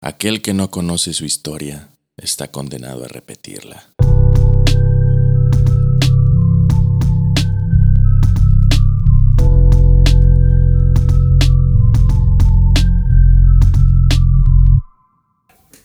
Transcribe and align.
Aquel 0.00 0.42
que 0.42 0.54
no 0.54 0.70
conoce 0.70 1.12
su 1.12 1.24
historia 1.24 1.88
está 2.16 2.52
condenado 2.52 3.04
a 3.04 3.08
repetirla. 3.08 3.88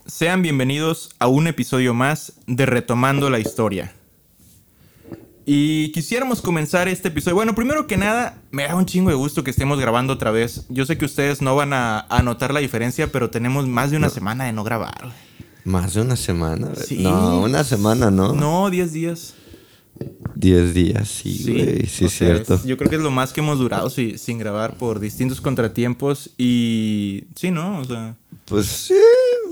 Sean 0.05 0.43
bienvenidos 0.43 1.15
a 1.17 1.25
un 1.25 1.47
episodio 1.47 1.95
más 1.95 2.33
de 2.45 2.67
Retomando 2.67 3.31
la 3.31 3.39
Historia. 3.39 3.95
Y 5.45 5.91
quisiéramos 5.91 6.41
comenzar 6.41 6.87
este 6.87 7.09
episodio. 7.09 7.35
Bueno, 7.35 7.53
primero 7.53 7.85
que 7.85 7.97
nada, 7.97 8.41
me 8.51 8.63
da 8.63 8.75
un 8.75 8.85
chingo 8.85 9.09
de 9.09 9.15
gusto 9.15 9.43
que 9.43 9.51
estemos 9.51 9.79
grabando 9.79 10.13
otra 10.13 10.31
vez. 10.31 10.65
Yo 10.69 10.85
sé 10.85 10.97
que 10.97 11.05
ustedes 11.05 11.41
no 11.41 11.55
van 11.55 11.73
a, 11.73 11.99
a 12.09 12.21
notar 12.23 12.53
la 12.53 12.61
diferencia, 12.61 13.11
pero 13.11 13.29
tenemos 13.29 13.67
más 13.67 13.91
de 13.91 13.97
una 13.97 14.09
semana 14.09 14.45
de 14.45 14.53
no 14.53 14.63
grabar. 14.63 15.11
Más 15.65 15.93
de 15.95 16.01
una 16.01 16.15
semana. 16.15 16.69
Sí. 16.75 16.99
No, 17.03 17.41
una 17.41 17.63
semana, 17.65 18.09
¿no? 18.09 18.31
No, 18.33 18.69
10 18.69 18.93
días. 18.93 19.33
Diez 20.35 20.73
días, 20.73 21.07
sí, 21.07 21.43
güey. 21.47 21.85
Sí, 21.87 22.05
es 22.05 22.17
cierto. 22.17 22.55
es- 22.55 22.63
yo 22.63 22.77
creo 22.77 22.89
que 22.89 22.95
es 22.95 23.01
lo 23.01 23.11
más 23.11 23.31
que 23.31 23.41
hemos 23.41 23.59
durado 23.59 23.89
sí, 23.89 24.17
sin 24.17 24.39
grabar 24.39 24.75
por 24.77 24.99
distintos 24.99 25.39
contratiempos. 25.39 26.31
Y 26.37 27.25
sí, 27.35 27.51
¿no? 27.51 27.79
O 27.79 27.85
sea, 27.85 28.15
Pues 28.45 28.65
sí, 28.65 28.93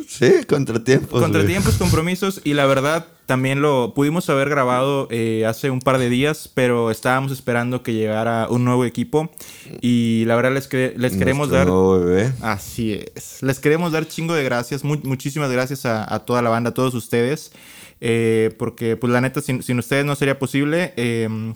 sí, 0.07 0.43
contratiempos. 0.47 1.09
güey. 1.11 1.23
contratiempos, 1.23 1.75
compromisos. 1.75 2.41
Y 2.43 2.53
la 2.53 2.65
verdad, 2.65 3.07
también 3.25 3.61
lo 3.61 3.93
pudimos 3.93 4.29
haber 4.29 4.49
grabado 4.49 5.07
eh, 5.11 5.45
hace 5.45 5.69
un 5.69 5.79
par 5.79 5.97
de 5.97 6.09
días, 6.09 6.49
pero 6.53 6.91
estábamos 6.91 7.31
esperando 7.31 7.83
que 7.83 7.93
llegara 7.93 8.47
un 8.49 8.63
nuevo 8.65 8.85
equipo. 8.85 9.31
Y 9.81 10.23
la 10.25 10.35
verdad, 10.35 10.53
les, 10.53 10.67
que- 10.67 10.93
les 10.97 11.13
queremos 11.17 11.49
Nuestro 11.49 11.57
dar. 11.57 11.67
nuevo 11.67 11.99
bebé. 11.99 12.33
Así 12.41 12.99
es. 13.15 13.41
Les 13.41 13.59
queremos 13.59 13.91
dar 13.91 14.07
chingo 14.07 14.33
de 14.33 14.43
gracias. 14.43 14.83
mu- 14.83 14.99
muchísimas 15.03 15.51
gracias 15.51 15.85
a, 15.85 16.13
a 16.13 16.19
toda 16.19 16.41
la 16.41 16.49
banda, 16.49 16.71
a 16.71 16.73
todos 16.73 16.93
ustedes. 16.93 17.51
eh, 18.01 18.53
porque, 18.57 18.97
pues, 18.97 19.13
la 19.13 19.21
neta, 19.21 19.41
sin, 19.41 19.61
sin 19.63 19.77
ustedes 19.79 20.05
no 20.05 20.15
sería 20.15 20.39
posible. 20.39 20.93
eh, 20.97 21.53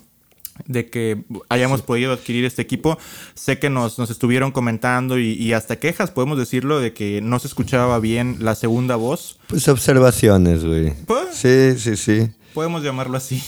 de 0.64 0.88
que 0.88 1.24
hayamos 1.48 1.82
podido 1.82 2.12
adquirir 2.12 2.44
este 2.44 2.62
equipo. 2.62 2.98
Sé 3.34 3.58
que 3.58 3.70
nos, 3.70 3.98
nos 3.98 4.10
estuvieron 4.10 4.52
comentando 4.52 5.18
y, 5.18 5.32
y 5.32 5.52
hasta 5.52 5.78
quejas, 5.78 6.10
podemos 6.10 6.38
decirlo, 6.38 6.80
de 6.80 6.92
que 6.92 7.20
no 7.20 7.38
se 7.38 7.48
escuchaba 7.48 7.98
bien 7.98 8.36
la 8.40 8.54
segunda 8.54 8.96
voz. 8.96 9.38
Pues 9.48 9.68
observaciones, 9.68 10.64
güey. 10.64 10.94
Pues. 11.06 11.34
Sí, 11.34 11.78
sí, 11.78 11.96
sí. 11.96 12.30
Podemos 12.54 12.82
llamarlo 12.82 13.18
así. 13.18 13.42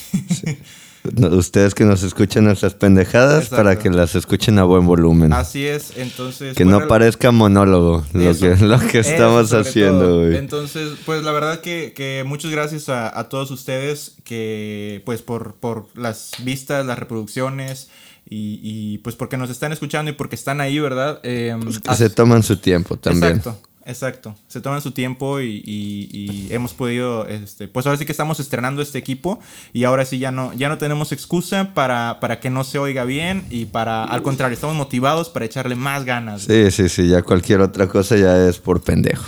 No, 0.45 0.53
Ustedes 1.31 1.75
que 1.75 1.85
nos 1.85 2.03
escuchen 2.03 2.45
nuestras 2.45 2.75
pendejadas 2.75 3.45
Exacto. 3.45 3.57
para 3.57 3.79
que 3.79 3.89
las 3.91 4.15
escuchen 4.15 4.59
a 4.59 4.65
buen 4.65 4.87
volumen. 4.87 5.33
así 5.33 5.65
es, 5.65 5.93
entonces... 5.97 6.57
que 6.57 6.65
no 6.65 6.87
parezca 6.87 7.31
monólogo 7.31 8.05
lo 8.13 8.31
Eso. 8.31 8.41
que, 8.41 8.57
lo 8.65 8.79
que 8.81 8.99
estamos 8.99 9.53
haciendo, 9.53 10.21
güey. 10.21 10.37
Entonces, 10.37 10.93
pues 11.07 11.23
la 11.23 11.33
verdad 11.33 11.61
que, 11.61 11.93
que 11.95 12.25
muchas 12.27 12.51
gracias 12.51 12.89
a, 12.89 13.19
a 13.19 13.29
todos 13.29 13.51
ustedes 13.51 14.17
que 14.25 15.03
pues 15.05 15.23
por, 15.23 15.55
por 15.55 15.87
las 15.95 16.33
vistas, 16.43 16.85
las 16.85 16.99
reproducciones 16.99 17.89
y, 18.29 18.61
y, 18.63 18.99
pues 18.99 19.17
porque 19.17 19.39
nos 19.39 19.49
están 19.49 19.73
escuchando 19.73 20.11
y 20.11 20.15
porque 20.15 20.35
están 20.35 20.61
ahí, 20.61 20.79
¿verdad? 20.79 21.21
Eh, 21.23 21.57
Pues 21.63 21.81
que 21.81 21.95
se 21.95 22.11
toman 22.11 22.43
su 22.43 22.59
tiempo 22.59 22.97
también. 22.97 23.37
Exacto. 23.37 23.68
Exacto, 23.91 24.37
se 24.49 24.61
toman 24.61 24.83
su 24.83 24.91
tiempo 24.91 25.41
y, 25.41 25.63
y- 25.65 26.09
y 26.13 26.49
hemos 26.53 26.75
podido, 26.75 27.27
este, 27.27 27.69
pues 27.69 27.87
ahora 27.87 27.97
sí 27.99 28.05
que 28.05 28.13
estamos 28.13 28.39
estrenando 28.39 28.83
este 28.83 28.99
equipo 28.99 29.41
y 29.73 29.85
ahora 29.85 30.05
sí 30.05 30.19
ya 30.19 30.31
no, 30.31 30.53
ya 30.53 30.69
no 30.69 30.77
tenemos 30.77 31.11
excusa 31.11 31.73
para, 31.73 32.21
para 32.21 32.39
que 32.39 32.51
no 32.51 32.65
se 32.65 32.79
oiga 32.79 33.05
bien 33.05 33.47
y 33.49 33.65
para, 33.65 34.05
al 34.05 34.21
contrario, 34.21 34.53
estamos 34.55 34.77
motivados 34.77 35.31
para 35.31 35.47
echarle 35.47 35.75
más 35.75 36.05
ganas. 36.05 36.43
Sí, 36.43 36.71
sí, 36.71 36.91
sí. 36.91 37.09
Ya 37.09 37.23
cualquier 37.23 37.63
otra 37.63 37.89
cosa 37.89 38.17
ya 38.19 38.47
es 38.47 38.59
por 38.59 38.83
pendejos. 38.83 39.27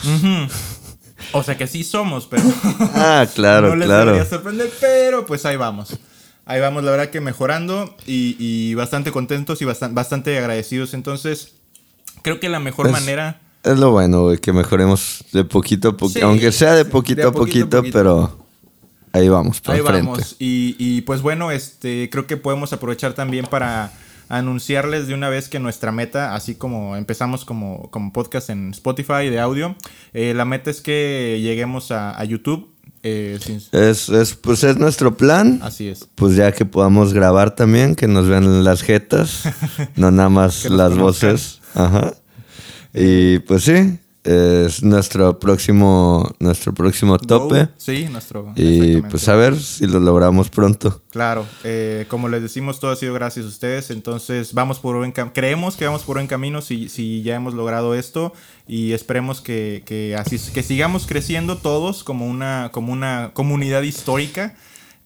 O 1.32 1.42
sea 1.42 1.56
que 1.56 1.66
sí 1.66 1.82
somos, 1.82 2.26
pero 2.26 2.42
Ah, 2.94 3.26
claro, 3.34 3.68
no 3.70 3.76
les 3.76 3.86
claro. 3.86 4.12
debería 4.12 4.28
sorprender, 4.28 4.70
pero 4.80 5.24
pues 5.24 5.46
ahí 5.46 5.56
vamos. 5.56 5.96
Ahí 6.44 6.60
vamos, 6.60 6.82
la 6.84 6.90
verdad 6.90 7.08
que 7.10 7.20
mejorando 7.22 7.96
y, 8.06 8.36
y 8.38 8.74
bastante 8.74 9.10
contentos 9.12 9.62
y 9.62 9.64
bastan- 9.64 9.94
bastante 9.94 10.36
agradecidos. 10.36 10.92
Entonces, 10.92 11.54
creo 12.22 12.40
que 12.40 12.48
la 12.50 12.58
mejor 12.60 12.90
Pues, 12.90 13.00
manera... 13.00 13.40
Es 13.62 13.78
lo 13.78 13.90
bueno, 13.90 14.22
güey, 14.22 14.38
que 14.38 14.52
mejoremos 14.52 15.24
de 15.32 15.44
poquito 15.44 15.90
a 15.90 15.96
poquito. 15.96 16.20
Sí, 16.20 16.24
aunque 16.24 16.50
sea 16.52 16.74
de 16.74 16.84
poquito 16.84 17.22
de 17.22 17.28
a 17.28 17.32
poquito 17.32 17.82
pero 17.92 18.38
ahí 19.12 19.28
vamos, 19.28 19.60
para 19.60 19.78
Ahí 19.78 19.84
frente. 19.84 20.06
vamos. 20.06 20.36
Y, 20.38 20.76
y, 20.78 21.02
pues 21.02 21.20
bueno, 21.20 21.50
este, 21.50 22.08
creo 22.10 22.26
que 22.26 22.36
podemos 22.38 22.72
aprovechar 22.72 23.12
también 23.12 23.44
para 23.46 23.92
anunciarles 24.30 25.08
de 25.08 25.14
una 25.14 25.28
vez 25.28 25.48
que 25.48 25.58
nuestra 25.58 25.92
meta, 25.92 26.34
así 26.34 26.54
como 26.54 26.96
empezamos 26.96 27.44
como, 27.44 27.90
como 27.90 28.12
podcast 28.12 28.48
en 28.50 28.70
Spotify 28.70 29.28
de 29.28 29.40
audio, 29.40 29.74
eh, 30.14 30.32
la 30.34 30.44
meta 30.44 30.70
es 30.70 30.80
que 30.80 31.40
lleguemos 31.42 31.90
a, 31.90 32.18
a 32.18 32.24
YouTube. 32.24 32.68
eh, 33.02 33.38
sin- 33.44 33.60
Es, 33.72 34.08
es, 34.08 34.34
pues 34.34 34.62
es 34.64 34.76
nuestro 34.78 35.16
plan. 35.16 35.58
así 35.62 35.88
es. 35.88 36.06
Pues 36.14 36.36
ya 36.36 36.52
que 36.52 36.64
podamos 36.64 37.12
grabar 37.12 37.54
también, 37.56 37.94
que 37.96 38.06
nos 38.06 38.28
vean 38.28 38.62
las 38.64 38.82
jetas, 38.82 39.42
no 39.96 40.10
nada 40.12 40.28
más 40.28 40.64
las 40.66 40.92
conozcan. 40.92 40.98
voces. 41.32 41.60
Ajá. 41.74 42.14
Y 42.94 43.38
pues 43.40 43.64
sí, 43.64 43.98
es 44.22 44.82
nuestro 44.82 45.38
próximo, 45.38 46.30
nuestro 46.38 46.74
próximo 46.74 47.18
tope. 47.18 47.68
Sí, 47.78 48.06
nuestro. 48.10 48.52
Y 48.54 49.00
pues 49.02 49.28
a 49.28 49.34
ver 49.34 49.58
si 49.58 49.86
lo 49.86 49.98
logramos 49.98 50.50
pronto. 50.50 51.02
Claro, 51.10 51.46
eh, 51.64 52.04
como 52.08 52.28
les 52.28 52.42
decimos, 52.42 52.80
todo 52.80 52.90
ha 52.90 52.96
sido 52.96 53.14
gracias 53.14 53.46
a 53.46 53.48
ustedes. 53.48 53.90
Entonces, 53.90 54.52
vamos 54.52 54.78
por 54.78 54.96
buen 54.96 55.12
creemos 55.12 55.76
que 55.76 55.86
vamos 55.86 56.02
por 56.02 56.16
buen 56.16 56.26
camino 56.26 56.60
si, 56.60 56.88
si 56.88 57.22
ya 57.22 57.36
hemos 57.36 57.54
logrado 57.54 57.94
esto. 57.94 58.34
Y 58.66 58.92
esperemos 58.92 59.40
que, 59.40 59.82
que 59.86 60.16
así 60.16 60.38
que 60.52 60.62
sigamos 60.62 61.06
creciendo 61.06 61.56
todos 61.56 62.04
como 62.04 62.26
una, 62.26 62.70
como 62.72 62.92
una 62.92 63.30
comunidad 63.32 63.82
histórica. 63.82 64.54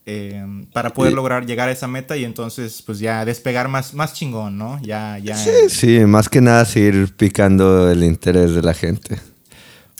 Eh, 0.05 0.45
para 0.71 0.91
poder 0.91 1.13
lograr 1.13 1.45
llegar 1.45 1.67
a 1.69 1.71
esa 1.71 1.87
meta 1.87 2.15
y 2.17 2.25
entonces 2.25 2.81
pues 2.85 2.99
ya 2.99 3.25
despegar 3.25 3.67
más, 3.67 3.93
más 3.93 4.13
chingón, 4.13 4.57
¿no? 4.57 4.79
Ya, 4.81 5.17
ya. 5.17 5.35
Sí, 5.35 5.51
sí, 5.69 5.99
más 6.05 6.29
que 6.29 6.41
nada 6.41 6.65
seguir 6.65 7.15
picando 7.15 7.89
el 7.89 8.03
interés 8.03 8.53
de 8.53 8.61
la 8.61 8.73
gente. 8.73 9.19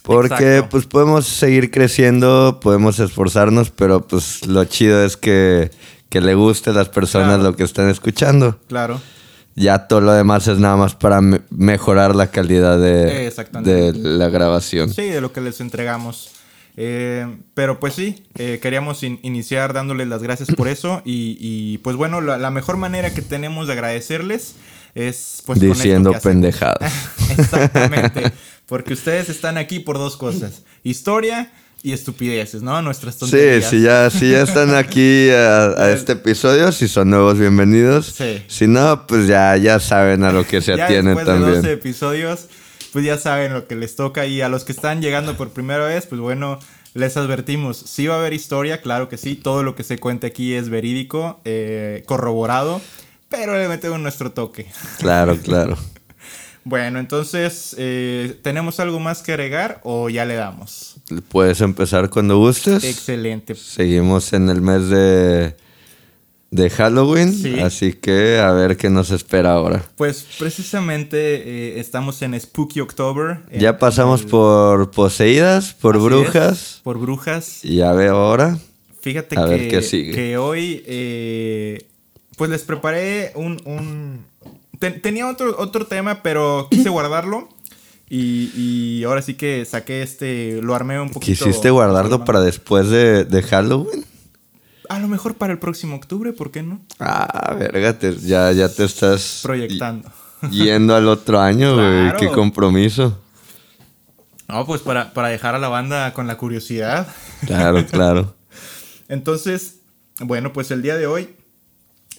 Porque 0.04 0.34
Exacto. 0.58 0.70
pues 0.70 0.86
podemos 0.86 1.26
seguir 1.26 1.72
creciendo, 1.72 2.60
podemos 2.62 3.00
esforzarnos, 3.00 3.72
pero 3.72 4.06
pues 4.06 4.46
lo 4.46 4.64
chido 4.66 5.04
es 5.04 5.18
que, 5.18 5.72
que 6.10 6.22
le 6.22 6.36
guste 6.36 6.70
a 6.70 6.74
las 6.74 6.90
personas 6.90 7.30
Claro. 7.38 7.44
lo 7.44 7.56
que 7.56 7.64
están 7.64 7.90
escuchando. 7.90 8.60
Claro. 8.68 9.02
Ya 9.56 9.88
todo 9.88 10.02
lo 10.02 10.12
demás 10.12 10.48
es 10.48 10.60
nada 10.60 10.76
más 10.76 10.94
para 10.94 11.22
me- 11.22 11.42
mejorar 11.50 12.16
la 12.16 12.28
calidad 12.28 12.78
de, 12.78 13.32
de 13.64 13.94
la 13.94 14.30
grabación. 14.30 14.94
Sí, 14.94 15.04
de 15.10 15.22
lo 15.22 15.32
que 15.34 15.42
les 15.42 15.60
entregamos. 15.62 16.30
Eh, 16.78 17.26
pero 17.54 17.80
pues 17.80 17.94
sí, 17.94 18.24
eh, 18.38 18.60
queríamos 18.62 19.04
in- 19.04 19.20
iniciar 19.24 19.72
dándoles 19.74 20.08
las 20.10 20.22
gracias 20.22 20.50
por 20.52 20.68
eso 20.68 21.02
y, 21.06 21.38
y, 21.40 21.78
pues 21.80 21.96
bueno, 21.96 22.20
la, 22.20 22.38
la 22.38 22.52
mejor 22.52 22.76
manera 22.78 23.14
que 23.14 23.22
tenemos 23.22 23.68
de 23.68 23.74
agradecerles 23.74 24.56
es 24.94 25.42
pues 25.46 25.60
Diciendo 25.60 26.14
pendejadas. 26.22 26.92
Exactamente, 27.38 28.32
porque 28.66 28.94
ustedes 28.94 29.30
están 29.30 29.58
aquí 29.58 29.80
por 29.80 29.98
dos 29.98 30.18
cosas, 30.18 30.64
historia 30.84 31.52
y 31.84 31.94
estupideces, 31.94 32.62
¿no? 32.64 32.82
Nuestras 32.82 33.14
Sí, 33.16 33.20
tonterías. 33.22 33.70
si 33.70 33.82
ya, 33.82 34.10
si 34.10 34.32
ya 34.32 34.42
están 34.42 34.74
aquí 34.76 35.30
a, 35.30 35.68
a 35.68 35.92
este 35.94 36.14
episodio, 36.14 36.72
si 36.72 36.88
son 36.88 37.10
nuevos, 37.12 37.38
bienvenidos. 37.38 38.08
Sí. 38.18 38.44
Si 38.48 38.68
no, 38.68 39.06
pues 39.06 39.28
ya, 39.28 39.56
ya 39.58 39.80
saben 39.80 40.24
a 40.24 40.32
lo 40.32 40.46
que 40.48 40.62
se 40.62 40.76
ya 40.76 40.86
atienen 40.86 41.16
después 41.16 41.26
de 41.28 41.32
también. 41.34 41.56
12 41.62 41.72
episodios, 41.74 42.48
pues 42.96 43.04
ya 43.04 43.18
saben 43.18 43.52
lo 43.52 43.68
que 43.68 43.76
les 43.76 43.98
toca. 43.98 44.26
Y 44.26 44.40
a 44.40 44.48
los 44.48 44.64
que 44.64 44.72
están 44.72 45.02
llegando 45.02 45.36
por 45.36 45.50
primera 45.50 45.86
vez, 45.86 46.06
pues 46.06 46.22
bueno, 46.22 46.60
les 46.94 47.18
advertimos. 47.18 47.76
Sí 47.76 48.08
va 48.08 48.16
a 48.16 48.20
haber 48.20 48.32
historia, 48.32 48.80
claro 48.80 49.10
que 49.10 49.18
sí. 49.18 49.36
Todo 49.36 49.64
lo 49.64 49.76
que 49.76 49.84
se 49.84 49.98
cuenta 49.98 50.28
aquí 50.28 50.54
es 50.54 50.70
verídico, 50.70 51.42
eh, 51.44 52.04
corroborado, 52.06 52.80
pero 53.28 53.58
le 53.58 53.68
metemos 53.68 54.00
nuestro 54.00 54.32
toque. 54.32 54.68
Claro, 55.00 55.38
claro. 55.44 55.78
Bueno, 56.68 56.98
entonces, 56.98 57.76
eh, 57.78 58.40
¿tenemos 58.42 58.80
algo 58.80 59.00
más 59.00 59.22
que 59.22 59.34
agregar 59.34 59.82
o 59.84 60.10
ya 60.10 60.26
le 60.26 60.34
damos? 60.34 60.96
Puedes 61.30 61.62
empezar 61.62 62.10
cuando 62.10 62.40
gustes. 62.40 62.84
Excelente. 62.84 63.54
Seguimos 63.54 64.34
en 64.34 64.50
el 64.50 64.62
mes 64.62 64.90
de, 64.90 65.56
de 66.52 66.70
Halloween, 66.70 67.34
Sí. 67.34 67.60
así 67.60 67.94
que 67.94 68.40
a 68.40 68.52
ver 68.52 68.78
qué 68.78 68.90
nos 68.90 69.12
espera 69.12 69.54
ahora. 69.54 69.84
Pues 69.98 70.26
precisamente 70.40 71.18
eh, 71.18 71.80
estamos 71.80 72.22
en 72.22 72.40
Spooky 72.40 72.80
October. 72.80 73.40
en- 73.52 73.60
Ya 73.60 73.78
pasamos 73.78 74.22
el- 74.22 74.28
por 74.28 74.92
poseídas, 74.92 75.74
por 75.74 75.96
Así 75.98 76.06
brujas, 76.06 76.52
es, 76.76 76.82
por 76.84 76.98
brujas. 76.98 77.60
y 77.66 77.78
ya 77.78 77.92
veo 77.94 78.16
ahora. 78.16 78.58
Fíjate 79.02 79.38
A 79.38 79.44
que, 79.46 79.50
ver 79.52 79.68
qué 79.70 79.82
sigue. 79.82 80.12
que 80.14 80.38
hoy, 80.38 80.84
eh, 80.88 81.86
pues 82.38 82.50
les 82.50 82.64
preparé 82.64 83.32
un... 83.36 83.62
un- 83.66 84.26
ten- 84.80 85.02
tenía 85.02 85.28
otro, 85.30 85.56
otro 85.60 85.86
tema, 85.88 86.22
pero 86.24 86.68
quise 86.72 86.90
guardarlo. 86.90 87.50
Y, 88.10 88.52
y 88.56 89.04
ahora 89.04 89.22
sí 89.24 89.34
que 89.34 89.66
saqué 89.66 90.04
este, 90.04 90.62
lo 90.62 90.76
armé 90.76 91.00
un 91.02 91.10
poquito. 91.10 91.46
¿Quisiste 91.46 91.70
guardarlo 91.72 92.24
para 92.24 92.40
después 92.40 92.88
de, 92.90 93.26
de 93.26 93.42
Halloween? 93.44 94.06
A 94.90 95.00
lo 95.00 95.08
mejor 95.08 95.36
para 95.36 95.54
el 95.54 95.60
próximo 95.60 95.96
octubre, 95.96 96.34
¿por 96.34 96.52
qué 96.52 96.64
no? 96.64 96.80
Ah, 97.00 97.56
verga, 97.58 97.98
te- 97.98 98.18
ya, 98.18 98.52
ya 98.52 98.70
te 98.70 98.84
estás 98.86 99.40
Proyectando. 99.44 100.12
yendo 100.52 100.96
al 100.96 101.08
otro 101.08 101.40
año, 101.40 101.76
güey. 101.76 101.88
Claro. 102.10 102.18
Qué 102.20 102.28
compromiso. 102.30 103.22
No, 104.48 104.66
pues 104.66 104.82
para, 104.82 105.14
para 105.14 105.30
dejar 105.30 105.56
a 105.56 105.60
la 105.60 105.70
banda 105.70 106.14
con 106.14 106.28
la 106.28 106.38
curiosidad. 106.38 107.08
Claro, 107.46 107.86
claro. 107.92 108.36
Entonces, 109.08 109.80
bueno, 110.20 110.54
pues 110.54 110.72
el 110.72 110.82
día 110.82 110.96
de 110.98 111.08
hoy, 111.08 111.36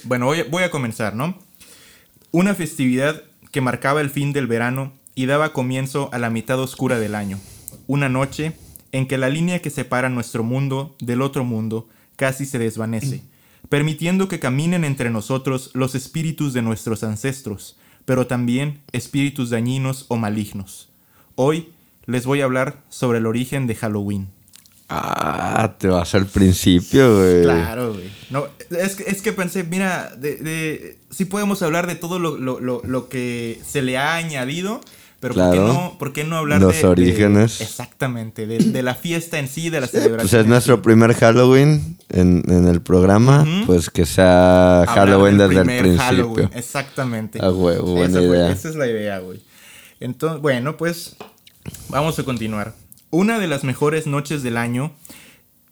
bueno, 0.04 0.26
voy, 0.26 0.42
voy 0.50 0.62
a 0.64 0.70
comenzar, 0.70 1.14
¿no? 1.14 1.38
Una 2.32 2.54
festividad 2.54 3.22
que 3.52 3.60
marcaba 3.60 4.00
el 4.00 4.10
fin 4.10 4.32
del 4.32 4.46
verano 4.46 4.92
y 5.14 5.26
daba 5.26 5.52
comienzo 5.52 6.10
a 6.12 6.18
la 6.18 6.30
mitad 6.30 6.58
oscura 6.60 6.98
del 6.98 7.14
año. 7.14 7.38
Una 7.86 8.08
noche 8.08 8.52
en 8.92 9.06
que 9.06 9.18
la 9.18 9.28
línea 9.28 9.60
que 9.62 9.70
separa 9.70 10.08
nuestro 10.08 10.42
mundo 10.42 10.96
del 11.00 11.22
otro 11.22 11.44
mundo 11.44 11.88
casi 12.16 12.46
se 12.46 12.58
desvanece, 12.58 13.22
permitiendo 13.68 14.28
que 14.28 14.38
caminen 14.40 14.84
entre 14.84 15.10
nosotros 15.10 15.70
los 15.74 15.94
espíritus 15.94 16.52
de 16.52 16.62
nuestros 16.62 17.02
ancestros, 17.02 17.76
pero 18.04 18.26
también 18.26 18.80
espíritus 18.92 19.50
dañinos 19.50 20.06
o 20.08 20.16
malignos. 20.16 20.88
Hoy 21.34 21.68
les 22.06 22.24
voy 22.26 22.40
a 22.40 22.44
hablar 22.44 22.82
sobre 22.88 23.18
el 23.18 23.26
origen 23.26 23.66
de 23.66 23.74
Halloween. 23.74 24.28
Ah, 24.88 25.74
te 25.78 25.88
vas 25.88 26.14
al 26.14 26.26
principio, 26.26 27.16
güey. 27.18 27.42
Claro, 27.42 27.92
güey. 27.94 28.08
No, 28.30 28.46
es, 28.70 28.94
que- 28.94 29.04
es 29.10 29.20
que 29.20 29.32
pensé, 29.32 29.64
mira, 29.64 30.14
de, 30.16 30.36
de- 30.36 30.98
sí 31.10 31.24
podemos 31.24 31.60
hablar 31.62 31.88
de 31.88 31.96
todo 31.96 32.20
lo, 32.20 32.36
lo- 32.38 32.60
lo- 32.60 32.82
lo 32.84 33.08
que 33.08 33.60
se 33.68 33.82
le 33.82 33.98
ha 33.98 34.14
añadido, 34.14 34.80
pero 35.20 35.34
¿por, 35.34 35.42
qué 35.50 35.56
Claro. 35.56 35.68
no, 35.72 35.96
por 35.98 36.12
qué 36.12 36.24
no 36.24 36.36
hablar 36.36 36.60
Los 36.60 36.74
de- 36.74 36.80
de- 36.82 36.86
orígenes. 36.86 37.60
exactamente, 37.60 38.46
de, 38.46 38.58
de 38.58 38.82
la 38.82 38.94
fiesta 38.94 39.38
en 39.38 39.48
sí, 39.48 39.70
de 39.70 39.80
la 39.80 39.86
celebración. 39.86 40.28
Pues 40.28 40.32
es 40.34 40.46
nuestro 40.46 40.82
primer 40.82 41.14
Halloween 41.14 41.96
en, 42.10 42.42
en 42.48 42.66
el 42.68 42.80
programa. 42.82 43.46
Pues 43.66 43.90
que 43.90 44.04
sea 44.06 44.80
Hablar 44.82 44.96
Halloween 45.08 45.38
desde 45.38 45.54
el 45.60 45.66
principio. 45.66 45.98
Halloween, 45.98 46.50
Exactamente. 46.54 47.38
Ah, 47.42 47.48
güey, 47.48 47.78
buena 47.78 48.18
esa, 48.18 48.22
idea. 48.22 48.50
esa 48.52 48.68
es 48.68 48.76
la 48.76 48.86
idea, 48.86 49.18
güey. 49.20 49.40
Entonces, 50.00 50.40
bueno, 50.42 50.76
pues 50.76 51.16
vamos 51.88 52.18
a 52.18 52.22
continuar. 52.24 52.74
Una 53.10 53.38
de 53.38 53.46
las 53.46 53.64
mejores 53.64 54.06
noches 54.06 54.42
del 54.42 54.56
año, 54.58 54.92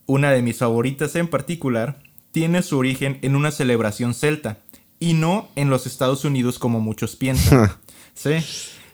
una 0.06 0.30
de 0.30 0.40
mis 0.42 0.58
favoritas 0.58 1.14
en 1.16 1.28
particular, 1.28 1.98
tiene 2.32 2.62
su 2.62 2.78
origen 2.78 3.18
en 3.22 3.36
una 3.36 3.50
celebración 3.50 4.14
celta 4.14 4.58
y 4.98 5.12
no 5.14 5.48
en 5.56 5.68
los 5.68 5.86
Estados 5.86 6.24
Unidos 6.24 6.58
como 6.58 6.80
muchos 6.80 7.16
piensan. 7.16 7.72
sí. 8.14 8.32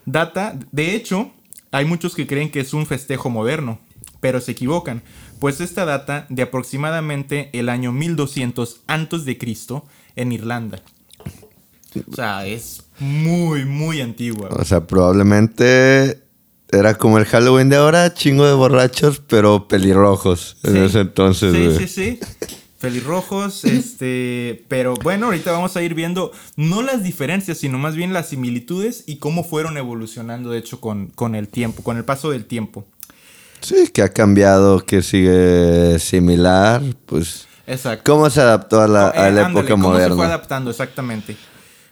Data, 0.06 0.58
de 0.72 0.94
hecho, 0.94 1.30
hay 1.70 1.84
muchos 1.84 2.14
que 2.14 2.26
creen 2.26 2.50
que 2.50 2.60
es 2.60 2.72
un 2.74 2.86
festejo 2.86 3.30
moderno, 3.30 3.78
pero 4.20 4.40
se 4.40 4.52
equivocan, 4.52 5.02
pues 5.38 5.60
esta 5.60 5.84
data 5.84 6.26
de 6.28 6.42
aproximadamente 6.42 7.48
el 7.52 7.68
año 7.68 7.92
1200 7.92 8.80
antes 8.86 9.24
de 9.24 9.38
Cristo 9.38 9.84
en 10.16 10.32
Irlanda. 10.32 10.80
O 12.10 12.14
sea, 12.14 12.46
es 12.46 12.82
muy, 12.98 13.64
muy 13.64 14.00
antigua. 14.00 14.48
O 14.52 14.64
sea, 14.64 14.86
probablemente 14.86 16.22
era 16.70 16.94
como 16.96 17.18
el 17.18 17.24
Halloween 17.24 17.68
de 17.68 17.76
ahora, 17.76 18.14
chingo 18.14 18.46
de 18.46 18.52
borrachos, 18.52 19.20
pero 19.26 19.66
pelirrojos 19.66 20.56
en 20.62 20.72
Sí. 20.74 20.78
ese 20.80 21.00
entonces, 21.00 21.76
Sí, 21.78 21.88
sí, 21.88 22.18
sí. 22.18 22.20
Pelirrojos, 22.80 23.64
este, 23.66 24.64
pero 24.68 24.94
bueno, 25.02 25.26
ahorita 25.26 25.52
vamos 25.52 25.76
a 25.76 25.82
ir 25.82 25.94
viendo 25.94 26.32
no 26.56 26.82
las 26.82 27.02
diferencias, 27.02 27.58
sino 27.58 27.78
más 27.78 27.94
bien 27.94 28.12
las 28.12 28.28
similitudes 28.30 29.04
y 29.06 29.16
cómo 29.18 29.44
fueron 29.44 29.76
evolucionando, 29.76 30.50
de 30.50 30.58
hecho, 30.58 30.80
con, 30.80 31.08
con 31.08 31.34
el 31.34 31.48
tiempo, 31.48 31.82
con 31.82 31.96
el 31.96 32.04
paso 32.04 32.30
del 32.30 32.46
tiempo. 32.46 32.86
Sí, 33.60 33.88
que 33.92 34.02
ha 34.02 34.08
cambiado, 34.08 34.80
que 34.84 35.02
sigue 35.02 35.98
similar, 35.98 36.82
pues... 37.06 37.46
Exacto. 37.66 38.10
¿Cómo 38.12 38.28
se 38.30 38.40
adaptó 38.40 38.80
a 38.80 38.88
la, 38.88 39.12
Eh, 39.14 39.26
a 39.26 39.30
la 39.30 39.46
ándale, 39.46 39.60
época 39.60 39.76
¿cómo 39.76 39.98
se 39.98 40.10
fue 40.10 40.24
moderna? 40.24 40.24
adaptando 40.26 40.70
exactamente? 40.70 41.36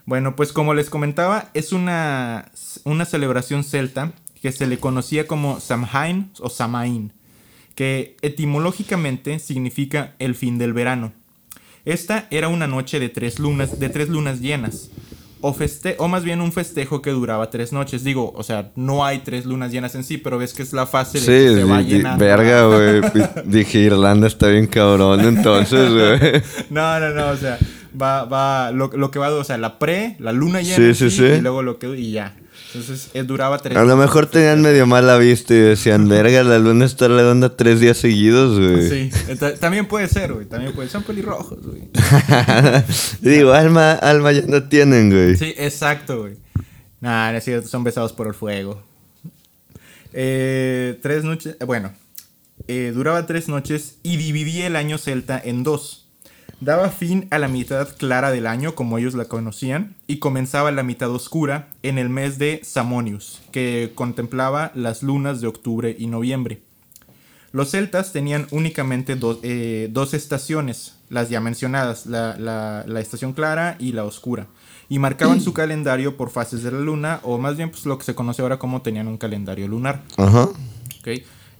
Bueno, 0.05 0.35
pues 0.35 0.51
como 0.51 0.73
les 0.73 0.89
comentaba, 0.89 1.51
es 1.53 1.71
una, 1.71 2.51
una 2.83 3.05
celebración 3.05 3.63
celta 3.63 4.11
que 4.41 4.51
se 4.51 4.67
le 4.67 4.79
conocía 4.79 5.27
como 5.27 5.59
Samhain 5.59 6.31
o 6.39 6.49
Samaín, 6.49 7.13
que 7.79 8.17
etimológicamente 8.21 9.39
significa 9.39 10.13
el 10.19 10.35
fin 10.35 10.57
del 10.57 10.73
verano. 10.73 11.13
Esta 11.85 12.27
era 12.29 12.49
una 12.49 12.67
noche 12.67 12.99
de 12.99 13.07
tres 13.07 13.39
lunas, 13.39 13.79
de 13.79 13.87
tres 13.87 14.09
lunas 14.09 14.41
llenas, 14.41 14.89
o, 15.39 15.53
feste 15.53 15.95
o 15.97 16.09
más 16.09 16.25
bien 16.25 16.41
un 16.41 16.51
festejo 16.51 17.01
que 17.01 17.11
duraba 17.11 17.49
tres 17.49 17.71
noches. 17.71 18.03
Digo, 18.03 18.33
o 18.35 18.43
sea, 18.43 18.71
no 18.75 19.05
hay 19.05 19.19
tres 19.19 19.45
lunas 19.45 19.71
llenas 19.71 19.95
en 19.95 20.03
sí, 20.03 20.17
pero 20.17 20.37
ves 20.37 20.51
que 20.53 20.61
es 20.63 20.73
la 20.73 20.87
fase 20.87 21.21
de 21.21 21.23
Sí, 21.25 21.55
que 21.55 21.61
se 21.61 21.63
va 21.63 21.81
llenando. 21.81 22.25
verga, 22.25 22.63
güey. 22.65 23.01
Dije, 23.45 23.79
Irlanda 23.79 24.27
está 24.27 24.47
bien 24.49 24.67
cabrón, 24.67 25.21
entonces, 25.21 25.89
güey. 26.19 26.41
No, 26.69 26.99
no, 26.99 27.11
no, 27.11 27.29
o 27.29 27.37
sea, 27.37 27.57
va, 27.99 28.25
va, 28.25 28.71
lo, 28.71 28.89
lo 28.89 29.09
que 29.09 29.19
va, 29.19 29.33
o 29.33 29.43
sea, 29.45 29.57
la 29.57 29.79
pre, 29.79 30.17
la 30.19 30.33
luna 30.33 30.61
llena, 30.61 30.75
Sí, 30.75 30.81
en 30.83 30.95
sí, 30.95 31.09
sí, 31.09 31.15
sí. 31.17 31.23
y 31.37 31.39
luego 31.39 31.63
lo 31.63 31.79
que, 31.79 31.87
y 31.97 32.11
ya. 32.11 32.35
Entonces, 32.73 33.09
eh, 33.15 33.23
duraba 33.23 33.57
tres 33.57 33.75
A 33.75 33.83
lo 33.83 33.97
mejor 33.97 34.27
tenían 34.27 34.61
medio 34.61 34.85
mala 34.85 35.17
vista 35.17 35.55
y 35.55 35.57
decían, 35.57 36.07
verga, 36.07 36.43
la 36.43 36.59
luna 36.59 36.85
está 36.85 37.07
redonda 37.07 37.55
tres 37.55 37.79
días 37.79 37.97
seguidos, 37.97 38.59
güey. 38.59 39.09
Sí, 39.09 39.35
también 39.59 39.87
puede 39.87 40.07
ser, 40.07 40.33
güey, 40.33 40.45
también 40.45 40.73
puede 40.73 40.87
ser, 40.87 41.01
son 41.01 41.03
pelirrojos, 41.03 41.59
güey. 41.65 41.89
Digo, 43.21 43.53
alma, 43.53 43.93
alma 43.93 44.31
ya 44.31 44.43
no 44.47 44.63
tienen, 44.63 45.09
güey. 45.09 45.35
Sí, 45.35 45.55
exacto, 45.57 46.19
güey. 46.19 46.37
Nah, 47.01 47.31
no 47.31 47.37
es 47.37 47.43
cierto, 47.43 47.67
son 47.67 47.83
besados 47.83 48.13
por 48.13 48.27
el 48.27 48.33
fuego. 48.35 48.83
Eh, 50.13 50.99
tres 51.01 51.23
noches, 51.23 51.55
eh, 51.59 51.65
bueno, 51.65 51.93
eh, 52.67 52.91
duraba 52.93 53.25
tres 53.25 53.47
noches 53.47 53.97
y 54.03 54.17
dividía 54.17 54.67
el 54.67 54.75
año 54.75 54.97
celta 54.97 55.41
en 55.43 55.63
dos. 55.63 55.98
Daba 56.61 56.89
fin 56.89 57.27
a 57.31 57.39
la 57.39 57.47
mitad 57.47 57.87
clara 57.97 58.31
del 58.31 58.45
año, 58.45 58.75
como 58.75 58.97
ellos 58.97 59.13
la 59.13 59.25
conocían, 59.25 59.95
y 60.07 60.17
comenzaba 60.19 60.71
la 60.71 60.83
mitad 60.83 61.09
oscura 61.09 61.69
en 61.83 61.97
el 61.97 62.09
mes 62.09 62.37
de 62.37 62.59
Samonius, 62.63 63.41
que 63.53 63.93
contemplaba 63.95 64.71
las 64.75 65.01
lunas 65.01 65.39
de 65.39 65.47
octubre 65.47 65.95
y 65.97 66.07
noviembre. 66.07 66.61
Los 67.53 67.71
celtas 67.71 68.11
tenían 68.11 68.45
únicamente 68.51 69.15
dos, 69.15 69.39
eh, 69.41 69.87
dos 69.91 70.13
estaciones, 70.13 70.95
las 71.09 71.29
ya 71.29 71.39
mencionadas, 71.39 72.05
la, 72.05 72.35
la- 72.37 72.83
la 72.85 72.99
estación 72.99 73.31
clara 73.33 73.77
y 73.79 73.93
la 73.93 74.03
oscura, 74.03 74.47
y 74.89 74.99
marcaban 74.99 75.39
su 75.39 75.53
calendario 75.53 76.17
por 76.17 76.29
fases 76.29 76.61
de 76.61 76.71
la 76.73 76.79
luna, 76.79 77.21
o 77.23 77.37
más 77.37 77.55
bien 77.55 77.71
pues, 77.71 77.85
lo 77.85 77.97
que 77.97 78.03
se 78.03 78.15
conoce 78.15 78.41
ahora 78.41 78.59
como 78.59 78.81
tenían 78.81 79.07
un 79.07 79.17
calendario 79.17 79.65
lunar. 79.69 80.03
Ajá. 80.17 80.43
¿ok? 80.99 81.07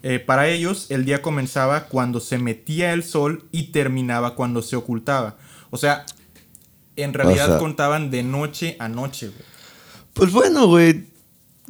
Eh, 0.04 0.19
para 0.19 0.48
ellos, 0.48 0.88
el 0.90 1.04
día 1.06 1.22
comenzaba 1.22 1.86
cuando 1.86 2.19
se 2.19 2.38
metía 2.38 2.94
el 2.94 3.04
sol 3.04 3.46
y 3.51 3.72
terminaba 3.72 4.36
cuando 4.36 4.62
se 4.62 4.75
ocultaba. 4.75 5.36
O 5.72 5.78
sea, 5.78 6.06
en 6.96 7.13
realidad 7.13 7.48
sea- 7.48 7.57
contaban 7.57 8.10
de 8.12 8.24
noche 8.24 8.75
a 8.80 8.88
noche. 8.90 9.28
güey. 9.28 9.40
Pues 10.13 10.31
bueno, 10.31 10.68
güey. 10.68 11.07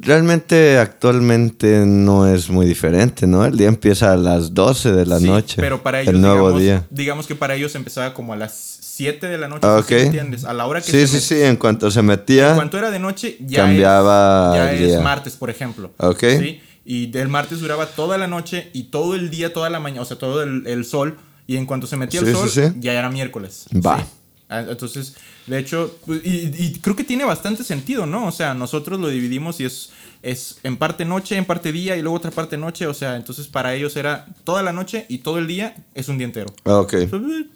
Realmente 0.02 0.78
actualmente 0.78 1.84
no 1.84 2.26
es 2.26 2.48
muy 2.48 2.64
diferente, 2.64 3.26
¿no? 3.26 3.44
El 3.44 3.58
día 3.58 3.68
empieza 3.68 4.12
a 4.12 4.16
las 4.16 4.54
12 4.54 4.92
de 4.92 5.04
la 5.04 5.18
Sí, 5.18 5.26
noche. 5.26 5.56
Pero 5.58 5.82
para 5.82 6.00
ellos, 6.00 6.14
El 6.14 6.22
nuevo 6.22 6.52
digamos, 6.52 6.62
día. 6.62 6.86
digamos 6.88 7.26
que 7.26 7.34
para 7.34 7.54
ellos 7.54 7.74
empezaba 7.74 8.14
como 8.14 8.32
a 8.32 8.36
las 8.36 8.54
7 8.80 9.26
de 9.26 9.36
la 9.36 9.48
noche. 9.48 9.66
Ah, 9.66 9.82
¿sí 9.86 9.92
ok. 9.94 10.00
me 10.00 10.06
entiendes? 10.06 10.44
A 10.46 10.54
la 10.54 10.66
hora 10.66 10.80
que 10.80 10.90
Sí, 10.90 11.06
se 11.06 11.20
sí, 11.20 11.20
sí. 11.20 11.42
En 11.42 11.56
cuanto 11.56 11.90
se 11.90 12.00
metía. 12.00 12.48
En 12.50 12.54
cuanto 12.54 12.78
era 12.78 12.90
de 12.90 12.98
noche, 12.98 13.36
ya 13.40 13.64
Cambiaba 13.64 14.52
es, 14.54 14.56
ya 14.56 14.72
es 14.86 14.88
día. 14.92 15.00
martes, 15.00 15.36
por 15.36 15.50
ejemplo. 15.50 15.92
Ok. 15.98 16.24
¿sí? 16.38 16.60
Y 16.84 17.06
del 17.06 17.28
martes 17.28 17.60
duraba 17.60 17.86
toda 17.86 18.16
la 18.18 18.26
noche 18.26 18.70
y 18.72 18.84
todo 18.84 19.14
el 19.14 19.30
día, 19.30 19.52
toda 19.52 19.70
la 19.70 19.80
mañana, 19.80 20.02
o 20.02 20.04
sea, 20.06 20.18
todo 20.18 20.42
el, 20.42 20.66
el 20.66 20.84
sol. 20.84 21.18
Y 21.46 21.56
en 21.56 21.66
cuanto 21.66 21.86
se 21.86 21.96
metía 21.96 22.20
Sí, 22.20 22.26
el 22.28 22.34
sol, 22.34 22.48
sí. 22.48 22.62
ya 22.78 22.92
era 22.94 23.10
miércoles. 23.10 23.66
Va. 23.74 24.04
Ah, 24.48 24.64
Entonces, 24.68 25.14
de 25.46 25.58
hecho, 25.58 25.96
pues, 26.06 26.22
y, 26.24 26.52
y 26.58 26.72
creo 26.80 26.96
que 26.96 27.04
tiene 27.04 27.24
bastante 27.24 27.62
sentido, 27.64 28.06
¿no? 28.06 28.26
O 28.26 28.32
sea, 28.32 28.52
nosotros 28.54 28.98
lo 28.98 29.08
dividimos 29.08 29.60
y 29.60 29.64
es, 29.64 29.90
es 30.22 30.58
en 30.64 30.76
parte 30.76 31.04
noche, 31.04 31.36
en 31.36 31.44
parte 31.44 31.70
día 31.70 31.96
y 31.96 32.02
luego 32.02 32.16
otra 32.16 32.30
parte 32.32 32.56
noche. 32.56 32.86
O 32.88 32.94
sea, 32.94 33.14
entonces 33.16 33.46
para 33.46 33.74
ellos 33.74 33.96
era 33.96 34.26
toda 34.44 34.62
la 34.62 34.72
noche 34.72 35.06
y 35.08 35.18
todo 35.18 35.38
el 35.38 35.46
día 35.46 35.76
es 35.94 36.08
un 36.08 36.18
día 36.18 36.24
entero. 36.26 36.52
Ah, 36.64 36.78
ok. 36.78 36.94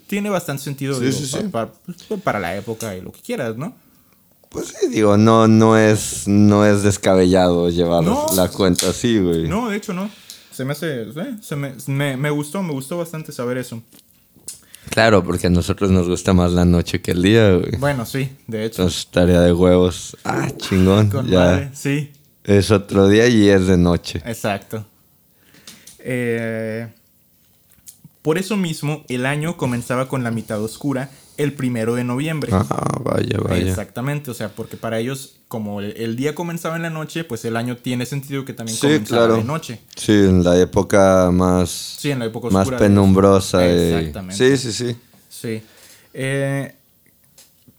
Tiene 0.07 0.29
bastante 0.31 0.63
sentido 0.63 0.95
Sí, 0.99 1.07
digo, 1.07 1.17
sí, 1.19 1.27
pa- 1.33 1.41
sí. 1.41 1.49
pa- 1.49 1.73
pues, 2.09 2.21
para 2.23 2.39
la 2.39 2.57
época 2.57 2.97
y 2.97 3.01
lo 3.01 3.11
que 3.11 3.21
quieras, 3.23 3.57
¿no? 3.57 3.75
Pues 4.55 4.69
sí, 4.69 4.89
digo, 4.89 5.17
no, 5.19 5.47
no 5.49 5.77
es, 5.77 6.27
no 6.27 6.65
es 6.65 6.83
descabellado 6.83 7.69
llevar 7.69 8.03
No. 8.05 8.25
la 8.35 8.49
cuenta 8.49 8.89
así, 8.89 9.19
güey. 9.19 9.47
No, 9.49 9.69
de 9.69 9.77
hecho 9.77 9.93
no. 9.93 10.09
Se 10.51 10.65
me 10.65 10.73
hace. 10.73 11.03
eh, 11.03 11.37
se 11.43 11.57
me, 11.57 11.75
me, 11.89 12.17
me 12.17 12.31
gustó, 12.31 12.63
me 12.63 12.73
gustó 12.73 12.97
bastante 12.97 13.33
saber 13.33 13.59
eso. 13.59 13.83
Claro, 14.91 15.25
porque 15.25 15.49
a 15.49 15.51
nosotros 15.51 15.91
nos 15.91 16.09
gusta 16.09 16.33
más 16.33 16.53
la 16.53 16.65
noche 16.65 17.01
que 17.03 17.11
el 17.11 17.23
día, 17.23 17.53
güey. 17.55 17.73
Bueno, 17.79 18.07
sí, 18.07 18.31
de 18.47 18.65
hecho. 18.65 18.83
Entonces, 18.83 19.09
tarea 19.11 19.41
de 19.41 19.53
huevos. 19.53 20.17
Ah, 20.25 20.49
chingón. 20.57 21.11
Con 21.11 21.27
ya 21.27 21.39
madre, 21.41 21.71
sí, 21.75 22.13
es 22.45 22.71
otro 22.71 23.09
día 23.09 23.27
y 23.27 23.49
es 23.49 23.67
de 23.67 23.77
noche. 23.77 24.23
exacto. 24.25 24.87
Eh, 25.99 26.87
por 28.23 28.39
eso 28.39 28.57
mismo, 28.57 29.05
el 29.09 29.27
año 29.27 29.57
comenzaba 29.57 30.07
con 30.09 30.23
la 30.23 30.31
mitad 30.31 30.63
oscura 30.63 31.11
el 31.37 31.53
primero 31.53 31.95
de 31.95 32.05
noviembre. 32.05 32.51
Ah, 32.53 33.01
vaya, 33.03 33.39
vaya. 33.39 33.69
Exactamente, 33.69 34.31
o 34.31 34.35
sea, 34.35 34.51
porque 34.51 34.77
para 34.77 34.99
ellos, 34.99 35.37
como 35.49 35.81
el, 35.81 35.97
el 35.97 36.17
día 36.17 36.35
comenzaba 36.35 36.77
en 36.77 36.83
la 36.83 36.91
noche, 36.91 37.25
pues 37.25 37.45
el 37.45 37.57
año 37.57 37.77
tiene 37.77 38.07
sentido 38.07 38.45
que 38.45 38.53
también 38.53 38.77
Sí, 38.77 38.83
comenzaba 38.87 39.27
claro. 39.27 39.37
de 39.37 39.45
noche. 39.45 39.81
Sí, 39.97 40.13
en 40.13 40.45
la 40.45 40.59
época 40.61 41.31
más, 41.33 41.71
Sí, 41.71 42.11
en 42.11 42.21
la 42.21 42.27
época 42.27 42.49
más 42.51 42.63
oscura. 42.63 42.79
penumbrosa. 42.79 43.67
Exactamente. 43.67 44.37
Sí, 44.37 44.57
sí, 44.57 44.73
sí. 44.73 44.97
Sí. 45.29 45.63
Eh, 46.15 46.75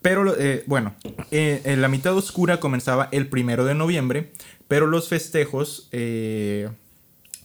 pero, 0.02 0.36
eh, 0.38 0.64
bueno, 0.68 0.94
eh, 1.32 1.62
en 1.64 1.82
la 1.82 1.88
mitad 1.88 2.16
oscura 2.16 2.60
comenzaba 2.60 3.10
el 3.12 3.28
primero 3.28 3.66
de 3.66 3.74
noviembre, 3.74 4.34
pero 4.68 4.86
los 4.88 5.08
festejos, 5.08 5.90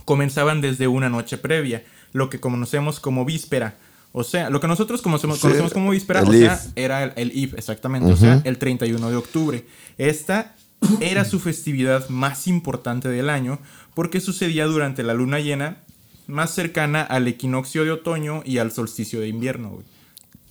comenzaban 0.04 0.60
desde 0.60 0.88
una 0.88 1.08
noche 1.08 1.38
previa, 1.38 1.84
lo 2.12 2.28
que 2.30 2.40
conocemos 2.40 3.00
como 3.00 3.24
víspera. 3.24 3.74
O 4.12 4.24
sea, 4.24 4.50
lo 4.50 4.60
que 4.60 4.66
nosotros 4.66 5.02
conocemos, 5.02 5.36
Sí, 5.36 5.42
conocemos 5.42 5.72
como 5.72 5.90
víspera, 5.90 6.22
o 6.22 6.32
sea, 6.32 6.60
era 6.74 7.04
el, 7.04 7.12
el 7.16 7.30
Eve, 7.30 7.58
exactamente, 7.58 8.12
o 8.12 8.16
sea, 8.16 8.40
el 8.44 8.58
31 8.58 9.08
de 9.10 9.16
octubre. 9.16 9.64
Esta 9.98 10.54
era 11.00 11.24
su 11.24 11.38
festividad 11.38 12.08
más 12.08 12.46
importante 12.48 13.08
del 13.08 13.30
año 13.30 13.58
porque 13.94 14.20
sucedía 14.20 14.66
durante 14.66 15.02
la 15.02 15.14
luna 15.14 15.38
llena 15.40 15.78
más 16.26 16.54
cercana 16.54 17.02
al 17.02 17.28
equinoccio 17.28 17.84
de 17.84 17.92
otoño 17.92 18.42
y 18.44 18.58
al 18.58 18.72
solsticio 18.72 19.20
de 19.20 19.28
invierno, 19.28 19.70
güey. 19.70 19.84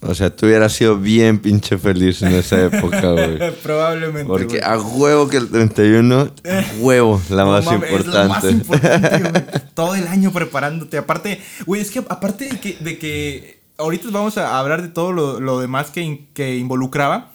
O 0.02 0.16
sea, 0.16 0.34
tú 0.34 0.46
hubieras 0.46 0.72
sido 0.74 0.98
bien 0.98 1.40
pinche 1.40 1.78
feliz 1.78 2.22
en 2.22 2.34
esa 2.34 2.64
época, 2.66 3.02
güey. 3.12 3.38
Probablemente. 3.62 4.26
Porque 4.28 4.60
güey. 4.60 4.62
a 4.64 4.78
huevo 4.80 5.28
que 5.28 5.38
el 5.38 5.50
31, 5.50 6.22
a 6.46 6.64
huevo, 6.80 7.22
la 7.30 7.44
No 7.46 7.52
más 7.52 7.66
mames, 7.66 7.92
es 7.92 8.08
la 8.08 8.28
más 8.30 8.44
importante. 8.46 9.16
importante. 9.18 9.60
Todo 9.74 9.96
el 9.96 10.08
año 10.08 10.32
preparándote. 10.32 10.98
Aparte, 10.98 11.42
güey, 11.66 11.82
es 11.82 11.92
que 11.92 12.00
aparte 12.00 12.46
de 12.46 12.60
que, 12.60 12.78
de 12.80 12.98
que 12.98 13.60
ahorita 13.78 14.08
vamos 14.12 14.38
a 14.38 14.58
hablar 14.60 14.82
de 14.82 14.88
todo 14.90 15.12
lo, 15.12 15.40
lo 15.40 15.60
demás 15.60 15.90
que, 15.92 16.28
que 16.34 16.58
involucraba, 16.58 17.32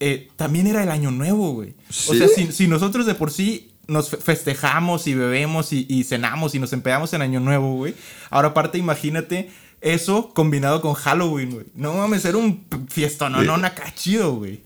eh, 0.00 0.28
también 0.36 0.66
era 0.66 0.82
el 0.82 0.90
año 0.90 1.10
nuevo, 1.10 1.52
güey. 1.52 1.70
O 2.08 2.12
¿Sí? 2.12 2.18
sea, 2.18 2.28
si, 2.28 2.52
si 2.52 2.68
nosotros 2.68 3.06
de 3.06 3.14
por 3.14 3.30
sí 3.32 3.70
nos 3.86 4.08
fe- 4.10 4.16
festejamos 4.18 5.06
y 5.06 5.14
bebemos 5.14 5.72
y, 5.72 5.84
y 5.88 6.04
cenamos 6.04 6.54
y 6.54 6.58
nos 6.58 6.72
empedamos 6.72 7.12
en 7.12 7.22
año 7.22 7.38
nuevo, 7.40 7.74
güey. 7.76 7.94
Ahora 8.30 8.48
aparte, 8.48 8.78
imagínate 8.78 9.50
eso 9.84 10.32
combinado 10.34 10.80
con 10.80 10.94
Halloween, 10.94 11.50
güey. 11.52 11.66
No 11.74 11.92
mames, 11.94 12.24
era 12.24 12.38
un 12.38 12.64
fiestón, 12.88 13.32
no, 13.32 13.42
no, 13.44 13.68
chido, 13.94 14.34
güey. 14.34 14.62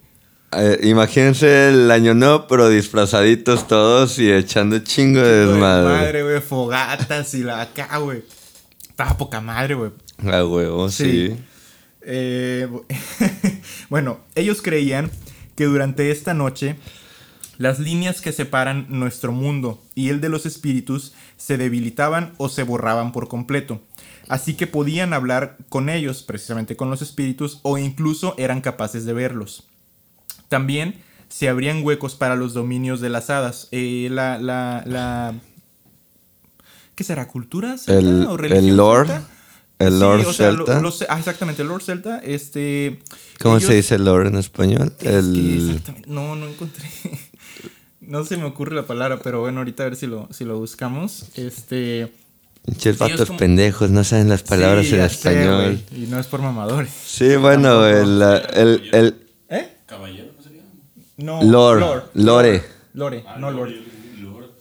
Eh, 0.53 0.79
imagínense 0.85 1.69
el 1.69 1.91
año 1.91 2.15
nuevo, 2.15 2.47
pero 2.47 2.69
disfrazaditos 2.71 3.67
todos 3.69 4.19
y 4.19 4.33
echando 4.33 4.79
chingo 4.79 5.21
de 5.21 5.47
desmadre. 5.47 5.89
Madre, 5.95 6.23
güey, 6.23 6.41
fogatas 6.41 7.35
y 7.35 7.43
la 7.43 7.61
acá, 7.61 7.99
güey. 7.99 8.23
Estaba 8.89 9.17
poca 9.19 9.41
madre, 9.41 9.75
güey. 9.75 9.91
A 10.27 10.45
huevo, 10.47 10.89
sí. 10.89 11.29
Sí. 11.29 11.37
Eh, 12.03 12.67
bu- 12.71 12.85
bueno, 13.91 14.21
ellos 14.35 14.63
creían 14.63 15.11
que 15.57 15.65
durante 15.65 16.11
esta 16.11 16.33
noche 16.33 16.77
las 17.59 17.81
líneas 17.81 18.21
que 18.21 18.33
separan 18.33 18.87
nuestro 18.89 19.33
mundo 19.33 19.83
y 19.95 20.09
el 20.11 20.21
de 20.21 20.29
los 20.29 20.47
espíritus 20.47 21.13
se 21.37 21.59
debilitaban 21.59 22.33
o 22.39 22.49
se 22.49 22.63
borraban 22.63 23.13
por 23.13 23.29
completo. 23.29 23.83
Así 24.29 24.55
que 24.55 24.67
podían 24.67 25.13
hablar 25.15 25.57
con 25.69 25.89
ellos, 25.89 26.23
precisamente 26.23 26.77
con 26.77 26.91
los 26.91 27.01
espíritus, 27.03 27.61
o 27.63 27.79
incluso 27.79 28.35
eran 28.39 28.61
capaces 28.61 29.05
de 29.05 29.13
verlos. 29.15 29.67
También 30.49 30.97
se 31.29 31.49
abrían 31.49 31.83
huecos 31.85 32.15
para 32.15 32.37
los 32.37 32.55
dominios 32.55 33.01
de 33.01 33.09
las 33.11 33.31
hadas. 33.31 33.69
Eh, 33.71 34.09
la, 34.11 34.39
la, 34.39 34.83
la... 34.87 35.35
¿Qué 36.95 37.05
será? 37.05 37.29
¿Cultura 37.29 37.79
celta 37.79 38.01
El, 38.11 38.27
o 38.27 38.37
religión 38.37 38.65
el 38.69 38.77
Lord, 38.77 39.07
celta? 39.09 39.29
el 39.79 39.93
Sí, 39.95 39.99
Lord 40.01 40.27
o 40.27 40.33
sea, 40.33 40.51
lo- 40.53 40.67
Celta. 40.91 41.15
ah, 41.15 41.19
exactamente, 41.19 41.63
el 41.63 41.69
Lord 41.69 41.83
Celta. 41.83 42.19
Este, 42.19 42.99
¿Cómo 43.41 43.57
ellos- 43.59 43.69
se 43.69 43.77
dice 43.77 43.99
Lord 43.99 44.27
en 44.29 44.37
español? 44.37 44.93
es 45.01 45.07
El... 45.07 45.69
exactamente- 45.71 46.09
no, 46.11 46.35
no 46.35 46.49
encontré. 46.49 46.85
no 48.01 48.25
se 48.25 48.37
me 48.37 48.45
ocurre 48.45 48.75
la 48.75 48.87
palabra, 48.87 49.21
pero 49.23 49.41
bueno, 49.41 49.59
ahorita 49.59 49.85
a 49.85 49.87
ver 49.87 49.97
si 49.97 50.07
lo, 50.07 50.29
si 50.33 50.45
lo 50.45 50.59
buscamos. 50.59 51.27
Este. 51.37 52.13
Pinches 52.65 52.87
Ellos 52.97 52.99
vatos 52.99 53.27
como- 53.29 53.39
pendejos, 53.39 53.91
no 53.91 54.05
saben 54.05 54.29
las 54.29 54.43
palabras 54.43 54.87
sí, 54.87 54.95
en 54.95 55.01
sé, 55.01 55.07
español. 55.07 55.81
güey, 55.91 56.03
y 56.05 56.07
no 56.07 56.19
es 56.19 56.27
por 56.27 56.41
mamadores. 56.43 56.91
Sí, 57.07 57.37
bueno, 57.37 57.87
el, 57.87 58.21
el, 58.55 58.89
el 58.93 59.15
¿Eh? 59.49 59.73
¿Caballero 59.87 60.29
no 60.37 60.43
sería? 60.43 60.63
No. 61.17 61.43
Lord, 61.43 62.11
Lore. 62.15 62.63
Lore, 62.95 63.25
no 63.39 63.51
Lord. 63.51 63.71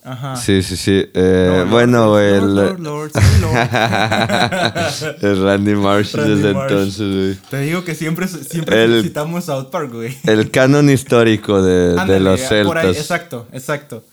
Ajá. 0.03 0.37
Sí, 0.37 0.63
sí, 0.63 0.77
sí. 0.77 1.03
Eh, 1.13 1.47
No, 1.49 1.57
Lord, 1.57 1.69
bueno, 1.69 2.05
Lord, 2.05 2.21
el, 2.23 2.55
Lord, 2.55 2.79
Lord, 2.79 3.11
sí, 3.13 3.41
Lord. 3.41 3.57
el 5.21 5.43
Randy 5.43 5.75
Marsh 5.75 6.13
Randy 6.15 6.35
desde 6.35 6.53
Marsh. 6.53 6.71
entonces, 6.71 7.15
güey. 7.15 7.35
Te 7.49 7.59
digo 7.65 7.83
que 7.83 7.93
siempre, 7.93 8.25
siempre 8.29 8.83
El- 8.85 9.03
citamos 9.03 9.43
South 9.43 9.65
Park, 9.69 9.91
güey. 9.91 10.15
El 10.23 10.49
canon 10.49 10.89
histórico 10.89 11.61
de, 11.61 11.95
de 12.05 12.19
los 12.21 12.39
por 12.39 12.77
ahí, 12.77 12.83
celtas. 12.85 12.97
exacto, 12.97 13.47
exacto. 13.51 14.05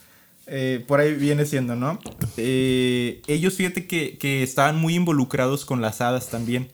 Eh, 0.47 0.85
por 0.87 1.01
ahí 1.01 1.15
viene 1.15 1.47
siendo, 1.47 1.75
¿no? 1.75 1.99
Eh, 2.37 3.23
ellos 3.27 3.55
fíjate 3.55 3.87
que, 3.87 4.19
que 4.19 4.43
estaban 4.43 4.79
muy 4.79 4.95
involucrados 4.95 5.65
con 5.65 5.81
las 5.81 6.01
hadas 6.01 6.29
también. 6.29 6.69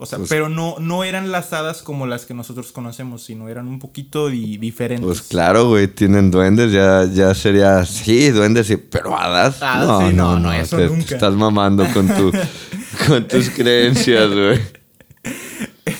O 0.00 0.06
sea, 0.06 0.18
Pues- 0.18 0.28
pero 0.30 0.48
no, 0.48 0.76
no 0.78 1.02
eran 1.02 1.32
las 1.32 1.52
hadas 1.52 1.82
como 1.82 2.06
las 2.06 2.24
que 2.24 2.32
nosotros 2.32 2.70
conocemos, 2.70 3.24
sino 3.24 3.48
eran 3.48 3.66
un 3.66 3.80
poquito 3.80 4.28
di- 4.28 4.56
diferentes. 4.56 5.04
Pues 5.04 5.22
claro, 5.22 5.66
güey, 5.70 5.88
tienen 5.88 6.30
duendes, 6.30 6.70
ya, 6.70 7.04
ya 7.12 7.34
sería, 7.34 7.84
sí, 7.84 8.30
duendes, 8.30 8.68
sí, 8.68 8.76
pero 8.76 9.18
hadas. 9.18 9.60
Hadas, 9.60 9.86
no, 9.88 10.08
sí, 10.08 10.14
no, 10.14 10.34
no, 10.34 10.38
no, 10.40 10.52
eso 10.52 10.76
te, 10.76 10.84
te 10.84 10.88
nunca. 10.94 11.14
estás 11.16 11.34
mamando 11.34 11.84
con, 11.92 12.06
tu, 12.06 12.30
con 13.08 13.26
tus 13.26 13.50
creencias, 13.50 14.30
güey. 14.30 14.60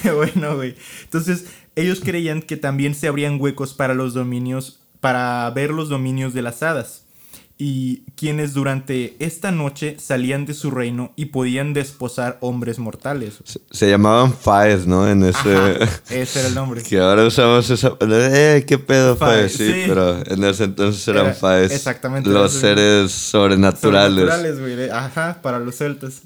bueno, 0.14 0.54
güey. 0.54 0.76
Entonces, 1.02 1.46
ellos 1.75 2.00
creían 2.00 2.42
que 2.42 2.56
también 2.56 2.94
se 2.94 3.08
abrían 3.08 3.40
huecos 3.40 3.75
para 3.75 3.94
los 3.94 4.14
dominios, 4.14 4.78
para 5.00 5.50
ver 5.50 5.70
los 5.70 5.88
dominios 5.88 6.34
de 6.34 6.42
las 6.42 6.62
hadas. 6.62 7.04
Y 7.61 8.03
quienes 8.15 8.55
durante 8.55 9.17
esta 9.19 9.50
noche 9.50 9.97
salían 9.99 10.47
de 10.47 10.55
su 10.55 10.71
reino 10.71 11.12
y 11.17 11.27
podían 11.27 11.73
desposar 11.73 12.38
hombres 12.41 12.79
mortales. 12.79 13.38
Se, 13.43 13.59
se 13.73 13.91
llamaban 13.91 14.33
Faes, 14.33 14.87
¿no? 14.87 15.09
En 15.11 15.25
ese... 15.25 15.57
Ajá, 15.57 16.00
ese 16.09 16.38
era 16.38 16.49
el 16.50 16.55
nombre. 16.55 16.83
Que 16.85 17.00
ahora 17.00 17.25
usamos 17.27 17.69
esa 17.69 17.97
eh, 18.00 18.65
qué 18.65 18.79
pedo 18.79 19.17
Faes, 19.17 19.57
Faes, 19.57 19.57
sí, 19.57 19.73
sí. 19.83 19.85
pero 19.88 20.25
en 20.25 20.45
ese 20.45 20.65
entonces 20.65 21.09
eran 21.09 21.27
Era- 21.27 21.35
Faes. 21.35 21.73
exactamente, 21.73 22.31
Los 22.31 22.53
seres 22.53 23.11
sobrenaturales. 23.11 24.29
Sobrenaturales, 24.29 24.61
güey. 24.61 24.91
Ajá, 24.91 25.41
para 25.43 25.59
los 25.59 25.75
celtas. 25.77 26.23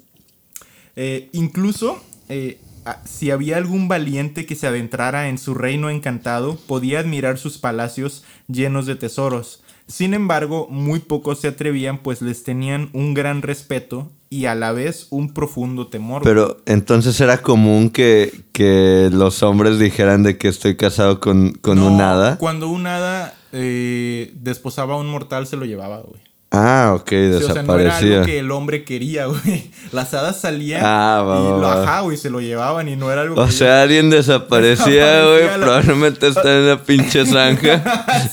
Eh, 0.97 1.31
incluso, 1.33 2.03
eh, 2.29 2.59
si 3.07 3.31
había 3.31 3.57
algún 3.57 3.89
valiente 3.89 4.45
que 4.45 4.55
se 4.55 4.67
adentrara 4.67 5.29
en 5.31 5.39
su 5.39 5.55
reino 5.55 5.89
encantado, 5.89 6.57
podía 6.67 6.99
admirar 7.01 7.39
sus 7.39 7.57
palacios 7.57 8.23
llenos 8.49 8.85
de 8.85 8.97
tesoros. 8.97 9.63
Sin 9.93 10.15
embargo, 10.15 10.69
muy 10.71 11.01
pocos 11.01 11.41
se 11.41 11.49
atrevían, 11.49 11.99
pues 11.99 12.23
les 12.23 12.45
tenían 12.45 12.89
un 12.95 13.13
gran 13.13 13.43
respeto 13.43 14.11
y 14.31 14.47
a 14.47 14.55
la 14.55 14.73
vez 14.73 15.07
un 15.11 15.35
profundo 15.35 15.89
temor. 15.89 16.23
Pero 16.23 16.57
entonces 16.65 17.21
era 17.21 17.43
común 17.43 17.91
que, 17.91 18.33
que 18.53 19.11
los 19.13 19.43
hombres 19.43 19.79
dijeran 19.79 20.23
de 20.23 20.39
que 20.39 20.49
estoy 20.49 20.77
casado 20.77 21.21
con, 21.21 21.53
con 21.53 21.79
No, 21.79 21.93
un 21.93 22.01
hada. 22.01 22.39
Cuando 22.39 22.71
un 22.71 22.87
hada 22.87 23.35
eh, 23.53 24.33
desposaba 24.37 24.95
a 24.95 24.97
un 24.97 25.09
mortal, 25.09 25.47
se 25.47 25.59
lo 25.59 25.67
llevaba, 25.67 26.01
güey. 26.01 26.23
Ah, 26.55 26.93
ok, 26.95 27.09
Sí, 27.09 27.17
o 27.17 27.41
sea, 27.41 27.63
no 27.63 27.75
era 27.79 27.85
desaparecía. 27.85 28.15
algo 28.17 28.27
que 28.27 28.39
el 28.39 28.51
hombre 28.51 28.85
quería, 28.85 29.25
güey. 29.27 29.71
Las 29.91 30.13
hadas 30.13 30.41
salían 30.41 30.83
Ah, 30.85 31.23
va, 31.27 31.41
y 31.41 31.45
va, 31.53 31.59
lo 31.59 31.69
ajá, 31.69 32.01
güey, 32.01 32.17
se 32.19 32.29
lo 32.31 32.41
llevaban 32.41 32.89
y 32.89 32.97
no 32.97 33.11
era 33.11 33.23
algo 33.23 33.41
O 33.43 33.47
que 33.47 33.53
sea, 33.53 33.83
alguien 33.83 34.11
desaparecía, 34.11 34.87
Desaparecía 34.87 35.25
güey. 35.27 35.59
la- 35.59 35.65
Probablemente 35.67 36.29
está 36.29 36.53
en 36.59 36.65
una 36.65 36.83
pinche 36.85 37.25
zanja. 37.33 37.83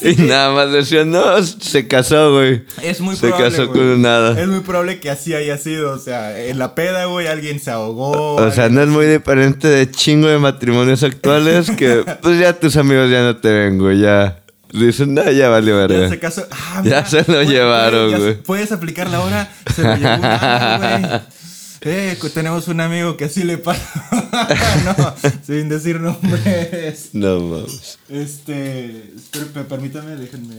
Y 0.01 0.15
nada 0.21 0.51
más 0.53 0.71
decía, 0.71 1.05
no, 1.05 1.41
se 1.43 1.88
casó, 1.88 2.33
güey. 2.33 2.63
Es 2.83 2.99
muy 3.01 3.15
Se 3.15 3.27
probable. 3.29 3.49
casó 3.49 3.67
güey. 3.67 3.79
con 3.79 3.88
un 3.88 4.05
hada. 4.05 4.39
Es 4.41 4.47
muy 4.47 4.59
probable 4.61 4.99
que 4.99 5.09
así 5.09 5.33
haya 5.33 5.57
sido. 5.57 5.91
O 5.91 5.97
sea, 5.99 6.38
en 6.45 6.59
la 6.59 6.75
peda, 6.75 7.05
güey, 7.05 7.27
alguien 7.27 7.59
se 7.59 7.71
ahogó. 7.71 8.35
O 8.35 8.51
sea, 8.51 8.65
alguien- 8.65 8.75
no 8.75 8.81
es 8.83 8.88
muy 8.89 9.05
diferente 9.05 9.67
de 9.69 9.89
chingo 9.89 10.27
de 10.27 10.39
matrimonios 10.39 11.03
actuales 11.03 11.71
que, 11.71 12.03
pues 12.21 12.39
ya 12.39 12.51
tus 12.53 12.75
amigos 12.77 13.09
ya 13.09 13.21
no 13.23 13.38
te 13.38 13.49
ven, 13.49 13.77
güey. 13.77 13.99
Ya 14.01 14.39
dicen, 14.73 15.13
no, 15.13 15.23
ya 15.23 15.31
Ya 15.31 15.49
verga. 15.49 16.09
se 16.09 16.19
casó. 16.19 16.47
Ah, 16.51 16.81
Ya 16.85 17.05
se 17.05 17.23
lo 17.31 17.43
llevaron, 17.43 18.17
güey. 18.19 18.41
Puedes 18.43 18.71
aplicar 18.71 19.09
la 19.09 19.21
hora. 19.21 19.51
Se 19.75 19.83
lo 19.83 19.95
llevó 19.95 20.13
un 20.15 20.19
güey. 21.09 21.21
Eh, 21.81 22.17
tenemos 22.33 22.67
un 22.67 22.81
amigo 22.81 23.15
que 23.15 23.25
así 23.25 23.43
le 23.43 23.57
pasa. 23.57 23.81
no, 24.97 25.15
sin 25.47 25.69
decir 25.69 26.01
nombres. 26.01 27.09
No 27.13 27.39
mames. 27.39 27.97
Este. 28.09 29.13
espera, 29.15 29.65
permítame, 29.67 30.15
déjenme. 30.17 30.55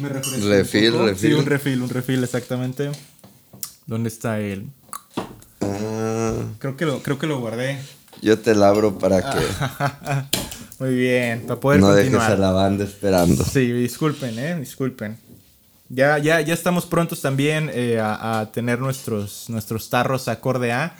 Me 0.00 0.08
refresco 0.08 0.44
un 0.46 0.50
Refil, 0.50 0.92
poco. 0.92 1.06
refil. 1.06 1.30
Sí, 1.30 1.34
un 1.34 1.46
refil, 1.46 1.82
un 1.82 1.88
refil, 1.90 2.24
exactamente. 2.24 2.90
¿Dónde 3.86 4.08
está 4.08 4.38
él? 4.40 4.66
Ah, 5.60 6.32
Creo 6.58 6.76
que 6.76 6.86
lo, 6.86 7.02
creo 7.02 7.18
que 7.18 7.26
lo 7.26 7.38
guardé. 7.40 7.78
Yo 8.22 8.38
te 8.38 8.54
labro 8.54 8.98
para 8.98 9.20
que 9.22 9.38
Muy 10.78 10.94
bien, 10.94 11.42
para 11.46 11.58
poder 11.60 11.80
no 11.80 11.90
dejes 11.92 12.12
continuar. 12.12 12.32
a 12.32 12.36
la 12.40 12.50
banda 12.52 12.84
esperando. 12.84 13.42
Sí, 13.44 13.72
disculpen, 13.72 14.38
eh, 14.38 14.56
disculpen. 14.60 15.18
Ya, 15.88 16.18
ya, 16.18 16.40
ya 16.40 16.54
estamos 16.54 16.86
prontos 16.86 17.20
también 17.22 17.70
eh, 17.72 17.98
a, 17.98 18.40
a 18.40 18.52
tener 18.52 18.78
nuestros, 18.78 19.46
nuestros 19.48 19.88
tarros 19.90 20.28
acorde 20.28 20.70
a. 20.72 20.94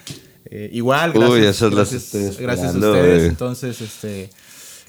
Eh, 0.51 0.69
igual, 0.73 1.11
Uy, 1.15 1.41
gracias, 1.41 1.55
esos 1.55 1.73
los 1.73 1.91
gracias, 1.91 2.37
gracias 2.39 2.73
a 2.75 2.77
ustedes. 2.77 3.29
Entonces, 3.29 3.79
este, 3.81 4.31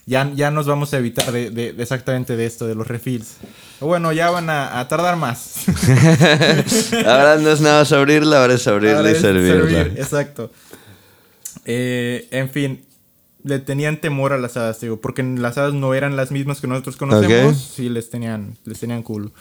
ya, 0.07 0.29
ya 0.35 0.51
nos 0.51 0.67
vamos 0.67 0.93
a 0.95 0.99
evitar 0.99 1.31
de, 1.31 1.51
de- 1.51 1.73
de 1.75 1.83
exactamente 1.83 2.35
de 2.35 2.47
esto, 2.47 2.67
de 2.67 2.75
los 2.75 2.87
refills. 2.89 3.35
Bueno, 3.79 4.11
ya 4.13 4.31
van 4.31 4.49
a, 4.51 4.81
a 4.81 4.89
tardar 4.89 5.17
más. 5.17 5.55
Ahora 7.07 7.37
no 7.37 7.51
es 7.51 7.61
nada 7.61 7.81
más 7.81 7.93
abrirla, 7.93 8.41
ahora 8.41 8.55
es 8.55 8.67
abrirla 8.67 8.99
Ahora 8.99 9.11
y 9.11 9.15
es 9.15 9.21
servirla. 9.21 9.71
servir, 9.85 9.95
exacto. 10.01 10.51
Eh, 11.65 12.29
en 12.31 12.51
fin, 12.51 12.85
le 13.45 13.59
tenían 13.59 14.01
temor 14.01 14.33
a 14.33 14.39
las 14.39 14.57
hadas, 14.57 14.81
digo, 14.81 15.01
porque 15.01 15.23
las 15.23 15.59
hadas 15.59 15.75
no 15.75 15.95
eran 15.95 16.17
las 16.17 16.31
mismas 16.31 16.61
que 16.61 16.67
nosotros 16.67 16.97
conocemos, 16.97 17.57
Ok. 17.57 17.75
sí 17.77 17.89
les 17.89 18.11
tenían, 18.11 18.57
les 18.65 18.81
tenían 18.81 19.03
culo. 19.03 19.33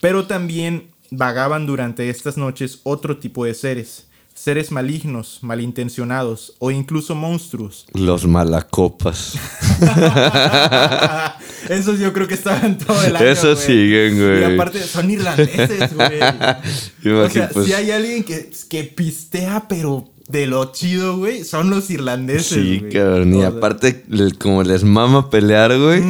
Pero 0.00 0.26
también 0.26 0.88
vagaban 1.10 1.66
durante 1.66 2.08
estas 2.10 2.36
noches 2.36 2.80
otro 2.82 3.18
tipo 3.18 3.44
de 3.44 3.54
seres. 3.54 4.04
Seres 4.34 4.70
malignos, 4.70 5.40
malintencionados 5.42 6.54
o 6.60 6.70
incluso 6.70 7.16
monstruos. 7.16 7.86
Los 7.92 8.24
malacopas. 8.24 9.34
Esos 11.68 11.98
yo 11.98 12.12
creo 12.12 12.28
que 12.28 12.34
estaban 12.34 12.78
todo 12.78 13.02
el 13.02 13.16
año. 13.16 13.26
Esos 13.26 13.58
siguen, 13.58 14.16
güey. 14.16 14.40
Y 14.40 14.54
aparte 14.54 14.80
son 14.84 15.10
irlandeses, 15.10 15.92
güey. 15.92 16.20
o 17.16 17.28
sea, 17.30 17.48
pues, 17.48 17.66
si 17.66 17.72
hay 17.72 17.90
alguien 17.90 18.22
que, 18.22 18.48
que 18.68 18.84
pistea, 18.84 19.66
pero 19.68 20.08
de 20.28 20.46
lo 20.46 20.72
chido, 20.72 21.16
güey, 21.16 21.44
son 21.44 21.70
los 21.70 21.90
irlandeses. 21.90 22.46
Sí, 22.46 22.78
güey. 22.80 22.92
cabrón. 22.92 23.32
Y 23.34 23.36
O 23.38 23.40
sea, 23.40 23.48
aparte, 23.48 24.04
como 24.38 24.62
les 24.62 24.84
mama 24.84 25.30
pelear, 25.30 25.76
güey. 25.78 26.02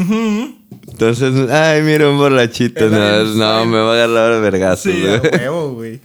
Entonces, 0.88 1.48
ay, 1.50 1.82
mira 1.82 2.08
un 2.10 2.18
borrachito. 2.18 2.88
No, 2.90 3.24
no, 3.24 3.64
me 3.66 3.78
va 3.78 3.90
a 3.92 4.04
agarrar 4.04 4.32
a 4.32 4.38
vergazos, 4.40 4.92
Sí, 4.92 5.00
güey. 5.02 5.20
huevo, 5.42 5.74
güey. 5.74 6.00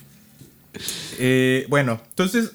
Eh, 1.20 1.66
bueno, 1.70 2.00
entonces, 2.10 2.52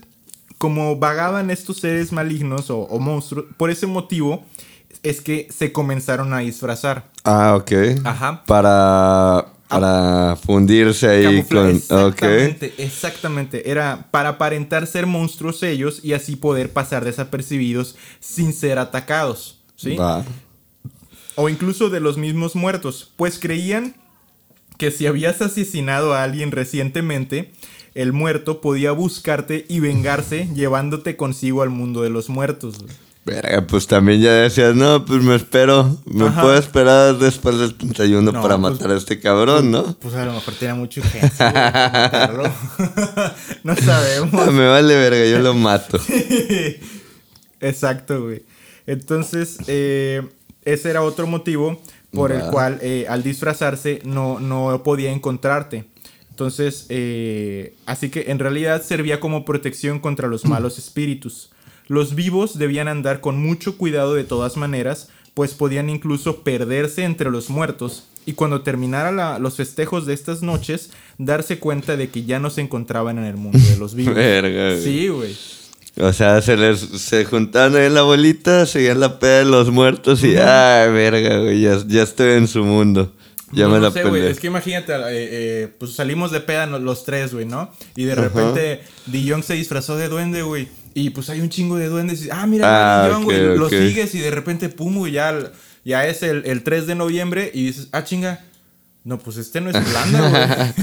como 0.58 0.96
vagaban 0.96 1.50
estos 1.50 1.78
seres 1.78 2.12
malignos 2.12 2.70
o, 2.70 2.78
o 2.80 2.98
monstruos, 2.98 3.46
por 3.56 3.70
ese 3.70 3.86
motivo 3.86 4.44
es 5.02 5.20
que 5.20 5.48
se 5.50 5.72
comenzaron 5.72 6.32
a 6.34 6.38
disfrazar. 6.38 7.04
Ah, 7.24 7.54
ok. 7.56 7.72
Ajá. 8.04 8.42
Para, 8.46 9.46
para 9.68 10.36
fundirse 10.36 11.08
ahí 11.08 11.42
con... 11.44 11.68
Exactamente, 11.68 12.74
exactamente. 12.78 13.70
Era 13.70 14.08
para 14.10 14.30
aparentar 14.30 14.86
ser 14.86 15.06
monstruos 15.06 15.62
ellos 15.62 16.00
y 16.02 16.14
así 16.14 16.36
poder 16.36 16.72
pasar 16.72 17.04
desapercibidos 17.04 17.96
sin 18.20 18.52
ser 18.52 18.78
atacados. 18.78 19.60
¿Sí? 19.76 19.96
Va. 19.96 20.24
O 21.36 21.48
incluso 21.48 21.90
de 21.90 22.00
los 22.00 22.16
mismos 22.16 22.56
muertos, 22.56 23.12
pues 23.16 23.38
creían 23.38 23.94
que 24.76 24.90
si 24.90 25.06
habías 25.06 25.40
asesinado 25.42 26.14
a 26.14 26.24
alguien 26.24 26.50
recientemente, 26.50 27.52
el 27.94 28.12
muerto 28.12 28.60
podía 28.60 28.92
buscarte 28.92 29.66
y 29.68 29.80
vengarse 29.80 30.48
llevándote 30.54 31.16
consigo 31.16 31.62
al 31.62 31.70
mundo 31.70 32.02
de 32.02 32.10
los 32.10 32.28
muertos. 32.28 32.84
Verga, 33.28 33.66
pues 33.66 33.86
también 33.86 34.22
ya 34.22 34.32
decías, 34.32 34.74
no, 34.74 35.04
pues 35.04 35.22
me 35.22 35.34
espero. 35.34 35.98
Me 36.06 36.26
Ajá. 36.28 36.40
puedo 36.40 36.56
esperar 36.56 37.18
después 37.18 37.58
del 37.58 37.74
31 37.74 38.32
No, 38.32 38.40
para 38.40 38.56
pues- 38.58 38.72
matar 38.72 38.90
a 38.92 38.96
este 38.96 39.20
cabrón, 39.20 39.70
¿no? 39.70 39.94
Pues 39.98 40.14
a 40.14 40.24
lo 40.24 40.32
mejor 40.32 40.54
tenía 40.54 40.74
mucha 40.74 41.00
urgencia. 41.02 41.52
no 43.64 43.76
sabemos. 43.76 44.52
me 44.52 44.66
vale 44.66 44.96
verga, 44.96 45.26
yo 45.26 45.40
lo 45.40 45.52
mato. 45.52 46.00
Exacto, 47.60 48.22
güey. 48.22 48.42
Entonces, 48.86 49.58
eh, 49.66 50.22
ese 50.64 50.90
era 50.90 51.02
otro 51.02 51.26
motivo 51.26 51.80
por 52.12 52.32
el 52.32 52.40
cual 52.50 52.78
eh, 52.80 53.04
al 53.08 53.22
disfrazarse 53.22 54.00
no, 54.04 54.40
no 54.40 54.82
podía 54.82 55.12
encontrarte. 55.12 55.84
Entonces, 56.30 56.86
eh, 56.88 57.74
así 57.84 58.08
que 58.08 58.30
en 58.30 58.38
realidad 58.38 58.82
servía 58.82 59.20
como 59.20 59.44
protección 59.44 59.98
contra 60.00 60.28
los 60.28 60.46
malos 60.46 60.78
espíritus. 60.78 61.50
Los 61.88 62.14
vivos 62.14 62.58
debían 62.58 62.86
andar 62.88 63.20
con 63.20 63.38
mucho 63.42 63.76
cuidado 63.76 64.14
de 64.14 64.24
todas 64.24 64.56
maneras, 64.56 65.08
pues 65.34 65.54
podían 65.54 65.88
incluso 65.90 66.42
perderse 66.42 67.04
entre 67.04 67.30
los 67.30 67.48
muertos 67.50 68.04
y 68.26 68.34
cuando 68.34 68.62
terminara 68.62 69.10
la- 69.12 69.38
los 69.38 69.56
festejos 69.56 70.04
de 70.04 70.12
estas 70.14 70.42
noches, 70.42 70.90
darse 71.16 71.58
cuenta 71.58 71.96
de 71.96 72.10
que 72.10 72.24
ya 72.24 72.38
no 72.40 72.50
se 72.50 72.60
encontraban 72.60 73.18
en 73.18 73.24
el 73.24 73.36
mundo 73.36 73.58
de 73.58 73.76
los 73.78 73.94
vivos. 73.94 74.14
Verga, 74.16 74.70
güey. 74.72 74.82
Sí, 74.84 75.08
güey. 75.08 75.36
O 76.00 76.12
sea, 76.12 76.40
se 76.42 76.56
les 76.56 76.78
se 76.80 77.24
juntaban 77.24 77.74
ahí 77.74 77.86
en 77.86 77.94
la 77.94 78.02
bolita, 78.02 78.66
seguían 78.66 79.00
la 79.00 79.18
peda 79.18 79.38
de 79.40 79.44
los 79.46 79.70
muertos 79.72 80.22
y, 80.22 80.36
ay, 80.36 80.92
verga, 80.92 81.38
güey, 81.40 81.60
ya, 81.62 81.76
ya 81.88 82.02
estoy 82.04 82.32
en 82.36 82.46
su 82.46 82.62
mundo. 82.64 83.12
Ya 83.50 83.64
No, 83.64 83.70
me 83.70 83.76
no 83.78 83.84
la 83.84 83.90
sé, 83.90 84.04
güey. 84.04 84.26
Es 84.26 84.38
que 84.38 84.46
imagínate, 84.48 84.92
eh, 84.92 85.00
eh, 85.10 85.68
pues 85.78 85.94
salimos 85.94 86.30
de 86.30 86.40
peda 86.40 86.66
no- 86.66 86.78
los 86.78 87.04
tres, 87.04 87.32
güey, 87.34 87.46
¿no? 87.46 87.70
Y 87.96 88.04
de 88.04 88.14
repente 88.14 88.82
Dijon 89.06 89.42
se 89.42 89.54
disfrazó 89.54 89.96
de 89.96 90.08
duende, 90.08 90.42
güey. 90.42 90.68
Y 90.98 91.10
pues 91.10 91.30
hay 91.30 91.40
un 91.40 91.48
chingo 91.48 91.76
de 91.76 91.86
duendes. 91.88 92.24
Y, 92.26 92.30
ah, 92.30 92.46
mira, 92.46 92.66
Ah, 93.04 93.06
Dijon, 93.08 93.24
güey. 93.24 93.56
Lo 93.56 93.68
sigues 93.68 94.14
y 94.14 94.18
de 94.18 94.30
repente, 94.30 94.68
pum, 94.68 94.96
güey, 94.96 95.12
ya, 95.12 95.38
ya 95.84 96.06
es 96.06 96.22
el, 96.22 96.42
el 96.46 96.62
3 96.62 96.86
de 96.86 96.94
noviembre. 96.94 97.50
Y 97.54 97.66
dices, 97.66 97.88
ah, 97.92 98.02
chinga. 98.04 98.44
No, 99.04 99.18
pues 99.18 99.36
este 99.36 99.60
no 99.60 99.70
es 99.70 99.76
Irlanda, 99.76 100.28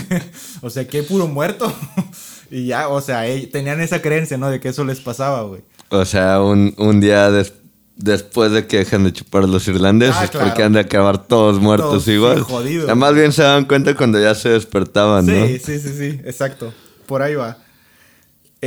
güey. 0.08 0.22
o 0.62 0.70
sea, 0.70 0.88
hay 0.92 1.02
puro 1.04 1.28
muerto. 1.28 1.72
y 2.52 2.68
ya, 2.68 2.88
o 2.88 3.02
sea, 3.02 3.24
tenían 3.52 3.82
esa 3.82 4.02
creencia, 4.02 4.38
¿no? 4.38 4.50
De 4.50 4.60
que 4.60 4.70
eso 4.70 4.84
les 4.86 5.00
pasaba, 5.02 5.44
güey. 5.44 5.62
O 5.90 6.06
sea, 6.06 6.42
un, 6.42 6.74
un 6.78 7.00
día 7.02 7.30
des- 7.30 7.54
después 7.98 8.52
de 8.52 8.66
que 8.68 8.78
dejan 8.80 9.04
de 9.04 9.14
chupar 9.14 9.48
los 9.48 9.68
irlandeses, 9.68 10.16
Ah, 10.18 10.28
claro. 10.28 10.48
porque 10.48 10.64
han 10.64 10.74
de 10.74 10.80
acabar 10.80 11.28
todos 11.28 11.60
muertos 11.60 11.90
Todos, 11.90 12.04
sí, 12.06 12.12
igual. 12.14 12.42
jodidos. 12.42 12.88
Ya 12.88 12.96
más 12.96 13.14
bien 13.14 13.32
se 13.32 13.44
dan 13.44 13.66
cuenta 13.66 13.94
cuando 13.96 14.20
ya 14.20 14.34
se 14.34 14.50
despertaban, 14.50 15.26
¿no? 15.26 15.46
Sí, 15.48 15.60
sí, 15.60 15.80
sí, 15.80 15.90
sí, 15.98 16.20
exacto. 16.26 16.74
Por 17.06 17.22
ahí 17.22 17.36
va. 17.36 17.58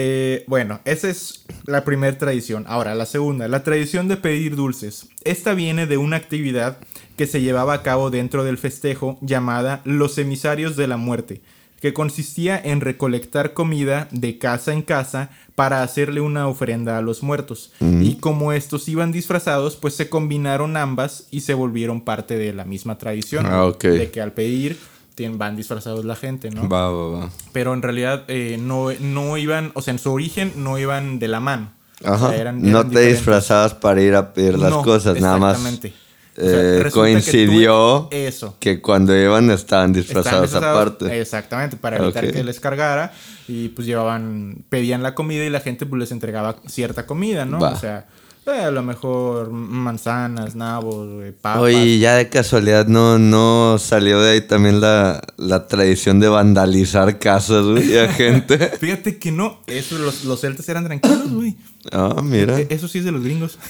Eh, 0.01 0.45
bueno, 0.47 0.79
esa 0.85 1.11
es 1.11 1.45
la 1.65 1.85
primera 1.85 2.17
tradición. 2.17 2.65
Ahora, 2.69 2.95
la 2.95 3.05
segunda, 3.05 3.49
la 3.49 3.65
tradición 3.65 4.07
de 4.07 4.17
pedir 4.17 4.55
dulces. 4.55 5.09
Esta 5.25 5.55
viene 5.55 5.87
de 5.87 5.97
una 5.97 6.17
actividad 6.17 6.79
que 7.17 7.27
se 7.27 7.41
llevaba 7.41 7.75
a 7.75 7.83
cabo 7.83 8.09
dentro 8.09 8.45
del 8.45 8.59
festejo 8.59 9.19
llamada 9.23 9.81
Los 9.85 10.17
emisarios 10.19 10.77
de 10.77 10.87
la 10.87 10.99
muerte, 10.99 11.41
que 11.81 11.95
consistía 11.95 12.61
en 12.63 12.81
recolectar 12.81 13.55
comida 13.55 14.07
de 14.13 14.39
casa 14.39 14.73
en 14.73 14.83
casa 14.83 15.31
para 15.57 15.83
hacerle 15.83 16.21
una 16.21 16.47
ofrenda 16.47 16.97
a 16.97 17.03
los 17.03 17.25
muertos. 17.25 17.73
Y 17.81 18.19
como 18.21 18.53
estos 18.53 18.89
iban 18.89 19.11
disfrazados, 19.11 19.75
pues 19.75 19.95
se 19.95 20.09
combinaron 20.09 20.77
ambas 20.77 21.27
y 21.33 21.41
se 21.41 21.55
volvieron 21.55 22.03
parte 22.03 22.39
de 22.39 22.53
la 22.53 22.65
misma 22.65 22.99
tradición. 22.99 23.47
Ah, 23.47 23.65
ok. 23.65 23.83
De 23.83 24.11
que 24.13 24.21
al 24.21 24.31
pedir 24.31 24.79
van 25.27 25.57
disfrazados 25.57 26.05
la 26.05 26.15
gente, 26.17 26.51
¿no? 26.51 26.69
Va, 26.69 26.91
va, 26.91 27.09
va. 27.21 27.31
Pero 27.53 27.75
en 27.75 27.83
realidad 27.83 28.25
eh, 28.29 28.57
no, 28.61 28.91
no 29.01 29.37
iban, 29.37 29.73
o 29.75 29.83
sea, 29.83 29.93
en 29.93 29.99
su 29.99 30.13
origen 30.13 30.53
no 30.57 30.79
iban 30.79 31.19
de 31.19 31.29
la 31.29 31.41
mano. 31.41 31.73
O 32.05 32.09
Ajá. 32.13 32.29
sea, 32.31 32.39
eran- 32.39 32.63
no 32.63 32.83
te 32.85 32.89
diferentes. 32.91 33.17
disfrazabas 33.17 33.75
para 33.75 34.01
ir 34.01 34.15
a 34.15 34.33
pedir 34.33 34.59
las 34.59 34.71
No, 34.71 34.83
cosas, 34.83 35.21
nada 35.21 35.37
más. 35.39 35.57
exactamente. 35.57 35.93
O 36.37 36.41
eh, 36.41 36.51
sea, 36.51 36.85
que 36.85 36.91
tú- 36.91 36.95
coincidió 36.95 38.09
eso. 38.13 38.57
que 38.61 38.81
cuando 38.81 39.17
iban 39.17 39.51
estaban 39.51 39.93
disfrazados 39.93 40.43
disfrazados, 40.43 40.87
aparte. 40.87 41.21
Exactamente, 41.21 41.77
para 41.77 41.97
evitar 41.97 42.31
que 42.31 42.45
les 42.45 42.61
cargara. 42.61 43.13
Y 43.49 43.71
pues 43.71 43.87
llevaban, 43.89 44.63
pedían 44.69 45.03
la 45.03 45.15
comida 45.17 45.45
y 45.45 45.51
la 45.51 45.59
gente 45.61 45.87
pues 45.87 45.99
les 45.99 46.13
entregaba 46.13 46.57
cierta 46.69 47.07
comida, 47.07 47.45
¿no? 47.45 47.59
Va. 47.59 47.71
O 47.71 47.77
sea, 47.77 48.07
eh, 48.49 48.61
a 48.63 48.71
lo 48.71 48.83
mejor 48.83 49.51
manzanas, 49.51 50.55
nabos, 50.55 51.09
güey, 51.15 51.33
papas. 51.33 51.63
Oye, 51.63 51.99
ya 51.99 52.15
de 52.17 52.29
casualidad 52.29 52.87
no, 52.87 53.19
no 53.19 53.77
salió 53.79 54.21
de 54.21 54.33
ahí 54.33 54.41
también 54.41 54.81
la, 54.81 55.23
la 55.37 55.67
tradición 55.67 56.21
de 56.21 56.29
vandalizar 56.29 57.19
casas, 57.19 57.65
güey, 57.65 57.99
a 57.99 58.09
gente. 58.13 58.59
Fíjate 58.79 59.19
que 59.19 59.31
no, 59.33 59.61
eso, 59.67 59.99
los, 59.99 60.25
los 60.25 60.41
celtas 60.41 60.69
eran 60.69 60.85
tranquilos, 60.85 61.31
güey. 61.33 61.57
Ah, 61.93 62.21
mira. 62.23 62.61
Eh, 62.61 62.67
Eso 62.71 62.89
sí 62.89 62.99
es 62.99 63.05
de 63.05 63.13
los 63.13 63.23
gringos. 63.23 63.59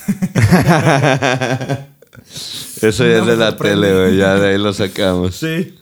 Eso 2.80 3.04
ya 3.06 3.18
no 3.18 3.22
es 3.22 3.26
de 3.26 3.36
la 3.36 3.50
sorprende. 3.50 3.86
tele, 3.86 4.00
güey, 4.00 4.16
ya 4.16 4.34
de 4.36 4.48
ahí 4.50 4.58
lo 4.58 4.72
sacamos. 4.72 5.36
Sí. 5.36 5.74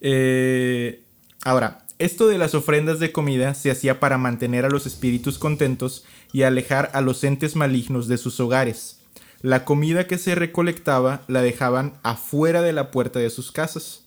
Eh, 0.00 1.02
ahora, 1.44 1.84
esto 1.98 2.26
de 2.26 2.38
las 2.38 2.54
ofrendas 2.54 2.98
de 2.98 3.12
comida 3.12 3.54
se 3.54 3.70
hacía 3.70 4.00
para 4.00 4.18
mantener 4.18 4.64
a 4.64 4.68
los 4.68 4.86
espíritus 4.86 5.38
contentos 5.38 6.04
y 6.32 6.42
alejar 6.42 6.90
a 6.94 7.00
los 7.00 7.22
entes 7.24 7.56
malignos 7.56 8.08
de 8.08 8.18
sus 8.18 8.38
hogares. 8.40 8.98
La 9.42 9.64
comida 9.64 10.06
que 10.06 10.18
se 10.18 10.34
recolectaba 10.34 11.22
la 11.28 11.42
dejaban 11.42 11.94
afuera 12.02 12.62
de 12.62 12.72
la 12.72 12.90
puerta 12.90 13.18
de 13.18 13.28
sus 13.30 13.50
casas. 13.52 14.00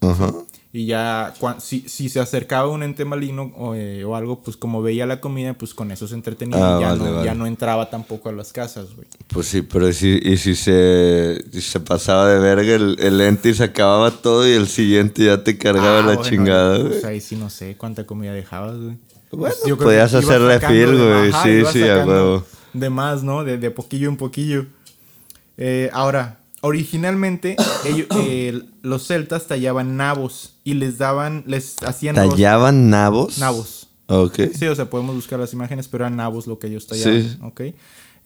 Ajá. 0.00 0.32
Y 0.72 0.86
ya, 0.86 1.32
si, 1.60 1.88
si 1.88 2.08
se 2.08 2.18
acercaba 2.18 2.68
un 2.68 2.82
ente 2.82 3.04
maligno 3.04 3.52
o, 3.56 3.76
eh, 3.76 4.04
o 4.04 4.16
algo, 4.16 4.42
pues 4.42 4.56
como 4.56 4.82
veía 4.82 5.06
la 5.06 5.20
comida, 5.20 5.54
pues 5.54 5.72
con 5.72 5.92
eso 5.92 6.08
se 6.08 6.16
entretenía 6.16 6.58
Ah, 6.58 6.76
y 6.78 6.80
ya, 6.82 6.88
vale, 6.88 6.98
no, 7.04 7.12
vale. 7.14 7.24
ya 7.24 7.34
no 7.34 7.46
entraba 7.46 7.88
tampoco 7.90 8.28
a 8.28 8.32
las 8.32 8.52
casas, 8.52 8.94
güey. 8.96 9.06
Pues 9.28 9.46
sí, 9.46 9.62
pero 9.62 9.90
si, 9.92 10.18
y 10.20 10.36
si 10.36 10.56
se, 10.56 11.42
si 11.52 11.60
se 11.60 11.78
pasaba 11.80 12.28
de 12.28 12.40
verga 12.40 12.74
el, 12.74 12.96
el 12.98 13.20
ente 13.20 13.50
y 13.50 13.54
se 13.54 13.62
acababa 13.64 14.10
todo 14.10 14.46
y 14.48 14.52
el 14.52 14.66
siguiente 14.66 15.24
ya 15.26 15.44
te 15.44 15.56
cargaba 15.56 16.00
Ah, 16.00 16.06
la 16.06 16.06
bueno, 16.16 16.22
chingada, 16.28 16.80
pues 16.80 17.00
güey. 17.02 17.14
ahí 17.14 17.20
sí 17.20 17.36
no 17.36 17.48
sé 17.50 17.76
cuánta 17.76 18.04
comida 18.04 18.32
dejabas, 18.32 18.76
güey. 18.76 18.96
Bueno, 19.36 19.54
Yo 19.66 19.76
creo 19.76 19.88
podías 19.88 20.10
que 20.12 20.18
ibas 20.18 20.30
hacer 20.30 20.40
sacando 20.60 20.76
refil, 20.86 20.98
de- 20.98 21.04
güey. 21.14 21.30
ajá, 21.30 21.42
Sí, 21.44 21.62
sí, 21.72 21.88
a 21.88 22.04
huevo. 22.06 22.44
De 22.72 22.90
más, 22.90 23.22
¿no? 23.22 23.44
De, 23.44 23.58
de 23.58 23.70
poquillo 23.70 24.08
en 24.08 24.16
poquillo. 24.16 24.66
Eh, 25.56 25.90
ahora, 25.92 26.40
originalmente 26.62 27.56
ellos- 27.84 28.06
eh, 28.18 28.62
los 28.82 29.06
celtas 29.06 29.46
tallaban 29.46 29.96
nabos 29.96 30.54
y 30.64 30.74
les 30.74 30.98
daban, 30.98 31.44
les 31.46 31.76
hacían 31.82 32.14
¿Tallaban 32.16 32.90
nabos? 32.90 33.38
nabos. 33.38 33.88
Ok. 34.06 34.40
Sí, 34.58 34.66
o 34.66 34.74
sea, 34.74 34.90
podemos 34.90 35.14
buscar 35.14 35.38
las 35.38 35.52
imágenes, 35.52 35.88
pero 35.88 36.04
eran 36.04 36.16
nabos 36.16 36.46
lo 36.46 36.58
que 36.58 36.66
ellos 36.66 36.86
tallaban, 36.86 37.22
Sí. 37.22 37.38
¿ok? 37.42 37.60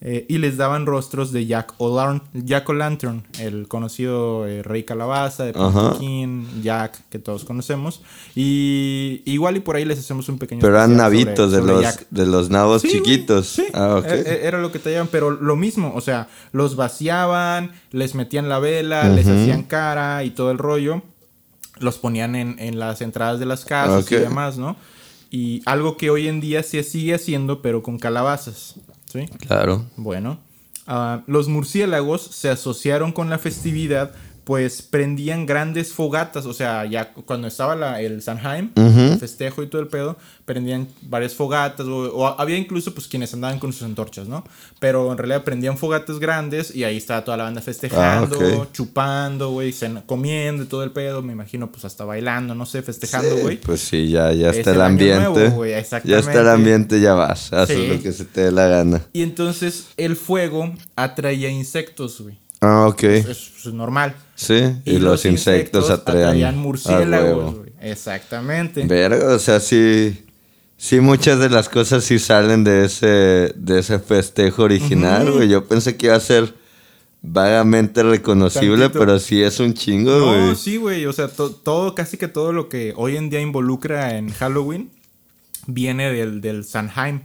Eh, 0.01 0.27
y 0.29 0.39
les 0.39 0.57
daban 0.57 0.87
rostros 0.87 1.33
de 1.33 1.45
Jack 1.47 1.75
O'Lantern, 1.79 2.23
Jack 2.47 2.69
O'Lantern, 2.69 3.25
el 3.41 3.67
conocido 3.67 4.47
eh, 4.47 4.63
rey 4.63 4.85
calabaza, 4.85 5.43
de. 5.45 5.53
Pumpkin, 5.55 6.63
Jack, 6.63 7.01
que 7.11 7.19
todos 7.19 7.45
conocemos. 7.45 8.01
Y 8.37 9.23
igual 9.25 9.57
y 9.57 9.61
por 9.61 9.75
ahí 9.75 9.85
les 9.85 9.99
hacemos 9.99 10.29
un 10.29 10.39
pequeño 10.39 10.61
Pero 10.61 10.75
eran 10.77 10.91
sobre- 10.91 11.03
navitos 11.03 11.51
de 11.51 11.59
sobre 11.59 11.73
los, 11.73 11.83
Jack. 11.83 12.07
de 12.11 12.27
los 12.27 12.49
nabos 12.49 12.83
Sí, 12.83 12.89
chiquitos. 12.93 13.49
sí. 13.49 13.65
Ah. 13.75 14.01
E- 14.07 14.15
e- 14.25 14.47
Era 14.47 14.61
lo 14.61 14.71
que 14.71 14.79
tallaban, 14.79 15.09
pero 15.11 15.33
lo 15.33 15.57
mismo, 15.57 15.93
o 15.95 16.01
sea, 16.01 16.29
los 16.53 16.77
vaciaban, 16.77 17.73
les 17.91 18.15
metían 18.15 18.49
la 18.49 18.61
vela, 18.61 19.09
les 19.09 19.27
hacían 19.27 19.65
cara 19.65 20.23
y 20.23 20.31
todo 20.31 20.51
el 20.53 20.59
rollo. 20.59 21.03
los 21.81 21.97
ponían 21.99 22.35
en, 22.35 22.57
en 22.59 22.79
las 22.81 23.01
entradas 23.03 23.39
de 23.39 23.47
las 23.47 23.65
casas 23.65 24.11
y 24.11 24.17
demás, 24.17 24.59
¿no? 24.59 24.75
Y 25.31 25.63
algo 25.65 25.97
que 25.97 26.11
hoy 26.11 26.27
en 26.27 26.41
día 26.41 26.63
se 26.65 26.83
sigue 26.83 27.15
haciendo, 27.15 27.63
pero 27.63 27.85
con 27.85 27.99
calabazas, 28.01 28.75
¿sí? 29.11 29.27
Claro. 29.47 29.85
Bueno, 29.97 30.39
ah, 30.87 31.23
los 31.27 31.49
murciélagos 31.49 32.23
se 32.23 32.49
asociaron 32.49 33.13
con 33.13 33.31
la 33.31 33.39
festividad, 33.39 34.13
pues 34.49 34.81
prendían 34.81 35.45
grandes 35.45 35.93
fogatas, 35.93 36.47
o 36.47 36.55
sea, 36.55 36.87
ya 36.87 37.13
cuando 37.13 37.49
estaba 37.49 37.77
la- 37.77 38.01
el 38.01 38.23
Sanheim, 38.23 38.71
el 38.77 39.19
festejo 39.19 39.63
y 39.63 39.67
todo 39.67 39.83
el 39.83 39.89
pedo, 39.89 40.17
prendían 40.47 40.89
varias 41.03 41.35
fogatas, 41.35 41.87
o, 41.87 42.15
o 42.17 42.27
había 42.41 42.57
incluso 42.57 42.95
pues 42.95 43.09
quienes 43.09 43.35
andaban 43.35 43.59
con 43.59 43.75
sus 43.75 43.83
antorchas, 43.83 44.27
¿no? 44.27 44.45
Pero 44.81 45.13
en 45.13 45.19
realidad 45.19 45.45
prendían 45.45 45.77
fogatas 45.77 46.19
grandes 46.19 46.75
y 46.75 46.85
ahí 46.85 46.97
estaba 46.97 47.25
toda 47.25 47.37
la 47.37 47.45
banda 47.45 47.61
festejando, 47.61 48.39
Ah, 48.41 48.67
chupando, 48.73 49.51
güey, 49.51 49.75
comiendo 50.07 50.63
y 50.63 50.67
todo 50.67 50.83
el 50.83 50.93
pedo, 50.93 51.21
me 51.21 51.35
imagino 51.35 51.71
pues 51.71 51.85
hasta 51.85 52.07
bailando, 52.07 52.55
no 52.55 52.65
sé, 52.65 52.81
festejando, 52.81 53.37
Sí, 53.37 53.43
güey. 53.43 53.61
pues 53.61 53.81
sí, 53.83 54.09
ya, 54.09 54.33
ya 54.33 54.49
Es 54.49 54.57
está 54.57 54.71
el 54.71 54.81
ambiente. 54.81 55.25
nuevo, 55.29 55.67
ya 55.67 55.77
está 55.79 55.99
el 56.41 56.49
ambiente, 56.49 57.01
ya 57.03 57.13
vas. 57.13 57.53
Haces 57.53 57.77
Sí. 57.77 57.87
lo 57.87 58.03
que 58.03 58.13
se 58.13 58.25
te 58.25 58.45
dé 58.45 58.51
la 58.51 58.67
gana. 58.67 59.03
Y 59.13 59.21
entonces 59.21 59.89
el 59.99 60.17
fuego 60.17 60.73
atraía 60.97 61.51
insectos, 61.51 62.23
güey. 62.23 62.39
Ah, 62.61 62.87
ok. 62.89 63.03
Es, 63.05 63.53
es 63.67 63.73
normal. 63.73 64.15
Sí, 64.35 64.63
y, 64.85 64.99
los, 64.99 65.25
insectos, 65.25 65.91
atraían. 65.91 66.55
a 66.55 66.59
murciélagos. 66.59 67.57
güey. 67.57 67.73
Exactamente. 67.81 68.85
Verga, 68.87 69.35
o 69.35 69.39
sea, 69.39 69.61
sí. 69.61 70.25
Sí, 70.77 71.01
muchas 71.01 71.41
de 71.41 71.51
las 71.51 71.69
cosas 71.69 72.05
sí 72.05 72.21
salen 72.21 72.63
de 72.63 72.85
ese, 72.85 73.53
de 73.57 73.81
ese 73.81 73.99
festejo 73.99 74.63
original, 74.63 75.33
güey. 75.33 75.49
Yo 75.49 75.67
pensé 75.67 75.97
que 75.97 76.07
iba 76.07 76.15
a 76.15 76.21
ser 76.21 76.55
vagamente 77.21 78.05
reconocible, 78.05 78.85
Tantito. 78.85 78.99
pero 79.01 79.19
sí 79.19 79.43
es 79.43 79.59
un 79.59 79.75
chingo, 79.75 80.27
güey. 80.27 80.41
No, 80.47 80.55
sí, 80.55 80.77
güey. 80.77 81.05
O 81.07 81.13
sea, 81.13 81.27
to- 81.29 81.51
todo, 81.51 81.97
casi 81.97 82.17
que 82.17 82.29
todo 82.29 82.53
lo 82.53 82.69
que 82.69 82.93
hoy 82.97 83.17
en 83.17 83.29
día 83.29 83.41
involucra 83.41 84.17
en 84.17 84.31
Halloween 84.31 84.91
viene 85.67 86.13
del, 86.13 86.41
del 86.41 86.65
Sanheim. 86.65 87.23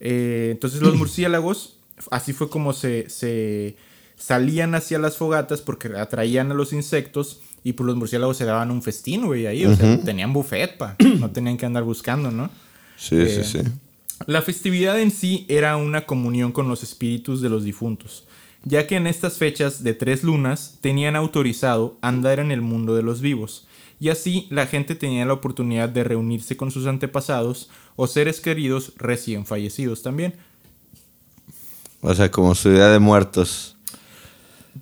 Eh, 0.00 0.50
entonces 0.52 0.82
los 0.82 0.94
murciélagos, 0.98 1.78
así 2.10 2.34
fue 2.34 2.50
como 2.50 2.74
se, 2.74 3.08
se 3.08 3.76
salían 4.16 4.74
hacia 4.74 4.98
las 4.98 5.16
fogatas 5.16 5.60
porque 5.60 5.88
atraían 5.96 6.50
a 6.50 6.54
los 6.54 6.72
insectos 6.72 7.40
y 7.62 7.72
pues 7.72 7.86
los 7.86 7.96
murciélagos 7.96 8.36
se 8.36 8.44
daban 8.44 8.70
un 8.70 8.82
festín, 8.82 9.26
güey, 9.26 9.46
ahí. 9.46 9.64
O 9.64 9.74
sea, 9.74 9.98
tenían 10.00 10.32
buffet, 10.32 10.76
pa. 10.76 10.96
No 11.18 11.30
tenían 11.30 11.56
que 11.56 11.66
andar 11.66 11.84
buscando, 11.84 12.30
¿no? 12.30 12.50
Sí, 12.96 13.16
Eh, 13.16 13.42
sí, 13.44 13.58
sí. 13.58 13.70
La 14.26 14.42
festividad 14.42 15.00
en 15.00 15.10
sí 15.10 15.44
era 15.48 15.76
una 15.76 16.06
comunión 16.06 16.52
con 16.52 16.68
los 16.68 16.82
espíritus 16.82 17.40
de 17.40 17.48
los 17.48 17.64
difuntos, 17.64 18.26
ya 18.62 18.86
que 18.86 18.96
en 18.96 19.06
estas 19.06 19.38
fechas 19.38 19.82
de 19.82 19.92
tres 19.94 20.22
lunas 20.22 20.78
tenían 20.80 21.16
autorizado 21.16 21.98
andar 22.00 22.38
en 22.38 22.50
el 22.50 22.60
mundo 22.60 22.94
de 22.94 23.02
los 23.02 23.20
vivos, 23.20 23.66
y 24.00 24.10
así 24.10 24.46
la 24.50 24.66
gente 24.66 24.94
tenía 24.94 25.26
la 25.26 25.32
oportunidad 25.32 25.88
de 25.88 26.04
reunirse 26.04 26.56
con 26.56 26.70
sus 26.70 26.86
antepasados 26.86 27.70
o 27.96 28.06
seres 28.06 28.40
queridos 28.40 28.92
recién 28.96 29.46
fallecidos 29.46 30.02
también. 30.02 30.34
O 32.00 32.14
sea, 32.14 32.30
como 32.30 32.54
su 32.54 32.70
día 32.70 32.88
de 32.88 32.98
muertos. 32.98 33.73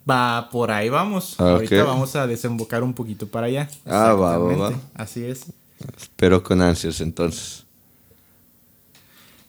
Va, 0.09 0.49
por 0.51 0.71
ahí 0.71 0.89
vamos. 0.89 1.37
Ah, 1.39 1.53
Ahorita 1.53 1.85
vamos 1.85 2.17
a 2.17 2.27
desembocar 2.27 2.83
un 2.83 2.95
poquito 2.95 3.27
para 3.27 3.47
allá. 3.47 3.69
Ah, 3.87 4.15
va, 4.15 4.39
va, 4.39 4.57
va. 4.57 4.73
Así 4.95 5.25
es. 5.25 5.47
Espero 5.97 6.43
con 6.43 6.63
ansias 6.63 7.01
entonces. 7.01 7.65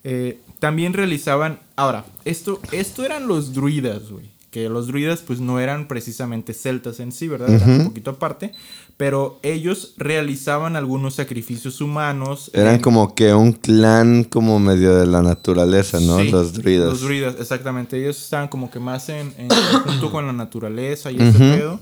Eh, 0.03 0.39
también 0.60 0.93
realizaban. 0.93 1.60
Ahora, 1.75 2.06
esto, 2.25 2.60
esto 2.71 3.03
eran 3.06 3.27
los 3.27 3.53
druidas, 3.53 4.10
güey. 4.10 4.32
Que 4.53 4.69
los 4.69 4.85
druidas, 4.85 5.21
pues 5.21 5.39
no 5.39 5.59
eran 5.59 5.87
precisamente 5.87 6.53
celtas 6.53 6.99
en 6.99 7.11
sí, 7.11 7.27
¿verdad? 7.27 7.49
Eran 7.49 7.71
un 7.81 7.87
poquito 7.87 8.11
aparte. 8.11 8.51
Pero 8.97 9.39
ellos 9.41 9.95
realizaban 9.97 10.75
algunos 10.75 11.15
sacrificios 11.15 11.81
humanos. 11.81 12.51
Eran 12.53 12.75
en- 12.75 12.81
como 12.81 13.15
que 13.15 13.33
un 13.33 13.53
clan 13.53 14.23
como 14.23 14.59
medio 14.59 14.93
de 14.95 15.07
la 15.07 15.23
naturaleza, 15.23 15.99
¿no? 15.99 16.19
Sí, 16.19 16.29
Los 16.29 16.53
druidas. 16.53 16.87
Los 16.89 17.01
druidas, 17.01 17.35
exactamente. 17.39 17.99
Ellos 17.99 18.21
estaban 18.23 18.47
como 18.47 18.69
que 18.69 18.79
más 18.79 19.09
en, 19.09 19.33
en 19.39 19.47
conjunto 19.71 20.11
con 20.11 20.27
la 20.27 20.33
naturaleza 20.33 21.11
y 21.11 21.15
ese 21.19 21.39
pedo. 21.39 21.79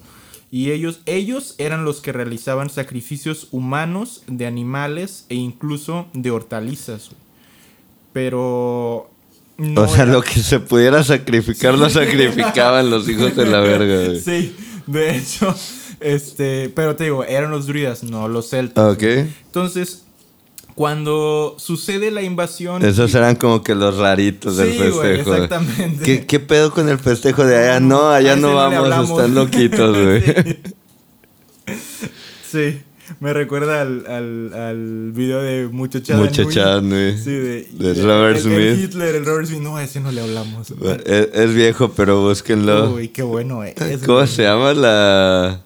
Y 0.50 0.72
ellos, 0.72 1.02
ellos 1.06 1.56
eran 1.58 1.84
los 1.84 2.00
que 2.00 2.14
realizaban 2.14 2.70
sacrificios 2.70 3.50
humanos 3.52 4.24
de 4.28 4.48
animales 4.48 5.26
e 5.28 5.36
incluso 5.36 6.08
de 6.14 6.32
hortalizas. 6.32 7.10
Pero. 8.14 9.11
No 9.62 9.82
o 9.82 9.88
sea, 9.88 10.04
era- 10.04 10.12
lo 10.14 10.22
que 10.22 10.40
se 10.42 10.60
pudiera 10.60 11.04
sacrificar 11.04 11.76
lo 11.78 11.90
sacrificaban 11.90 12.90
los 12.90 13.08
hijos 13.10 13.36
de 13.36 13.46
la 13.46 13.60
verga, 13.62 14.06
güey. 14.08 14.20
Sí, 14.20 14.56
de 14.88 15.18
hecho, 15.18 15.54
este, 16.00 16.70
pero 16.70 16.96
te 16.96 17.06
digo, 17.06 17.24
eran 17.24 17.52
los 17.52 17.68
druidas, 17.68 18.04
no 18.04 18.28
los 18.28 18.50
celtas. 18.50 18.94
Ok. 18.96 19.04
Entonces, 19.04 20.04
cuando 20.74 21.56
sucede 21.60 22.10
la 22.12 22.22
invasión... 22.24 22.84
Esos 22.84 23.14
eran 23.14 23.36
como 23.36 23.62
que 23.62 23.76
los 23.76 23.98
raritos 23.98 24.58
del 24.58 24.72
Sí, 24.72 24.78
festejo. 24.80 24.98
güey. 25.00 25.20
exactamente. 25.20 26.04
¿Qué, 26.04 26.26
qué 26.26 26.40
pedo 26.40 26.72
con 26.72 26.90
el 26.90 26.98
festejo 26.98 27.46
de 27.46 27.58
allá? 27.58 27.80
No, 27.80 28.10
allá 28.10 28.36
no 28.36 28.56
vamos, 28.56 29.10
están 29.12 29.36
loquitos, 29.36 29.96
güey. 29.98 30.60
Sí, 32.52 32.82
me 33.20 33.34
recuerda 33.34 33.82
al, 33.82 34.06
al, 34.08 34.54
al 34.54 35.12
video 35.12 35.42
de 35.42 35.68
Muchachada 35.68 36.20
Muchachada. 36.20 36.82
Nui. 36.82 37.18
Sí, 37.18 37.32
de, 37.32 37.68
De 37.74 37.94
Robert 38.04 38.38
el- 38.40 38.52
el 38.52 38.74
Smith. 38.76 38.84
Hitler, 38.86 39.16
el 39.16 39.26
Robert 39.26 39.48
Smith. 39.48 39.62
No, 39.62 39.78
a 39.78 39.84
ese 39.84 40.00
no 40.00 40.12
le 40.12 40.22
hablamos. 40.22 40.72
Es, 41.06 41.30
es 41.34 41.54
viejo, 41.54 41.92
pero 41.96 42.22
búsquenlo. 42.22 42.94
Uy, 42.94 43.10
qué 43.10 43.24
bueno 43.24 43.64
es. 43.64 43.76
¿Cómo 44.06 44.16
güey. 44.20 44.28
se 44.28 44.44
llama 44.44 44.74
la 44.74 45.62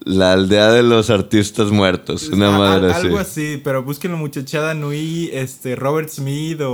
la 0.00 0.32
aldea 0.34 0.70
de 0.70 0.82
los 0.82 1.10
artistas 1.10 1.70
muertos? 1.70 2.28
Una 2.28 2.54
A- 2.54 2.58
madre 2.58 2.92
así. 2.92 3.06
Algo 3.06 3.18
así, 3.18 3.60
pero 3.64 3.82
búsquenlo 3.82 4.16
muchachada 4.16 4.72
Nui, 4.74 5.30
este, 5.32 5.74
Robert 5.76 6.08
Smith 6.10 6.60
o, 6.60 6.70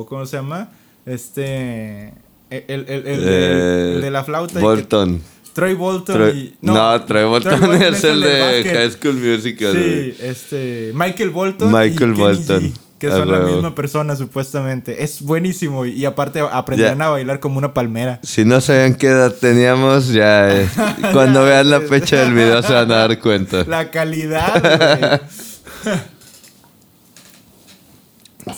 o 0.00 0.06
¿cómo 0.06 0.26
se 0.26 0.36
llama? 0.36 0.70
Este, 1.06 2.08
el, 2.50 2.64
el, 2.68 2.84
el- 2.88 3.06
el 3.06 3.24
de, 3.24 3.94
el 3.94 4.00
de 4.02 4.10
la 4.10 4.24
flauta. 4.24 4.52
y 4.52 4.56
que- 4.56 4.60
Bolton. 4.62 5.22
Troy 5.56 5.72
Bolton 5.72 6.16
Troy- 6.16 6.36
y... 6.36 6.54
no, 6.60 7.02
Troy 7.06 7.24
Bolton 7.24 7.82
es 7.82 8.04
el 8.04 8.20
de. 8.20 8.62
High 8.62 8.90
School 8.90 9.14
Musical. 9.14 9.72
Sí, 9.72 10.14
este, 10.20 10.92
Michael 10.94 11.30
Bolton 11.30 11.72
Michael 11.72 11.94
y 11.94 11.96
Kenny 11.96 12.12
Bolton. 12.12 12.62
G, 12.62 12.72
que 12.98 13.08
son 13.10 13.30
la 13.32 13.38
misma 13.38 13.74
persona 13.74 14.16
supuestamente. 14.16 15.02
Es 15.02 15.22
buenísimo 15.22 15.86
y, 15.86 15.92
y 15.92 16.04
aparte 16.04 16.40
aprenderán 16.40 17.00
a 17.00 17.08
bailar 17.08 17.40
como 17.40 17.56
una 17.56 17.72
palmera. 17.72 18.20
Si 18.22 18.44
no 18.44 18.60
sabían 18.60 18.96
qué 18.96 19.06
edad 19.06 19.34
teníamos, 19.34 20.08
ya 20.08 20.60
eh, 20.60 20.68
cuando 21.14 21.42
vean 21.42 21.70
la 21.70 21.80
fecha 21.80 22.16
del 22.16 22.34
video 22.34 22.62
se 22.62 22.74
van 22.74 22.92
a 22.92 22.96
dar 22.96 23.18
cuenta. 23.18 23.64
La 23.64 23.90
calidad, 23.90 25.22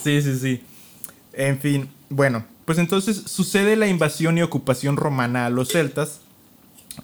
sí, 0.03 0.21
sí, 0.21 0.37
sí. 0.37 0.61
En 1.31 1.59
fin, 1.59 1.89
bueno, 2.09 2.43
pues 2.65 2.77
entonces 2.77 3.23
sucede 3.25 3.77
la 3.77 3.87
invasión 3.87 4.37
y 4.37 4.41
ocupación 4.41 4.97
romana 4.97 5.45
a 5.45 5.49
los 5.49 5.69
celtas 5.69 6.19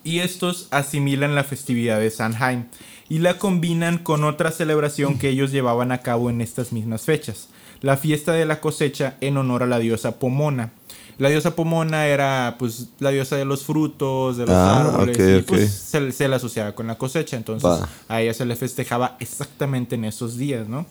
y 0.03 0.19
estos 0.19 0.67
asimilan 0.71 1.35
la 1.35 1.43
festividad 1.43 1.99
de 1.99 2.09
Sanheim 2.09 2.65
y 3.09 3.19
la 3.19 3.37
combinan 3.37 3.97
con 3.99 4.23
otra 4.23 4.51
celebración 4.51 5.17
que 5.17 5.29
ellos 5.29 5.51
llevaban 5.51 5.91
a 5.91 5.99
cabo 5.99 6.29
en 6.29 6.41
estas 6.41 6.71
mismas 6.71 7.03
fechas, 7.03 7.49
la 7.81 7.97
fiesta 7.97 8.33
de 8.33 8.45
la 8.45 8.59
cosecha 8.61 9.15
en 9.21 9.37
honor 9.37 9.63
a 9.63 9.67
la 9.67 9.79
diosa 9.79 10.19
Pomona. 10.19 10.71
La 11.17 11.29
diosa 11.29 11.55
Pomona 11.55 12.07
era 12.07 12.55
pues 12.59 12.89
la 12.99 13.09
diosa 13.11 13.37
de 13.37 13.45
los 13.45 13.63
frutos, 13.63 14.35
de 14.37 14.45
los 14.45 14.55
Ah, 14.55 14.81
árboles, 14.81 15.17
y 15.17 15.41
pues 15.43 15.71
se, 15.71 16.11
se 16.11 16.27
la 16.27 16.37
asociaba 16.37 16.73
con 16.73 16.87
la 16.87 16.95
cosecha, 16.97 17.37
entonces 17.37 17.69
a 18.09 18.21
ella 18.21 18.33
se 18.33 18.45
le 18.45 18.55
festejaba 18.55 19.15
exactamente 19.19 19.95
en 19.95 20.05
esos 20.05 20.35
días, 20.37 20.67
¿no? 20.67 20.85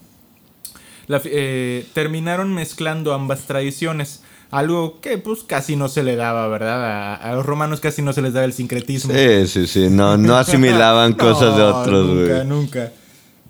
La 1.07 1.21
eh, 1.25 1.87
terminaron 1.93 2.55
mezclando 2.55 3.13
ambas 3.13 3.41
tradiciones, 3.47 4.23
algo 4.59 5.01
que 5.01 5.19
pues 5.19 5.43
casi 5.43 5.75
no 5.77 5.89
se 5.89 6.03
le 6.03 6.17
daba, 6.17 6.47
¿verdad? 6.49 6.85
A, 6.85 7.15
a 7.17 7.35
los 7.35 7.45
romanos 7.45 7.81
casi 7.81 8.03
no 8.03 8.13
se 8.13 8.23
les 8.23 8.33
daba 8.33 8.47
el 8.47 8.53
sincretismo. 8.53 9.13
Sí, 9.13 9.47
sí, 9.47 9.67
sí. 9.67 9.89
No, 9.91 10.17
no 10.17 10.37
asimilaban 10.39 11.15
cosas 11.15 11.57
de 11.57 11.63
otros, 11.63 12.07
Nunca, 12.07 12.35
güey. 12.35 12.47
nunca. 12.47 12.93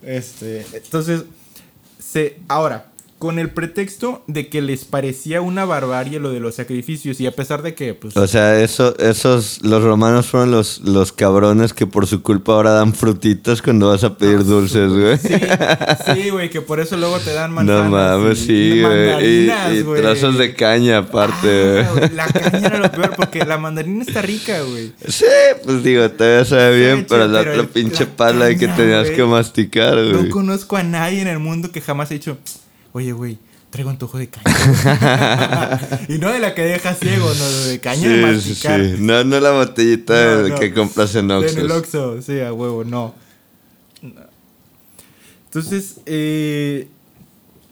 Este, 0.02 0.66
entonces, 0.72 1.24
se, 1.98 2.38
ahora, 2.48 2.86
con 3.24 3.38
el 3.38 3.48
pretexto 3.48 4.22
de 4.26 4.48
que 4.50 4.60
les 4.60 4.84
parecía 4.84 5.40
una 5.40 5.64
barbarie 5.64 6.20
lo 6.20 6.30
de 6.30 6.40
los 6.40 6.56
sacrificios 6.56 7.18
y 7.22 7.26
a 7.26 7.30
pesar 7.32 7.62
de 7.62 7.74
que, 7.74 7.94
pues, 7.94 8.14
O 8.18 8.26
sea, 8.26 8.60
eso, 8.60 8.94
esos, 8.98 9.60
los 9.62 9.82
romanos 9.82 10.26
fueron 10.26 10.50
los, 10.50 10.80
los 10.80 11.10
cabrones 11.10 11.72
que 11.72 11.86
por 11.86 12.06
su 12.06 12.20
culpa 12.20 12.52
ahora 12.52 12.72
dan 12.72 12.92
frutitas 12.92 13.62
cuando 13.62 13.88
vas 13.88 14.04
a 14.04 14.18
pedir 14.18 14.44
dulces, 14.44 14.90
güey. 14.92 15.16
sí, 15.16 15.32
sí, 16.22 16.28
güey, 16.28 16.50
que 16.50 16.60
por 16.60 16.80
eso 16.80 16.98
luego 16.98 17.18
te 17.18 17.32
dan 17.32 17.50
manzanas 17.54 17.84
No 17.84 17.90
mames, 17.90 18.40
sí, 18.40 18.82
güey. 18.82 19.06
mandarinas, 19.06 19.72
Y, 19.72 19.76
y 19.78 19.82
güey. 19.84 20.02
trozos 20.02 20.36
de 20.36 20.54
caña 20.54 20.98
aparte, 20.98 21.80
Ah, 21.80 22.10
la 22.12 22.26
caña 22.50 22.66
era 22.66 22.78
lo 22.78 22.92
peor 22.92 23.14
porque 23.16 23.42
la 23.46 23.56
mandarina 23.56 24.02
está 24.04 24.20
rica, 24.20 24.60
güey. 24.60 24.92
Sí, 25.08 25.24
pues 25.64 25.82
digo, 25.82 26.10
todavía 26.10 26.44
sabe 26.44 26.76
bien, 26.78 27.06
pero 27.08 27.26
la 27.26 27.38
pero 27.38 27.52
otra 27.52 27.62
el- 27.62 27.68
pinche 27.68 28.04
la 28.04 28.16
pala 28.18 28.44
de 28.44 28.58
que 28.58 28.66
caña, 28.66 28.76
tenías 28.76 29.08
que 29.08 29.24
masticar, 29.24 29.94
No 29.96 30.18
güey. 30.18 30.28
conozco 30.28 30.76
a 30.76 30.82
nadie 30.82 31.22
en 31.22 31.28
el 31.28 31.38
mundo 31.38 31.72
que 31.72 31.80
jamás 31.80 32.10
ha 32.10 32.14
dicho, 32.14 32.36
oye, 32.94 33.12
güey, 33.12 33.38
traigo 33.70 33.90
antojo 33.90 34.16
de 34.18 34.28
caña. 34.30 35.80
y 36.08 36.18
no 36.18 36.32
de 36.32 36.38
la 36.38 36.54
que 36.54 36.62
deja 36.62 36.94
ciego, 36.94 37.26
no, 37.34 37.50
de 37.66 37.80
caña 37.80 38.08
de 38.08 38.14
Sí, 38.40 38.40
sí, 38.40 38.48
masticar. 38.50 38.80
sí. 38.84 38.94
No, 39.00 39.22
no 39.24 39.40
la 39.40 39.50
botellita 39.50 40.14
No, 40.14 40.42
de- 40.44 40.50
no. 40.50 40.58
que 40.58 40.72
compras 40.72 41.14
en 41.16 41.30
En 41.30 41.42
el 41.58 41.70
Oxxo. 41.70 42.10
Oxxo, 42.12 42.22
sí, 42.22 42.40
a 42.40 42.52
huevo, 42.52 42.84
no. 42.84 43.14
Entonces, 45.46 46.00
eh, 46.06 46.88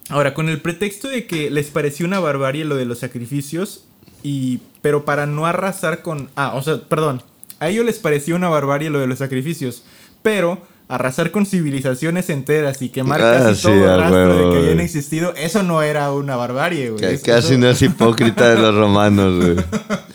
ahora, 0.08 0.34
con 0.34 0.48
el 0.48 0.60
pretexto 0.60 1.08
de 1.08 1.26
que 1.26 1.50
les 1.50 1.66
pareció 1.68 2.06
una 2.06 2.20
barbarie 2.20 2.64
lo 2.64 2.76
de 2.76 2.84
los 2.84 2.98
sacrificios, 3.00 3.84
y, 4.22 4.60
pero 4.82 5.04
para 5.04 5.26
no 5.26 5.46
arrasar 5.46 6.02
con... 6.02 6.30
Ah, 6.36 6.52
o 6.54 6.62
sea, 6.62 6.80
perdón. 6.80 7.22
A 7.58 7.68
ellos 7.68 7.84
les 7.84 7.98
pareció 7.98 8.34
una 8.36 8.48
barbarie 8.48 8.90
lo 8.90 8.98
de 9.00 9.06
los 9.06 9.18
sacrificios, 9.18 9.84
pero 10.22 10.60
arrasar 10.88 11.30
con 11.30 11.46
civilizaciones 11.46 12.28
enteras 12.30 12.82
y 12.82 12.88
quemar 12.90 13.20
Ah, 13.22 13.38
casi 13.38 13.54
sí, 13.56 13.62
todo 13.62 13.96
rastro 13.98 14.14
huevo, 14.14 14.34
de 14.34 14.50
que 14.52 14.58
habían 14.64 14.80
existido, 14.80 15.34
eso 15.36 15.62
no 15.62 15.80
era 15.82 16.12
una 16.12 16.36
barbarie, 16.36 16.90
güey. 16.90 17.00
Casi 17.20 17.30
eso- 17.54 17.58
no 17.58 17.68
es 17.68 17.80
hipócrita 17.82 18.48
de 18.54 18.60
los 18.60 18.74
romanos, 18.74 19.42
güey. 19.42 19.56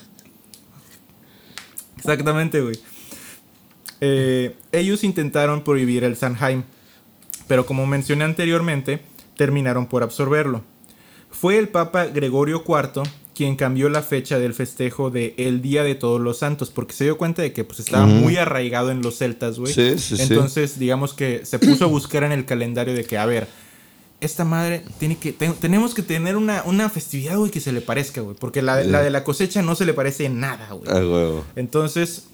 Exactamente, 1.97 2.61
güey. 2.61 2.79
Eh, 4.01 4.55
ellos 4.71 5.03
intentaron 5.03 5.63
prohibir 5.63 6.03
el 6.03 6.15
Sanheim, 6.15 6.63
pero 7.47 7.65
como 7.65 7.85
mencioné 7.87 8.23
anteriormente, 8.25 9.01
terminaron 9.35 9.87
por 9.87 10.03
absorberlo. 10.03 10.63
Fue 11.31 11.57
el 11.57 11.67
Papa 11.69 12.05
Gregorio 12.05 12.63
IV 12.67 13.03
quien 13.37 13.55
cambió 13.55 13.87
la 13.89 14.01
fecha 14.01 14.39
del 14.39 14.53
festejo 14.55 15.11
de 15.11 15.35
el 15.37 15.61
Día 15.61 15.83
de 15.83 15.93
Todos 15.95 16.19
los 16.19 16.39
Santos, 16.39 16.71
porque 16.71 16.93
se 16.93 17.03
dio 17.03 17.17
cuenta 17.17 17.41
de 17.43 17.53
que 17.53 17.63
pues, 17.63 17.79
estaba 17.79 18.05
muy 18.07 18.35
arraigado 18.37 18.89
en 18.89 19.01
los 19.03 19.17
celtas, 19.19 19.59
güey. 19.59 19.71
Sí, 19.73 19.99
sí, 19.99 20.17
sí. 20.17 20.23
Entonces, 20.23 20.79
digamos 20.79 21.13
que 21.13 21.45
se 21.45 21.59
puso 21.59 21.85
a 21.85 21.87
buscar 21.87 22.23
en 22.23 22.31
el 22.31 22.45
calendario 22.45 22.93
de 22.95 23.05
que, 23.05 23.17
a 23.17 23.25
ver, 23.27 23.47
esta 24.19 24.43
madre 24.43 24.81
tiene 24.99 25.17
que, 25.17 25.31
te- 25.31 25.49
tenemos 25.51 25.93
que 25.93 26.01
tener 26.01 26.35
una, 26.35 26.63
una 26.65 26.89
festividad, 26.89 27.37
güey, 27.37 27.51
que 27.51 27.59
se 27.61 27.71
le 27.71 27.81
parezca, 27.81 28.21
güey, 28.21 28.35
porque 28.39 28.63
la, 28.63 28.83
la 28.83 29.01
de 29.03 29.11
la 29.11 29.23
cosecha 29.23 29.61
no 29.61 29.75
se 29.75 29.85
le 29.85 29.93
parece 29.93 30.25
en 30.25 30.39
nada, 30.39 30.69
güey. 30.71 30.89
A 30.89 30.95
huevo. 30.95 31.45
Entonces, 31.55 32.25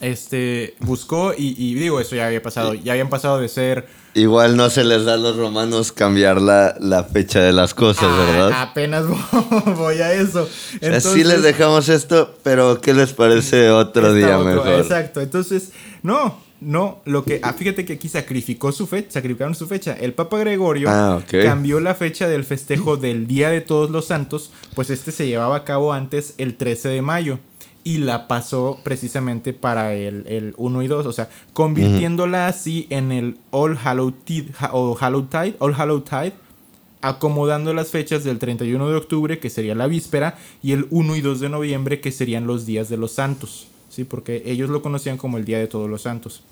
este, 0.00 0.74
buscó 0.80 1.32
y, 1.36 1.54
y 1.58 1.74
digo, 1.74 2.00
eso 2.00 2.14
ya 2.16 2.26
había 2.26 2.42
pasado. 2.42 2.74
Ya 2.74 2.92
habían 2.92 3.08
pasado 3.08 3.38
de 3.40 3.48
ser... 3.48 3.86
Igual 4.14 4.56
no 4.56 4.68
se 4.70 4.82
les 4.84 5.04
da 5.04 5.14
a 5.14 5.16
los 5.16 5.36
romanos 5.36 5.92
cambiar 5.92 6.40
la, 6.40 6.74
la 6.80 7.04
fecha 7.04 7.40
de 7.40 7.52
las 7.52 7.72
cosas, 7.74 8.06
Ah, 8.08 8.16
¿verdad? 8.32 8.62
apenas 8.62 9.04
voy 9.76 9.98
a 10.00 10.12
eso. 10.12 10.42
O 10.42 10.78
sea, 10.80 11.00
sí 11.00 11.22
les 11.22 11.42
dejamos 11.42 11.88
esto, 11.88 12.34
pero 12.42 12.80
¿qué 12.80 12.94
les 12.94 13.12
parece 13.12 13.70
otro 13.70 14.12
día 14.14 14.38
otro, 14.38 14.50
mejor? 14.64 14.80
Exacto. 14.80 15.20
Entonces, 15.20 15.70
no, 16.02 16.40
no, 16.60 17.00
lo 17.04 17.22
que... 17.22 17.38
ah, 17.44 17.52
fíjate 17.52 17.84
que 17.84 17.92
aquí 17.92 18.08
sacrificó 18.08 18.72
su 18.72 18.88
fecha, 18.88 19.12
sacrificaron 19.12 19.54
su 19.54 19.68
fecha. 19.68 19.92
El 19.92 20.14
Papa 20.14 20.38
Gregorio 20.38 20.88
Ah, 20.90 21.20
ok. 21.22 21.44
cambió 21.44 21.78
la 21.78 21.94
fecha 21.94 22.26
del 22.28 22.44
festejo 22.44 22.96
del 22.96 23.28
Día 23.28 23.50
de 23.50 23.60
Todos 23.60 23.90
los 23.90 24.06
Santos, 24.06 24.50
pues 24.74 24.90
este 24.90 25.12
se 25.12 25.28
llevaba 25.28 25.54
a 25.58 25.64
cabo 25.64 25.92
antes 25.92 26.34
el 26.38 26.56
13 26.56 26.88
de 26.88 27.02
mayo. 27.02 27.38
Y 27.88 27.96
la 27.96 28.28
pasó 28.28 28.80
precisamente 28.84 29.54
para 29.54 29.94
el, 29.94 30.26
el 30.26 30.52
1 30.58 30.82
y 30.82 30.88
2, 30.88 31.06
o 31.06 31.12
sea, 31.14 31.30
convirtiéndola 31.54 32.46
así 32.46 32.86
en 32.90 33.12
el 33.12 33.38
All 33.50 33.78
Hallow 33.82 34.12
Tide, 34.12 34.52
o 34.72 34.94
Hallow 35.00 35.22
Tide, 35.22 35.56
All 35.58 35.72
Hallow 35.72 36.02
Tide, 36.02 36.34
acomodando 37.00 37.72
las 37.72 37.88
fechas 37.88 38.24
del 38.24 38.38
31 38.38 38.90
de 38.90 38.94
octubre, 38.94 39.38
que 39.38 39.48
sería 39.48 39.74
la 39.74 39.86
víspera, 39.86 40.36
y 40.62 40.72
el 40.72 40.86
1 40.90 41.16
y 41.16 41.22
2 41.22 41.40
de 41.40 41.48
noviembre, 41.48 42.02
que 42.02 42.12
serían 42.12 42.46
los 42.46 42.66
días 42.66 42.90
de 42.90 42.98
los 42.98 43.12
santos, 43.12 43.68
¿sí? 43.88 44.04
Porque 44.04 44.42
ellos 44.44 44.68
lo 44.68 44.82
conocían 44.82 45.16
como 45.16 45.38
el 45.38 45.46
Día 45.46 45.58
de 45.58 45.66
Todos 45.66 45.88
los 45.88 46.02
Santos. 46.02 46.42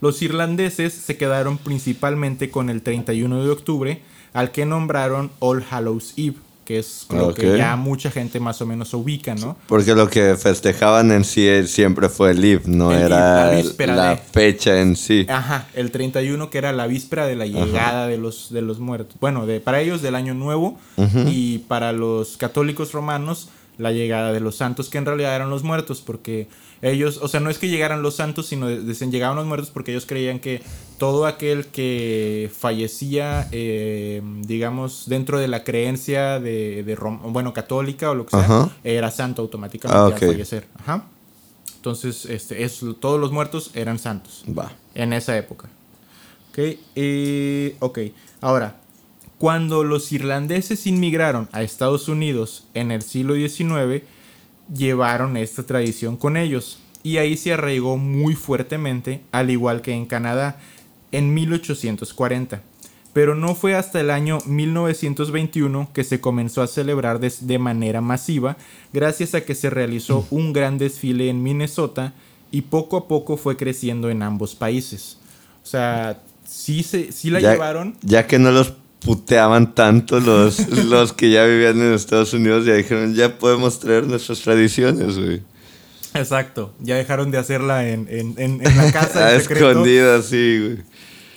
Los 0.00 0.22
irlandeses 0.22 0.92
se 0.92 1.16
quedaron 1.16 1.58
principalmente 1.58 2.50
con 2.50 2.70
el 2.70 2.82
31 2.82 3.42
de 3.42 3.50
octubre, 3.50 4.00
al 4.32 4.52
que 4.52 4.64
nombraron 4.64 5.32
All 5.40 5.64
Hallows 5.68 6.14
Eve, 6.16 6.36
que 6.66 6.78
es 6.80 7.06
lo 7.10 7.32
que 7.32 7.56
ya 7.56 7.76
mucha 7.76 8.10
gente 8.10 8.40
más 8.40 8.60
o 8.60 8.66
menos 8.66 8.92
ubica, 8.92 9.34
¿no? 9.36 9.56
Porque 9.68 9.94
lo 9.94 10.10
que 10.10 10.34
festejaban 10.36 11.10
en 11.12 11.24
sí 11.24 11.48
siempre 11.66 12.08
fue 12.10 12.32
el 12.32 12.44
Eve, 12.44 12.62
no 12.66 12.92
El 12.92 13.02
era 13.02 13.52
la 13.86 14.10
de- 14.10 14.16
fecha 14.16 14.80
en 14.80 14.96
sí. 14.96 15.24
Ajá, 15.30 15.68
el 15.74 15.90
31 15.90 16.50
que 16.50 16.58
era 16.58 16.72
la 16.72 16.86
víspera 16.86 17.26
de 17.26 17.36
la 17.36 17.46
llegada 17.46 18.08
de 18.08 18.18
los, 18.18 18.52
de 18.52 18.60
los 18.62 18.80
muertos. 18.80 19.16
Bueno, 19.20 19.46
de, 19.46 19.60
para 19.60 19.80
ellos 19.80 20.02
del 20.02 20.14
año 20.16 20.34
nuevo 20.34 20.78
y 21.26 21.58
para 21.68 21.92
los 21.92 22.36
católicos 22.36 22.92
romanos 22.92 23.48
la 23.78 23.92
llegada 23.92 24.32
de 24.32 24.40
los 24.40 24.56
santos, 24.56 24.88
que 24.88 24.98
en 24.98 25.06
realidad 25.06 25.34
eran 25.36 25.50
los 25.50 25.62
muertos, 25.62 26.00
porque 26.00 26.48
ellos, 26.82 27.18
o 27.22 27.28
sea, 27.28 27.40
no 27.40 27.50
es 27.50 27.58
que 27.58 27.68
llegaran 27.68 28.02
los 28.02 28.16
santos, 28.16 28.46
sino 28.46 28.68
decían 28.68 29.10
llegaban 29.10 29.36
los 29.36 29.46
muertos 29.46 29.70
porque 29.70 29.92
ellos 29.92 30.06
creían 30.06 30.38
que 30.40 30.62
todo 30.98 31.26
aquel 31.26 31.66
que 31.66 32.50
fallecía, 32.58 33.48
eh, 33.52 34.22
digamos, 34.42 35.04
dentro 35.06 35.38
de 35.38 35.48
la 35.48 35.64
creencia 35.64 36.38
de, 36.40 36.82
de 36.84 36.94
bueno, 36.96 37.52
católica 37.52 38.10
o 38.10 38.14
lo 38.14 38.24
que 38.26 38.30
sea, 38.30 38.40
Ajá. 38.40 38.70
era 38.84 39.10
santo 39.10 39.42
automáticamente 39.42 39.98
Ah, 39.98 40.06
al 40.06 40.18
fallecer. 40.18 40.66
Ajá. 40.78 41.04
Entonces, 41.76 42.24
este, 42.26 42.64
es, 42.64 42.80
todos 43.00 43.20
los 43.20 43.30
muertos 43.30 43.70
eran 43.74 43.98
santos 43.98 44.44
Va. 44.46 44.72
en 44.94 45.12
esa 45.12 45.36
época. 45.36 45.68
Ok, 46.50 46.58
ok. 47.80 47.98
Ahora, 48.40 48.76
cuando 49.38 49.84
los 49.84 50.12
irlandeses 50.12 50.86
inmigraron 50.86 51.48
a 51.52 51.62
Estados 51.62 52.08
Unidos 52.08 52.66
en 52.74 52.90
el 52.90 53.02
siglo 53.02 53.34
XIX, 53.34 54.02
llevaron 54.74 55.36
esta 55.36 55.64
tradición 55.64 56.16
con 56.16 56.36
ellos 56.36 56.78
y 57.02 57.18
ahí 57.18 57.36
se 57.36 57.52
arraigó 57.52 57.98
muy 57.98 58.34
fuertemente, 58.34 59.20
al 59.32 59.50
igual 59.50 59.82
que 59.82 59.92
en 59.92 60.06
Canadá, 60.06 60.58
en 61.12 61.34
1840. 61.34 62.62
Pero 63.12 63.34
no 63.34 63.54
fue 63.54 63.74
hasta 63.74 64.00
el 64.00 64.10
año 64.10 64.38
1921 64.44 65.90
que 65.94 66.04
se 66.04 66.20
comenzó 66.20 66.62
a 66.62 66.66
celebrar 66.66 67.20
de 67.20 67.58
manera 67.58 68.00
masiva, 68.00 68.56
gracias 68.92 69.34
a 69.34 69.42
que 69.42 69.54
se 69.54 69.70
realizó 69.70 70.26
un 70.30 70.52
gran 70.52 70.78
desfile 70.78 71.28
en 71.28 71.42
Minnesota 71.42 72.12
y 72.50 72.62
poco 72.62 72.96
a 72.96 73.08
poco 73.08 73.36
fue 73.36 73.56
creciendo 73.56 74.10
en 74.10 74.22
ambos 74.22 74.54
países. 74.54 75.18
O 75.62 75.66
sea, 75.66 76.22
sí, 76.44 76.82
se, 76.82 77.12
sí 77.12 77.30
la 77.30 77.40
ya, 77.40 77.52
llevaron. 77.52 77.96
ya 78.02 78.26
que 78.26 78.38
no 78.38 78.50
los 78.50 78.74
puteaban 79.06 79.74
tanto 79.74 80.20
los, 80.20 80.68
los 80.84 81.12
que 81.14 81.30
ya 81.30 81.44
vivían 81.46 81.80
en 81.80 81.94
Estados 81.94 82.34
Unidos, 82.34 82.66
ya 82.66 82.74
dijeron, 82.74 83.14
ya 83.14 83.38
podemos 83.38 83.80
traer 83.80 84.06
nuestras 84.06 84.40
tradiciones, 84.40 85.16
güey. 85.18 85.40
Exacto, 86.12 86.74
ya 86.80 86.96
dejaron 86.96 87.30
de 87.30 87.38
hacerla 87.38 87.88
en, 87.88 88.06
en, 88.10 88.34
en- 88.36 88.66
en 88.66 88.76
la 88.76 88.90
casa 88.92 89.26
A 89.28 89.34
escondidas, 89.36 90.26
sí, 90.26 90.58
güey. 90.60 90.78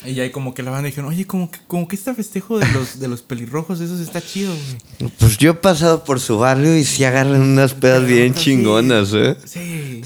Y 0.06 0.18
ahí 0.22 0.30
como 0.30 0.54
que 0.54 0.64
la 0.64 0.72
banda 0.72 0.86
dijeron, 0.88 1.10
oye, 1.10 1.26
como 1.26 1.52
que, 1.52 1.60
como 1.68 1.88
que 1.88 1.98
este 1.98 2.14
festejo 2.14 2.58
de 2.58 2.66
los, 2.72 3.00
de 3.02 3.08
los 3.10 3.22
pelirrojos, 3.22 3.82
eso 3.82 4.02
está 4.02 4.22
chido, 4.22 4.54
güey. 5.00 5.12
Pues 5.20 5.38
yo 5.38 5.52
he 5.52 5.54
pasado 5.56 6.06
por 6.06 6.22
su 6.22 6.38
barrio 6.38 6.78
y 6.78 6.86
sí 6.86 7.04
agarran 7.04 7.42
unas 7.42 7.74
pedas 7.74 8.06
bien 8.06 8.34
Sí. 8.34 8.44
chingonas, 8.46 9.10
¿eh? 9.14 9.36
Sí. 9.46 10.02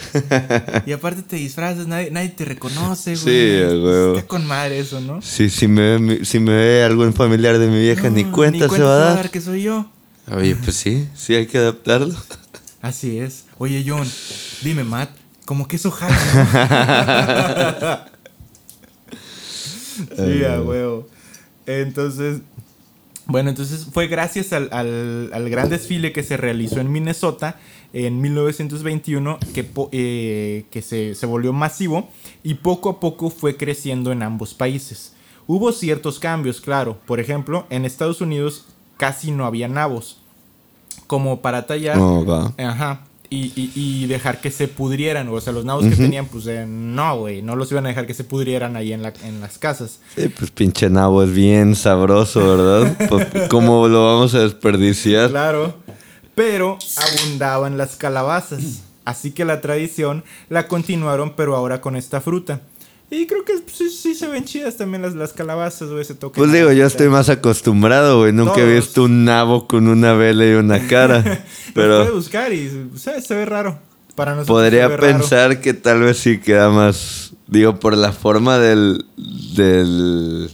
Y 0.88 0.91
aparte 0.93 1.21
te 1.21 1.36
disfrazas, 1.36 1.86
nadie, 1.86 2.10
nadie 2.10 2.29
te 2.29 2.43
reconoce, 2.43 3.12
güey. 3.15 3.23
Sí, 3.23 3.62
huevo. 3.65 4.15
Está 4.15 4.27
con 4.27 4.47
madre 4.47 4.79
eso, 4.79 4.99
¿no? 4.99 5.21
Sí, 5.21 5.49
si 5.51 5.67
me, 5.67 5.97
ve- 5.99 6.25
si 6.25 6.39
me 6.39 6.53
ve 6.53 6.84
algún 6.84 7.13
familiar 7.13 7.60
de 7.60 7.67
mi 7.67 7.79
vieja, 7.79 8.10
ni 8.10 8.23
No, 8.23 8.32
cuenta 8.32 8.67
se 8.69 8.82
va 8.82 8.95
a 8.95 9.13
dar. 9.15 9.29
que 9.29 9.41
soy 9.41 9.62
yo. 9.62 9.91
Oye, 10.32 10.56
pues 10.56 10.75
sí, 10.75 11.08
sí 11.15 11.36
hay 11.36 11.45
que 11.45 11.60
adaptarlo. 11.60 12.15
Así 12.82 13.19
es. 13.19 13.43
Oye, 13.60 13.84
John, 13.88 14.08
dime, 14.63 14.84
Matt, 14.84 15.12
como 15.45 15.67
que 15.67 15.75
eso 15.75 15.91
jala. 15.91 16.17
sí, 20.15 20.43
a 20.45 20.62
huevo. 20.62 21.08
Entonces, 21.65 22.41
bueno, 23.25 23.49
entonces 23.49 23.88
fue 23.91 24.08
gracias 24.08 24.51
al, 24.53 24.69
al- 24.71 25.32
al 25.34 25.49
gran 25.49 25.69
desfile 25.69 26.12
que 26.12 26.23
se 26.23 26.36
realizó 26.38 26.79
en 26.82 26.91
Minnesota 26.91 27.58
en 27.93 28.19
1921 28.21 29.38
que, 29.53 29.69
eh, 29.91 30.65
que 30.71 30.82
se, 30.82 31.15
se 31.15 31.25
volvió 31.25 31.53
masivo 31.53 32.10
y 32.43 32.56
poco 32.56 32.89
a 32.89 32.99
poco 32.99 33.29
fue 33.29 33.56
creciendo 33.56 34.12
en 34.12 34.23
ambos 34.23 34.53
países. 34.53 35.13
Hubo 35.47 35.71
ciertos 35.71 36.19
cambios, 36.19 36.60
claro. 36.60 36.97
Por 37.06 37.19
ejemplo, 37.19 37.65
en 37.69 37.86
Estados 37.86 38.19
Unidos 38.21 38.65
casi 38.97 39.32
no 39.32 39.45
había 39.45 39.67
nabos. 39.67 40.19
Como 41.08 41.41
para 41.41 41.65
tallar. 41.67 41.97
Ajá. 42.58 43.01
Y, 43.34 43.52
y- 43.56 43.72
y 43.76 44.06
dejar 44.08 44.41
que 44.41 44.52
se 44.52 44.67
pudrieran. 44.67 45.28
O 45.30 45.41
sea, 45.41 45.54
los 45.54 45.65
nabos 45.65 45.86
que 45.86 45.96
tenían, 45.96 46.28
pues 46.28 46.46
eh, 46.48 46.65
no, 46.67 47.17
güey. 47.17 47.41
No 47.41 47.56
los 47.56 47.72
iban 47.72 47.86
a 47.86 47.89
dejar 47.89 48.06
que 48.06 48.13
se 48.13 48.24
pudrieran 48.24 48.76
ahí 48.76 48.93
en, 48.93 49.02
la, 49.02 49.12
en 49.24 49.41
las 49.41 49.58
casas. 49.58 50.00
Sí, 50.15 50.28
pues 50.30 50.52
pinche 50.52 50.89
nabo 50.89 51.24
es 51.24 51.32
bien 51.34 51.76
sabroso, 51.76 52.39
¿verdad? 52.58 52.96
Pues, 53.10 53.28
¿Cómo 53.50 53.88
lo 53.88 54.06
vamos 54.06 54.36
a 54.36 54.39
desperdiciar? 54.39 55.30
Claro. 55.32 55.74
Pero 56.36 56.78
abundaban 56.98 57.78
las 57.78 57.96
calabazas. 57.96 58.82
Así 59.06 59.32
que 59.32 59.46
la 59.46 59.60
tradición 59.62 60.24
la 60.50 60.67
continuaron, 60.67 61.34
pero 61.36 61.56
ahora 61.56 61.82
con 61.82 61.96
esta 61.96 62.22
fruta. 62.22 62.62
Y 63.13 63.28
creo 63.28 63.45
que 63.45 63.54
sí, 63.71 63.91
sí 63.91 64.15
se 64.15 64.28
ven 64.28 64.43
chidas 64.43 64.76
también 64.76 65.04
las, 65.04 65.13
las 65.13 65.34
calabazas, 65.34 65.91
güey. 65.91 66.04
Se 66.04 66.15
tocan. 66.15 66.41
Pues 66.41 66.52
digo, 66.52 66.71
yo 66.71 66.84
estoy 66.84 67.10
más 67.10 67.30
acostumbrado, 67.30 68.21
güey. 68.21 68.34
Nunca 68.34 68.60
he 68.62 68.73
visto 68.73 69.04
un 69.04 69.23
nabo 69.23 69.67
con 69.67 69.88
una 69.88 70.13
vela 70.13 70.47
y 70.47 70.54
una 70.54 70.88
cara. 70.88 71.23
Pero. 71.76 72.06
puede 72.06 72.15
buscar 72.15 72.52
y 72.52 72.89
se, 72.97 73.21
se 73.21 73.36
ve 73.36 73.45
raro. 73.45 73.78
Para 74.15 74.32
nosotros 74.32 74.58
se 74.58 74.63
podría 74.63 74.88
raro. 74.88 74.99
pensar 74.99 75.62
que 75.62 75.76
tal 75.76 76.02
vez 76.02 76.17
sí 76.17 76.39
queda 76.39 76.71
más. 76.71 77.34
Digo, 77.45 77.80
por 77.80 77.95
la 77.95 78.13
forma 78.13 78.58
del. 78.58 79.06
del. 79.56 80.49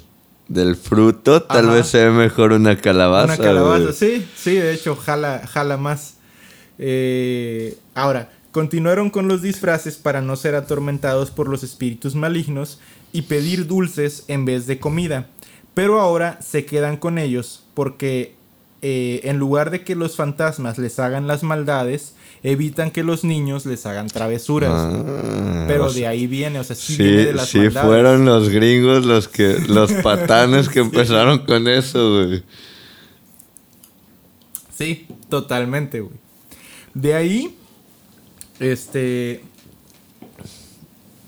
del 0.49 0.75
fruto, 0.75 1.43
tal 1.43 1.67
Ajá. 1.67 1.75
vez 1.75 1.87
se 1.87 2.09
ve 2.09 2.11
mejor 2.11 2.51
una 2.51 2.75
calabaza. 2.75 3.35
Una 3.35 3.37
calabaza, 3.37 3.83
güey. 3.83 3.93
sí, 3.93 4.27
sí, 4.35 4.55
de 4.55 4.73
hecho, 4.73 4.97
jala, 4.97 5.47
jala 5.47 5.77
más. 5.77 6.15
Eh, 6.77 7.77
ahora, 7.95 8.29
continuaron 8.51 9.09
con 9.09 9.27
los 9.27 9.41
disfraces 9.41 9.97
para 9.97 10.21
no 10.21 10.35
ser 10.35 10.55
atormentados 10.55 11.31
por 11.31 11.47
los 11.47 11.63
espíritus 11.63 12.15
malignos 12.15 12.79
y 13.11 13.23
pedir 13.23 13.67
dulces 13.67 14.23
en 14.27 14.45
vez 14.45 14.67
de 14.67 14.79
comida. 14.79 15.27
Pero 15.73 15.99
ahora 15.99 16.39
se 16.41 16.65
quedan 16.65 16.97
con 16.97 17.17
ellos 17.17 17.63
porque 17.73 18.35
eh, 18.81 19.21
en 19.23 19.37
lugar 19.37 19.71
de 19.71 19.83
que 19.83 19.95
los 19.95 20.15
fantasmas 20.15 20.77
les 20.77 20.99
hagan 20.99 21.27
las 21.27 21.43
maldades, 21.43 22.15
evitan 22.43 22.91
que 22.91 23.03
los 23.03 23.23
niños 23.23 23.65
les 23.65 23.85
hagan 23.85 24.07
travesuras. 24.07 24.71
Ah, 24.73 25.65
Pero 25.67 25.87
o 25.87 25.93
de 25.93 26.07
ahí 26.07 26.27
viene, 26.27 26.59
o 26.59 26.63
sea, 26.63 26.75
sí, 26.75 26.95
Sí, 26.95 27.03
viene 27.03 27.25
de 27.25 27.33
las 27.33 27.49
sí 27.49 27.59
maldades. 27.59 27.87
fueron 27.87 28.25
los 28.25 28.49
gringos 28.49 29.05
los 29.05 29.27
que, 29.27 29.57
los 29.67 29.91
patanes 30.03 30.69
que 30.69 30.79
empezaron 30.79 31.39
con 31.39 31.67
eso, 31.67 32.25
güey. 32.25 32.43
Sí, 34.77 35.07
totalmente, 35.29 35.99
güey. 35.99 36.15
De 36.93 37.13
ahí, 37.13 37.57
este... 38.59 39.43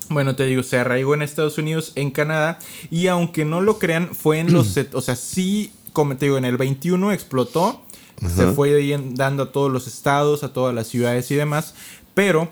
Bueno, 0.10 0.36
te 0.36 0.46
digo, 0.46 0.62
se 0.64 0.78
arraigó 0.78 1.14
en 1.14 1.22
Estados 1.22 1.58
Unidos, 1.58 1.94
en 1.96 2.12
Canadá, 2.12 2.60
y 2.90 3.08
aunque 3.08 3.46
no 3.46 3.62
lo 3.62 3.80
crean, 3.80 4.14
fue 4.14 4.40
en 4.40 4.54
los... 4.54 4.78
O 4.94 5.02
sea, 5.02 5.16
sí, 5.16 5.72
como 5.94 6.18
te 6.18 6.26
digo, 6.26 6.38
en 6.38 6.46
el 6.46 6.58
21 6.58 7.12
explotó, 7.12 7.82
se 8.36 8.48
fue 8.48 9.00
dando 9.14 9.44
a 9.44 9.52
todos 9.52 9.72
los 9.72 9.88
estados, 9.88 10.44
a 10.44 10.54
todas 10.54 10.76
las 10.76 10.88
ciudades 10.88 11.32
y 11.32 11.36
demás, 11.36 11.74
pero 12.14 12.50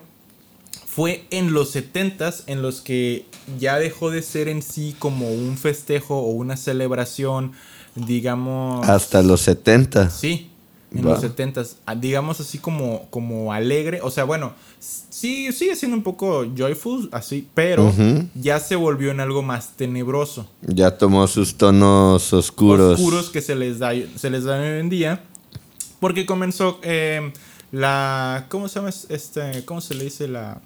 fue 0.87 1.25
en 1.29 1.53
los 1.53 1.75
70s 1.75 2.43
en 2.47 2.61
los 2.61 2.81
que 2.81 3.25
ya 3.59 3.77
dejó 3.77 4.09
de 4.09 4.21
ser 4.21 4.47
en 4.47 4.61
sí 4.61 4.95
como 4.97 5.31
un 5.31 5.57
festejo 5.57 6.17
o 6.17 6.31
una 6.31 6.57
celebración, 6.57 7.53
digamos... 7.95 8.87
Hasta 8.89 9.21
los 9.21 9.41
70. 9.41 10.09
Sí, 10.09 10.48
en 10.93 11.05
Va. 11.05 11.11
los 11.11 11.21
70 11.21 11.63
digamos 11.97 12.39
así 12.39 12.57
como, 12.57 13.07
como 13.09 13.53
alegre, 13.53 13.99
o 14.01 14.09
sea, 14.09 14.23
bueno, 14.23 14.53
sí, 14.79 15.51
sigue 15.51 15.75
siendo 15.75 15.95
un 15.97 16.03
poco 16.03 16.45
joyful, 16.55 17.09
así, 17.11 17.47
pero 17.53 17.93
ya 18.35 18.59
se 18.59 18.75
volvió 18.75 19.11
en 19.11 19.19
algo 19.19 19.41
más 19.41 19.75
tenebroso. 19.75 20.49
Ya 20.61 20.97
tomó 20.97 21.27
sus 21.27 21.55
tonos 21.55 22.33
oscuros. 22.33 22.99
Oscuros 22.99 23.29
que 23.29 23.41
se 23.41 23.55
les 23.55 23.79
da, 23.79 23.91
se 24.15 24.29
les 24.29 24.43
da 24.43 24.59
hoy 24.59 24.79
en 24.79 24.89
día, 24.89 25.21
porque 25.99 26.25
comenzó 26.25 26.79
eh, 26.81 27.31
la, 27.71 28.45
¿cómo 28.49 28.67
se 28.67 28.79
llama 28.79 28.89
este, 28.89 29.63
cómo 29.65 29.81
se 29.81 29.93
le 29.93 30.05
dice 30.05 30.27
la, 30.27 30.59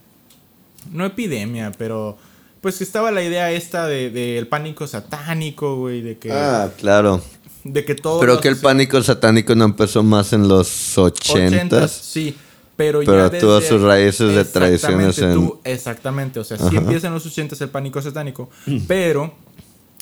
no 0.91 1.05
epidemia, 1.05 1.71
pero 1.77 2.17
pues 2.61 2.77
que 2.77 2.85
estaba 2.85 3.11
la 3.11 3.21
idea 3.23 3.51
esta 3.51 3.87
de 3.87 4.09
del 4.09 4.47
pánico 4.47 4.87
satánico, 4.87 5.75
güey, 5.75 6.01
de 6.01 6.17
que, 6.17 6.31
Ah, 6.31 6.71
claro. 6.77 7.21
De 7.63 7.85
que 7.85 7.95
todo 7.95 8.19
Pero 8.19 8.39
que 8.41 8.47
el 8.49 8.57
pánico 8.57 9.01
satánico 9.01 9.55
no 9.55 9.65
empezó 9.65 10.03
más 10.03 10.33
en 10.33 10.47
los 10.47 10.97
80 10.97 11.87
sí. 11.87 12.35
Pero, 12.75 13.01
Pero 13.01 13.29
ya 13.29 13.29
desde- 13.29 13.67
sus 13.69 13.81
raíces 13.81 14.19
de 14.33 14.41
Exactamente, 14.41 14.79
tradiciones 14.79 15.17
en- 15.19 15.33
tuvo- 15.35 15.61
exactamente, 15.63 16.39
o 16.39 16.43
sea, 16.43 16.57
sí 16.57 16.63
Ajá. 16.65 16.77
empieza 16.77 17.05
en 17.07 17.13
los 17.13 17.23
80 17.25 17.55
el 17.63 17.69
pánico 17.69 18.01
satánico, 18.01 18.49
pero 18.87 19.31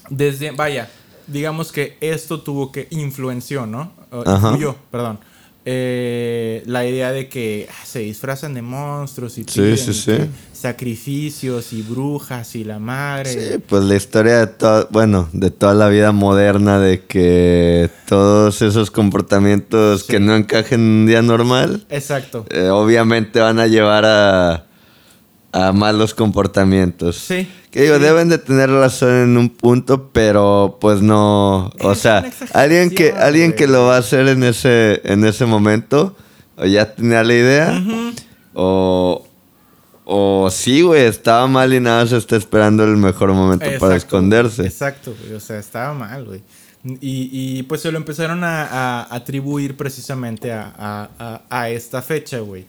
desde, 0.10 0.52
vaya, 0.52 0.89
digamos 1.28 1.71
que 1.74 1.97
esto 2.00 2.39
tuvo 2.41 2.71
que 2.71 2.88
influenció, 2.91 3.65
¿no? 3.65 3.91
Ajá. 4.26 4.52
influyó, 4.52 4.76
perdón. 4.89 5.19
Eh, 5.63 6.63
la 6.65 6.86
idea 6.88 7.12
de 7.12 7.30
que 7.30 7.67
ah, 7.69 7.86
se 7.86 8.00
disfrazan 8.00 8.56
de 8.56 8.63
monstruos 8.63 9.38
y 9.38 9.43
piden 9.43 9.78
sí, 9.78 9.93
sí. 9.93 10.12
que 10.12 10.28
sacrificios 10.54 11.71
y 11.74 11.84
brujas 11.84 12.56
y 12.56 12.63
la 12.63 12.80
madre. 12.80 13.54
Sí, 13.54 13.63
pues 13.67 13.84
la 13.84 13.95
historia 13.95 14.39
de 14.39 14.47
toda, 14.47 14.88
bueno, 14.89 15.30
de 15.34 15.52
toda 15.52 15.76
la 15.76 15.88
vida 15.89 16.12
moderna 16.12 16.80
de 16.80 17.06
que 17.06 17.91
todos 18.08 18.62
esos 18.63 18.89
comportamientos 18.89 20.04
que 20.04 20.19
no 20.19 20.36
encajen 20.36 20.82
en 20.82 20.88
un 21.02 21.06
día 21.06 21.21
normal, 21.21 21.86
Exacto. 21.89 22.45
eh, 22.50 22.69
obviamente 22.69 23.39
van 23.39 23.60
a 23.60 23.67
llevar 23.67 24.06
a, 24.06 24.65
a 25.53 25.71
malos 25.71 26.13
comportamientos. 26.13 27.17
Sí. 27.17 27.47
Que 27.71 27.83
digo, 27.83 27.95
sí. 27.97 28.01
deben 28.01 28.29
de 28.29 28.37
tener 28.37 28.69
razón 28.69 29.09
en 29.15 29.37
un 29.37 29.49
punto, 29.49 30.09
pero 30.13 30.77
pues 30.81 31.01
no, 31.01 31.71
o 31.81 31.95
sea, 31.95 32.29
alguien 32.53 32.89
que 32.89 33.11
alguien 33.13 33.53
que 33.53 33.67
lo 33.67 33.85
va 33.85 33.95
a 33.95 33.99
hacer 33.99 34.27
en 34.27 34.43
ese 34.43 35.01
en 35.05 35.23
ese 35.25 35.45
momento 35.45 36.15
o 36.57 36.65
ya 36.65 36.93
tenía 36.93 37.23
la 37.23 37.33
idea 37.33 37.83
o 38.53 39.25
o 40.03 40.49
sí, 40.51 40.81
güey, 40.81 41.03
estaba 41.05 41.47
mal 41.47 41.73
y 41.73 41.79
nada 41.79 42.05
se 42.07 42.17
está 42.17 42.35
esperando 42.35 42.83
el 42.83 42.97
mejor 42.97 43.31
momento 43.33 43.65
para 43.79 43.95
esconderse. 43.95 44.63
Exacto, 44.63 45.15
güey, 45.21 45.35
o 45.35 45.39
sea, 45.39 45.57
estaba 45.59 45.93
mal, 45.93 46.25
güey. 46.25 46.41
Y, 46.99 47.29
y, 47.59 47.63
pues 47.63 47.81
se 47.81 47.91
lo 47.91 47.97
empezaron 47.99 48.43
a, 48.43 48.65
a 48.65 49.15
atribuir 49.15 49.77
precisamente 49.77 50.51
a, 50.51 50.73
a- 50.77 51.09
a- 51.19 51.41
a 51.49 51.69
esta 51.69 52.01
fecha, 52.01 52.39
güey. 52.39 52.65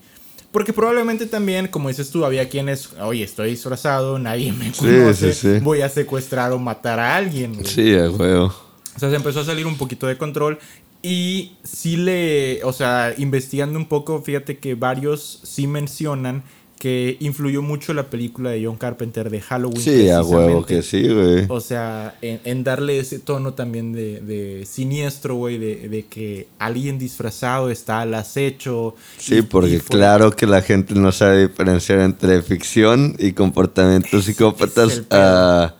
Porque 0.53 0.71
probablemente 0.71 1.25
también, 1.25 1.67
como 1.67 1.89
dices 1.89 2.11
tú, 2.11 2.23
había 2.23 2.47
quienes, 2.47 2.93
oye, 3.01 3.23
estoy 3.23 3.49
disfrazado, 3.49 4.19
nadie 4.19 4.51
me 4.53 4.71
conoce, 4.71 5.33
sí, 5.33 5.55
sí. 5.55 5.59
voy 5.63 5.81
a 5.81 5.89
secuestrar 5.89 6.51
o 6.51 6.59
matar 6.59 6.99
a 6.99 7.15
alguien, 7.15 7.55
güey. 7.55 7.65
Sí, 7.65 7.95
a 7.95 8.07
huevo. 8.07 8.53
O 8.95 8.99
sea, 8.99 9.09
se 9.09 9.15
empezó 9.15 9.39
a 9.39 9.45
salir 9.45 9.65
un 9.65 9.77
poquito 9.77 10.05
de 10.05 10.15
control. 10.15 10.59
Y 11.01 11.53
sí 11.63 11.97
le, 11.97 12.63
o 12.63 12.71
sea, 12.71 13.15
investigando 13.17 13.79
un 13.79 13.87
poco, 13.87 14.21
fíjate 14.21 14.59
que 14.59 14.75
varios 14.75 15.41
sí 15.43 15.65
mencionan 15.65 16.43
que 16.83 17.15
influyó 17.21 17.61
mucho 17.61 17.93
la 17.93 18.09
película 18.09 18.49
de 18.49 18.65
John 18.65 18.75
Carpenter 18.75 19.29
de 19.29 19.39
Halloween. 19.39 19.79
Sí, 19.81 20.09
a 20.09 20.21
huevo 20.21 20.65
que 20.65 20.81
sí, 20.81 21.07
güey. 21.07 21.45
O 21.47 21.61
sea, 21.61 22.17
en, 22.21 22.41
en 22.43 22.65
darle 22.65 22.99
ese 22.99 23.19
tono 23.19 23.53
también 23.53 23.93
de, 23.93 24.19
de 24.19 24.65
siniestro, 24.65 25.35
güey, 25.35 25.57
de, 25.57 25.87
de 25.87 26.03
que 26.03 26.47
alguien 26.59 26.99
disfrazado 26.99 27.69
está 27.69 28.01
al 28.01 28.13
acecho. 28.15 28.95
Sí, 29.17 29.35
y- 29.37 29.41
porque 29.43 29.75
y 29.75 29.79
fue- 29.79 29.95
claro 29.95 30.31
que 30.31 30.45
la 30.45 30.61
gente 30.61 30.93
no 30.93 31.13
sabe 31.13 31.47
diferenciar 31.47 32.01
entre 32.01 32.41
ficción 32.41 33.15
y 33.17 33.31
comportamientos 33.31 34.25
psicópatas 34.25 35.03
a, 35.09 35.75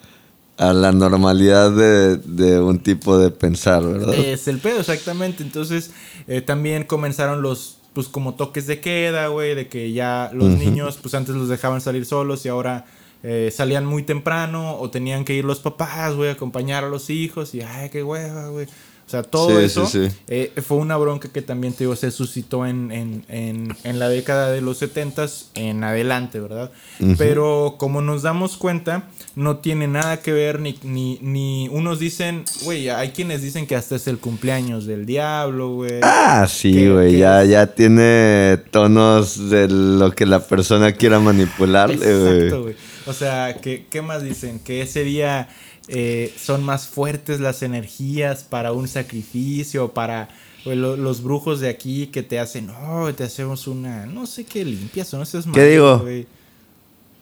a 0.55 0.71
la 0.71 0.93
normalidad 0.93 1.69
de, 1.71 2.15
de 2.15 2.61
un 2.61 2.79
tipo 2.79 3.17
de 3.17 3.29
pensar, 3.29 3.83
¿verdad? 3.83 4.13
Es 4.15 4.47
el 4.47 4.59
pedo, 4.59 4.79
exactamente. 4.79 5.43
Entonces, 5.43 5.91
eh, 6.29 6.39
también 6.39 6.85
comenzaron 6.85 7.41
los, 7.41 7.79
pues, 7.93 8.07
como 8.07 8.35
toques 8.35 8.67
de 8.67 8.79
queda, 8.79 9.27
güey, 9.27 9.55
de 9.55 9.67
que 9.67 9.91
ya 9.91 10.29
los 10.33 10.49
niños, 10.49 10.97
pues, 11.01 11.13
antes 11.13 11.35
los 11.35 11.49
dejaban 11.49 11.81
salir 11.81 12.05
solos 12.05 12.45
y 12.45 12.49
ahora 12.49 12.85
eh, 13.23 13.51
salían 13.55 13.85
muy 13.85 14.03
temprano 14.03 14.77
o 14.77 14.89
tenían 14.89 15.23
que 15.23 15.33
ir 15.33 15.45
los 15.45 15.59
papás, 15.59 16.15
güey, 16.15 16.29
a 16.29 16.33
acompañar 16.33 16.83
a 16.83 16.89
los 16.89 17.09
hijos 17.09 17.55
y, 17.55 17.61
ay, 17.61 17.89
qué 17.89 18.03
hueva, 18.03 18.49
güey. 18.49 18.67
O 19.13 19.21
sea, 19.21 19.21
todo 19.29 19.59
Sí, 19.59 19.65
eso 19.65 19.85
sí, 19.85 20.07
sí. 20.09 20.15
eh, 20.27 20.51
fue 20.67 20.77
una 20.77 20.97
bronca 20.97 21.29
que 21.31 21.43
también, 21.43 21.73
te 21.73 21.83
digo, 21.83 21.95
se 21.95 22.09
suscitó 22.09 22.65
en, 22.65 22.91
en, 22.91 23.23
en, 23.29 23.75
en 23.83 23.99
la 23.99 24.09
década 24.09 24.49
de 24.49 24.59
los 24.61 24.81
70s 24.81 25.49
en 25.53 25.83
adelante, 25.83 26.39
¿verdad? 26.39 26.71
Pero 27.19 27.75
como 27.77 28.01
nos 28.01 28.23
damos 28.23 28.57
cuenta, 28.57 29.03
no 29.35 29.57
tiene 29.57 29.87
nada 29.87 30.17
que 30.21 30.31
ver, 30.31 30.59
ni, 30.59 30.79
ni, 30.81 31.19
ni 31.21 31.67
unos 31.71 31.99
dicen, 31.99 32.43
güey, 32.63 32.89
hay 32.89 33.09
quienes 33.11 33.43
dicen 33.43 33.67
que 33.67 33.75
hasta 33.75 33.95
es 33.97 34.07
el 34.07 34.17
cumpleaños 34.17 34.87
del 34.87 35.05
diablo, 35.05 35.75
güey. 35.75 35.99
Ah, 36.01 36.47
sí, 36.49 36.87
güey, 36.89 37.17
ya, 37.19 37.43
es- 37.43 37.49
ya 37.51 37.67
tiene 37.67 38.57
tonos 38.71 39.49
de 39.51 39.67
lo 39.67 40.11
que 40.11 40.25
la 40.25 40.39
persona 40.39 40.91
quiera 40.93 41.19
manipularle, 41.19 41.95
Exacto, 41.95 42.61
güey. 42.63 42.73
güey. 42.73 42.75
O 43.05 43.13
sea, 43.13 43.57
¿qué, 43.61 43.85
¿qué 43.91 44.01
más 44.01 44.23
dicen? 44.23 44.59
Que 44.59 44.81
ese 44.81 45.03
día 45.03 45.49
eh, 45.87 46.33
son 46.41 46.63
más 46.63 46.87
fuertes 46.87 47.39
las 47.39 47.61
energías 47.63 48.43
para 48.43 48.71
un 48.71 48.87
sacrificio, 48.87 49.89
para 49.93 50.29
lo- 50.65 50.95
los 50.95 51.21
brujos 51.23 51.59
de 51.59 51.69
aquí 51.69 52.07
que 52.07 52.23
te 52.23 52.39
hacen, 52.39 52.67
no, 52.67 53.13
te 53.13 53.23
hacemos 53.25 53.67
una, 53.67 54.05
no 54.05 54.25
sé 54.25 54.45
qué 54.45 54.63
limpias 54.63 55.13
o 55.13 55.17
no 55.17 55.25
sé 55.25 55.39
¿Qué 55.53 55.65
digo? 55.67 56.05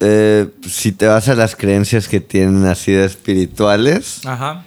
Eh, 0.04 0.48
si 0.68 0.92
te 0.92 1.06
vas 1.06 1.28
a 1.30 1.36
las 1.36 1.56
creencias 1.56 2.08
que 2.08 2.20
tienen 2.20 2.66
así 2.66 2.92
de 2.92 3.06
espirituales, 3.06 4.26
Ajá. 4.26 4.64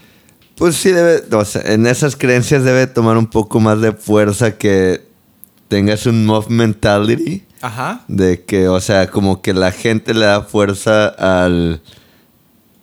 pues 0.57 0.77
sí 0.77 0.93
debe, 0.93 1.23
o 1.35 1.45
sea, 1.45 1.63
en 1.73 1.87
esas 1.89 2.15
creencias 2.15 2.63
debe 2.63 2.87
tomar 2.87 3.17
un 3.17 3.27
poco 3.27 3.59
más 3.59 3.81
de 3.81 3.93
fuerza 3.93 4.57
que 4.57 5.03
tengas 5.69 6.07
un 6.07 6.25
mob 6.25 6.49
mentality. 6.51 7.43
Ajá. 7.63 8.05
De 8.09 8.45
que, 8.45 8.69
o 8.69 8.79
sea, 8.81 9.09
como 9.11 9.41
que 9.41 9.55
la 9.55 9.73
gente 9.73 10.13
le 10.15 10.27
da 10.27 10.43
fuerza 10.43 11.09
al, 11.09 11.81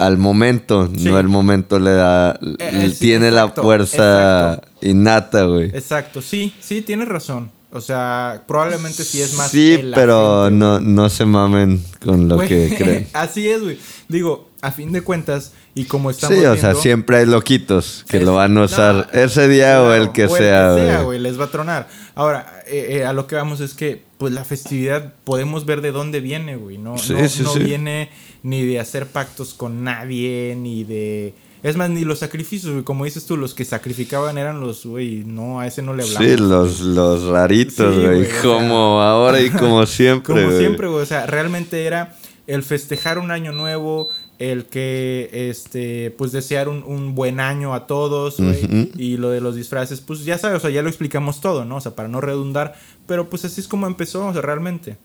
al 0.05 0.17
momento, 0.17 0.89
Sí. 0.95 1.05
no 1.05 1.19
el 1.19 1.27
momento 1.27 1.79
le 1.79 1.91
da, 1.91 2.39
Eh, 2.59 2.89
sí, 2.93 2.99
tiene 2.99 3.29
exacto, 3.29 3.61
la 3.61 3.63
fuerza 3.63 4.53
exacto. 4.53 4.87
innata, 4.87 5.43
güey. 5.43 5.65
Exacto, 5.73 6.21
sí, 6.21 6.53
sí, 6.59 6.81
tienes 6.81 7.07
razón. 7.07 7.51
O 7.73 7.79
sea, 7.79 8.43
probablemente 8.47 9.03
sí 9.05 9.21
es 9.21 9.33
más. 9.35 9.49
Sí, 9.49 9.79
pero 9.95 10.49
no, 10.51 10.79
no 10.81 11.07
se 11.09 11.25
mamen 11.25 11.81
con 12.03 12.27
lo 12.27 12.37
que 12.39 12.73
creen. 12.77 13.07
Así 13.13 13.47
es, 13.47 13.61
güey. 13.61 13.77
Digo, 14.09 14.49
a 14.61 14.71
fin 14.71 14.91
de 14.91 15.01
cuentas, 15.01 15.53
y 15.73 15.85
como 15.85 16.09
estamos 16.11 16.37
Sí, 16.37 16.45
o 16.45 16.55
sea, 16.57 16.75
siempre 16.75 17.17
hay 17.17 17.25
loquitos 17.25 18.05
que 18.09 18.17
es- 18.17 18.23
lo 18.23 18.35
van 18.35 18.57
a 18.57 18.63
usar 18.63 19.09
no, 19.13 19.19
ese 19.19 19.47
día 19.47 19.81
o 19.81 19.85
claro, 19.87 20.03
el 20.03 20.11
que 20.11 20.27
sea, 20.27 21.01
güey. 21.03 21.19
Les 21.19 21.39
va 21.39 21.45
a 21.45 21.51
tronar. 21.51 21.87
Ahora, 22.13 22.61
eh, 22.67 22.97
eh, 22.99 23.05
a 23.05 23.13
lo 23.13 23.25
que 23.27 23.35
vamos 23.35 23.61
es 23.61 23.73
que, 23.73 24.03
pues 24.17 24.33
la 24.33 24.43
festividad 24.43 25.13
podemos 25.23 25.65
ver 25.65 25.81
de 25.81 25.91
dónde 25.91 26.19
viene, 26.19 26.57
güey. 26.57 26.77
No, 26.77 26.97
Sí, 26.97 27.13
no, 27.13 27.27
sí, 27.29 27.43
no 27.43 27.53
sí. 27.53 27.59
viene 27.59 28.09
ni 28.43 28.65
de 28.65 28.79
hacer 28.79 29.07
pactos 29.07 29.53
con 29.53 29.83
nadie, 29.83 30.55
ni 30.57 30.83
de. 30.83 31.33
Es 31.63 31.77
más, 31.77 31.89
ni 31.91 32.03
los 32.03 32.17
sacrificios, 32.19 32.71
güey. 32.73 32.83
Como 32.83 33.05
dices 33.05 33.25
tú, 33.27 33.37
los 33.37 33.53
que 33.53 33.63
sacrificaban 33.65 34.37
eran 34.39 34.59
los, 34.59 34.83
güey, 34.85 35.23
no, 35.25 35.59
a 35.59 35.67
ese 35.67 35.81
no 35.83 35.93
le 35.93 36.03
hablamos. 36.03 36.27
Sí, 36.27 36.37
los, 36.37 36.79
los 36.81 37.23
raritos, 37.25 37.95
güey. 37.95 38.23
o 38.23 38.25
sea, 38.25 38.41
como 38.41 38.99
ahora 39.01 39.39
y 39.41 39.49
como 39.51 39.85
siempre, 39.85 40.33
Como 40.33 40.47
güey. 40.47 40.57
siempre, 40.59 40.87
güey. 40.87 41.03
O 41.03 41.05
sea, 41.05 41.27
realmente 41.27 41.85
era 41.85 42.15
el 42.47 42.63
festejar 42.63 43.19
un 43.19 43.31
año 43.31 43.51
nuevo, 43.51 44.09
el 44.39 44.65
que, 44.65 45.29
este, 45.49 46.11
pues 46.17 46.31
desear 46.31 46.67
un, 46.67 46.83
un 46.83 47.13
buen 47.15 47.39
año 47.39 47.73
a 47.75 47.85
todos, 47.87 48.37
güey. 48.39 48.89
Y 48.97 49.17
lo 49.17 49.29
de 49.29 49.39
los 49.41 49.55
disfraces, 49.55 50.01
pues 50.01 50.25
ya 50.25 50.37
sabes, 50.37 50.57
o 50.57 50.59
sea, 50.61 50.69
ya 50.71 50.81
lo 50.81 50.89
explicamos 50.89 51.41
todo, 51.41 51.63
¿no? 51.65 51.75
O 51.77 51.81
sea, 51.81 51.95
para 51.95 52.07
no 52.09 52.21
redundar, 52.21 52.75
pero 53.07 53.29
pues 53.29 53.45
así 53.45 53.61
es 53.61 53.67
como 53.67 53.85
empezó, 53.87 54.25
o 54.27 54.33
sea, 54.33 54.41
realmente. 54.41 54.97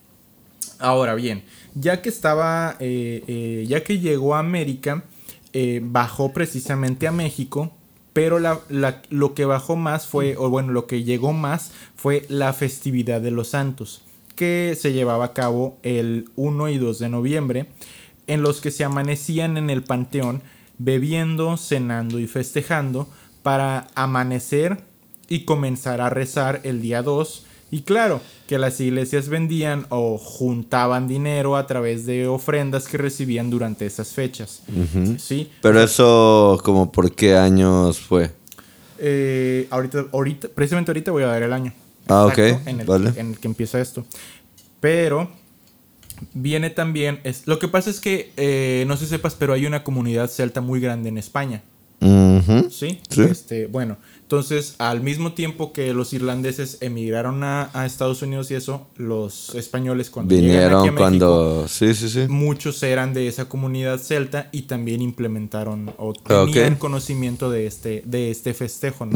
Ahora 0.78 1.14
bien, 1.14 1.42
ya 1.74 2.02
que 2.02 2.08
estaba, 2.08 2.76
eh, 2.80 3.22
eh, 3.26 3.64
ya 3.68 3.82
que 3.82 3.98
llegó 3.98 4.34
a 4.34 4.40
América, 4.40 5.04
eh, 5.52 5.80
bajó 5.82 6.32
precisamente 6.32 7.06
a 7.06 7.12
México, 7.12 7.72
pero 8.12 8.38
la, 8.38 8.60
la- 8.68 9.02
lo 9.10 9.32
que 9.34 9.44
bajó 9.46 9.76
más 9.76 10.06
fue, 10.06 10.36
o 10.36 10.48
bueno, 10.50 10.72
lo 10.72 10.86
que 10.86 11.02
llegó 11.04 11.32
más 11.32 11.72
fue 11.94 12.24
la 12.28 12.52
festividad 12.52 13.20
de 13.22 13.30
los 13.30 13.48
santos, 13.48 14.02
que 14.36 14.76
se 14.78 14.92
llevaba 14.92 15.24
a 15.24 15.32
cabo 15.32 15.78
el 15.82 16.30
1 16.36 16.68
y 16.68 16.78
2 16.78 16.98
de 17.00 17.08
noviembre, 17.08 17.66
en 18.26 18.42
los 18.42 18.60
que 18.60 18.70
se 18.70 18.84
amanecían 18.84 19.56
en 19.56 19.70
el 19.70 19.82
panteón 19.82 20.42
bebiendo, 20.78 21.56
cenando 21.56 22.18
y 22.18 22.26
festejando 22.26 23.08
para 23.42 23.88
amanecer 23.94 24.78
y 25.28 25.44
comenzar 25.44 26.00
a 26.00 26.10
rezar 26.10 26.60
el 26.64 26.80
día 26.80 27.02
2. 27.02 27.46
Y 27.70 27.82
claro, 27.82 28.20
que 28.46 28.58
las 28.58 28.80
iglesias 28.80 29.28
vendían 29.28 29.86
o 29.88 30.18
juntaban 30.18 31.08
dinero 31.08 31.56
a 31.56 31.66
través 31.66 32.06
de 32.06 32.28
ofrendas 32.28 32.86
que 32.86 32.96
recibían 32.96 33.50
durante 33.50 33.86
esas 33.86 34.12
fechas. 34.12 34.62
¿Sí? 35.18 35.50
Pero 35.62 35.82
eso, 35.82 36.60
como 36.62 36.92
por 36.92 37.12
qué 37.12 37.36
años 37.36 37.98
fue? 37.98 38.30
Eh, 38.98 39.66
ahorita, 39.70 40.06
ahorita, 40.12 40.48
precisamente 40.54 40.90
ahorita 40.90 41.10
voy 41.10 41.24
a 41.24 41.28
dar 41.28 41.42
el 41.42 41.52
año. 41.52 41.72
Ah, 42.08 42.26
ok, 42.26 42.38
En 42.38 42.80
el, 42.80 42.86
vale. 42.86 43.12
en 43.16 43.30
el 43.32 43.38
que 43.38 43.48
empieza 43.48 43.80
esto. 43.80 44.04
Pero 44.80 45.30
viene 46.32 46.70
también. 46.70 47.20
Es, 47.24 47.46
lo 47.46 47.58
que 47.58 47.68
pasa 47.68 47.90
es 47.90 48.00
que, 48.00 48.32
eh, 48.36 48.84
no 48.86 48.96
sé 48.96 49.04
si 49.04 49.10
sepas, 49.10 49.34
pero 49.34 49.52
hay 49.52 49.66
una 49.66 49.82
comunidad 49.84 50.28
celta 50.28 50.60
muy 50.60 50.80
grande 50.80 51.08
en 51.08 51.18
España. 51.18 51.62
¿Sí? 52.70 53.00
Sí. 53.08 53.22
Este, 53.22 53.66
bueno, 53.66 53.96
entonces 54.20 54.76
al 54.78 55.02
mismo 55.02 55.32
tiempo 55.32 55.72
que 55.72 55.92
los 55.94 56.12
irlandeses 56.12 56.78
emigraron 56.80 57.42
a, 57.42 57.70
a 57.72 57.86
Estados 57.86 58.22
Unidos 58.22 58.50
y 58.50 58.54
eso, 58.54 58.86
los 58.96 59.54
españoles 59.54 60.10
cuando 60.10 60.34
llegan 60.34 60.48
aquí 60.48 60.56
a 60.56 60.58
Vinieron 60.58 60.82
México, 60.82 60.98
cuando... 60.98 61.68
Sí, 61.68 61.94
sí, 61.94 62.08
sí. 62.08 62.26
muchos 62.28 62.82
eran 62.82 63.14
de 63.14 63.28
esa 63.28 63.48
comunidad 63.48 63.98
celta 63.98 64.48
y 64.52 64.62
también 64.62 65.00
implementaron 65.00 65.92
o 65.96 66.12
tenían 66.12 66.76
conocimiento 66.76 67.50
de 67.50 67.66
este, 67.66 68.02
de 68.04 68.30
este 68.30 68.52
festejo. 68.54 69.08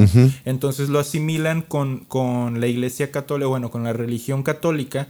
Entonces 0.45 0.89
lo 0.89 0.99
asimilan 0.99 1.63
con, 1.63 2.01
con 2.01 2.61
la 2.61 2.67
iglesia 2.67 3.11
católica, 3.11 3.49
bueno, 3.49 3.71
con 3.71 3.85
la 3.85 3.93
religión 3.93 4.43
católica 4.43 5.09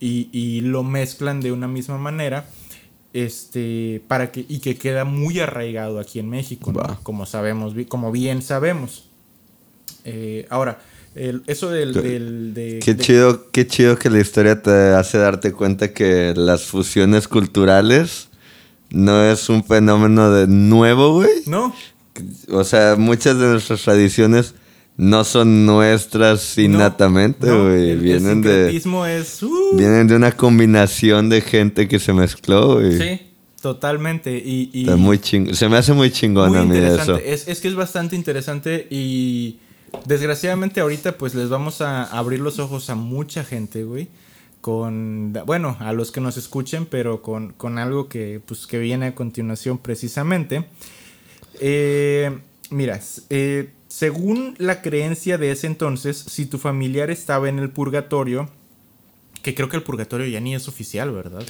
y, 0.00 0.28
y 0.32 0.62
lo 0.62 0.82
mezclan 0.82 1.40
de 1.40 1.52
una 1.52 1.68
misma 1.68 1.98
manera. 1.98 2.46
Este, 3.12 4.02
para 4.06 4.30
que, 4.30 4.44
y 4.48 4.60
que 4.60 4.76
queda 4.76 5.04
muy 5.04 5.40
arraigado 5.40 5.98
aquí 5.98 6.20
en 6.20 6.28
México, 6.30 6.72
como 7.02 7.26
sabemos, 7.26 7.74
como 7.88 8.12
bien 8.12 8.40
sabemos. 8.40 9.08
Eh, 10.04 10.46
ahora, 10.48 10.78
el- 11.16 11.42
eso 11.48 11.70
del, 11.70 11.92
Qué- 11.94 12.00
del- 12.02 12.54
de, 12.54 12.78
Qué 12.82 12.94
de- 12.94 13.02
chido, 13.02 13.50
qué 13.50 13.66
chido 13.66 13.98
que 13.98 14.10
la 14.10 14.20
historia 14.20 14.62
te 14.62 14.70
hace 14.94 15.18
darte 15.18 15.52
cuenta 15.52 15.92
que 15.92 16.34
las 16.36 16.62
fusiones 16.66 17.26
culturales 17.26 18.28
no 18.90 19.24
es 19.24 19.48
un 19.48 19.64
fenómeno 19.64 20.30
de 20.30 20.46
nuevo, 20.46 21.12
güey. 21.14 21.30
¿No? 21.46 21.74
O 22.50 22.62
sea, 22.64 22.94
muchas 22.96 23.38
de 23.38 23.46
nuestras 23.46 23.82
tradiciones 23.82 24.54
no 25.02 25.24
son 25.24 25.64
nuestras 25.64 26.58
innatamente, 26.58 27.46
No, 27.46 27.54
no, 27.56 27.64
güey. 27.70 27.84
el- 27.84 27.90
el 27.90 27.98
Vienen 28.00 28.42
de 28.42 28.76
es... 28.76 29.42
uh, 29.42 29.76
vienen 29.76 30.06
de 30.06 30.14
una 30.14 30.32
combinación 30.32 31.30
de 31.30 31.40
gente 31.40 31.88
que 31.88 31.98
se 31.98 32.12
mezcló, 32.12 32.74
güey. 32.74 32.98
Sí, 32.98 33.20
totalmente. 33.62 34.36
Y, 34.36 34.68
y 34.74 34.82
Está 34.82 34.96
muy 34.96 35.16
ching- 35.18 35.54
se 35.54 35.68
me 35.70 35.78
hace 35.78 35.94
muy 35.94 36.10
chingón 36.10 36.50
muy 36.50 36.58
a 36.58 36.62
mí 36.64 36.76
eso. 36.76 37.16
Es, 37.16 37.48
es 37.48 37.60
que 37.60 37.68
es 37.68 37.74
bastante 37.74 38.14
interesante 38.14 38.86
y 38.90 39.58
desgraciadamente 40.04 40.80
ahorita 40.80 41.16
pues 41.16 41.34
les 41.34 41.48
vamos 41.48 41.80
a 41.80 42.04
abrir 42.04 42.40
los 42.40 42.58
ojos 42.58 42.90
a 42.90 42.94
mucha 42.94 43.42
gente, 43.42 43.84
güey. 43.84 44.08
Con, 44.60 45.32
bueno, 45.46 45.78
a 45.80 45.94
los 45.94 46.12
que 46.12 46.20
nos 46.20 46.36
escuchen, 46.36 46.84
pero 46.84 47.22
con, 47.22 47.54
con 47.54 47.78
algo 47.78 48.10
que, 48.10 48.42
pues, 48.44 48.66
que 48.66 48.78
viene 48.78 49.06
a 49.06 49.14
continuación 49.14 49.78
precisamente. 49.78 50.66
Eh, 51.58 52.30
mira, 52.68 53.00
eh, 53.30 53.70
según 53.90 54.54
la 54.58 54.80
creencia 54.82 55.36
de 55.36 55.50
ese 55.50 55.66
entonces, 55.66 56.16
si 56.16 56.46
tu 56.46 56.58
familiar 56.58 57.10
estaba 57.10 57.48
en 57.48 57.58
el 57.58 57.70
purgatorio, 57.70 58.48
que 59.42 59.54
creo 59.54 59.68
que 59.68 59.76
el 59.76 59.82
purgatorio 59.82 60.26
ya 60.28 60.40
ni 60.40 60.54
es 60.54 60.68
oficial, 60.68 61.10
¿verdad? 61.10 61.42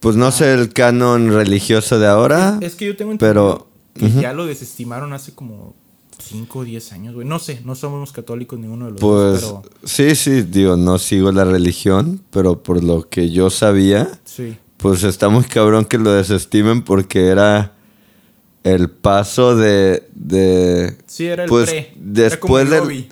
Pues 0.00 0.14
no 0.16 0.30
sé 0.30 0.54
el 0.54 0.72
canon 0.72 1.32
religioso 1.32 1.98
de 1.98 2.06
ahora. 2.06 2.58
Es 2.60 2.76
que 2.76 2.86
yo 2.86 2.96
tengo 2.96 3.12
entendido 3.12 3.68
pero- 3.94 4.08
que 4.14 4.20
ya 4.22 4.32
lo 4.32 4.46
desestimaron 4.46 5.12
hace 5.12 5.34
como 5.34 5.74
5 6.18 6.60
o 6.60 6.64
10 6.64 6.92
años, 6.92 7.14
güey. 7.14 7.26
No 7.26 7.38
sé, 7.40 7.60
no 7.64 7.74
somos 7.74 8.12
católicos 8.12 8.58
ninguno 8.58 8.86
de 8.86 8.92
los 8.92 9.00
Pues 9.00 9.40
dos, 9.42 9.60
pero 9.64 9.76
sí, 9.84 10.14
sí, 10.14 10.42
digo, 10.42 10.76
no 10.76 10.98
sigo 10.98 11.32
la 11.32 11.44
religión, 11.44 12.22
pero 12.30 12.62
por 12.62 12.82
lo 12.82 13.08
que 13.08 13.30
yo 13.30 13.50
sabía, 13.50 14.08
sí. 14.24 14.56
pues 14.76 15.02
está 15.02 15.28
muy 15.28 15.44
cabrón 15.44 15.84
que 15.84 15.98
lo 15.98 16.12
desestimen 16.12 16.82
porque 16.82 17.26
era 17.26 17.74
el 18.64 18.88
paso 18.90 19.56
de... 19.56 20.08
de 20.14 20.96
Sí, 21.06 21.26
era 21.26 21.44
el 21.44 21.48
pues 21.48 21.70
pre. 21.70 21.92
Después 21.96 22.64
el 22.64 22.70
del, 22.88 23.08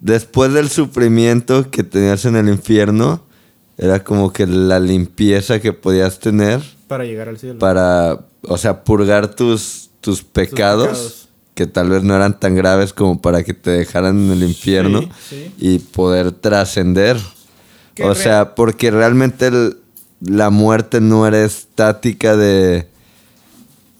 después 0.00 0.52
del 0.52 0.68
sufrimiento 0.68 1.70
que 1.70 1.82
tenías 1.82 2.24
en 2.24 2.36
el 2.36 2.48
infierno, 2.48 3.24
era 3.78 4.04
como 4.04 4.32
que 4.32 4.46
la 4.46 4.78
limpieza 4.80 5.60
que 5.60 5.72
podías 5.72 6.18
tener 6.20 6.60
Para 6.86 7.04
llegar 7.04 7.28
al 7.28 7.38
cielo. 7.38 7.58
para, 7.58 8.20
o 8.42 8.56
sea, 8.58 8.84
purgar 8.84 9.34
tus, 9.34 9.90
tus 10.00 10.22
pecados, 10.22 10.86
pecados. 10.88 11.28
que 11.54 11.66
tal 11.66 11.88
vez 11.90 12.02
no 12.04 12.14
eran 12.14 12.38
tan 12.38 12.54
graves 12.54 12.92
como 12.92 13.20
para 13.20 13.42
que 13.42 13.54
te 13.54 13.70
dejaran 13.70 14.16
en 14.26 14.30
el 14.32 14.42
infierno 14.44 15.00
Sí, 15.00 15.08
sí. 15.30 15.52
y 15.58 15.78
poder 15.80 16.32
trascender. 16.32 17.16
O 18.04 18.14
sea, 18.14 18.54
porque 18.54 18.90
realmente 18.90 19.48
el- 19.48 19.76
la 20.20 20.50
muerte 20.50 21.00
no 21.00 21.26
era 21.26 21.42
estática 21.44 22.36
de... 22.36 22.86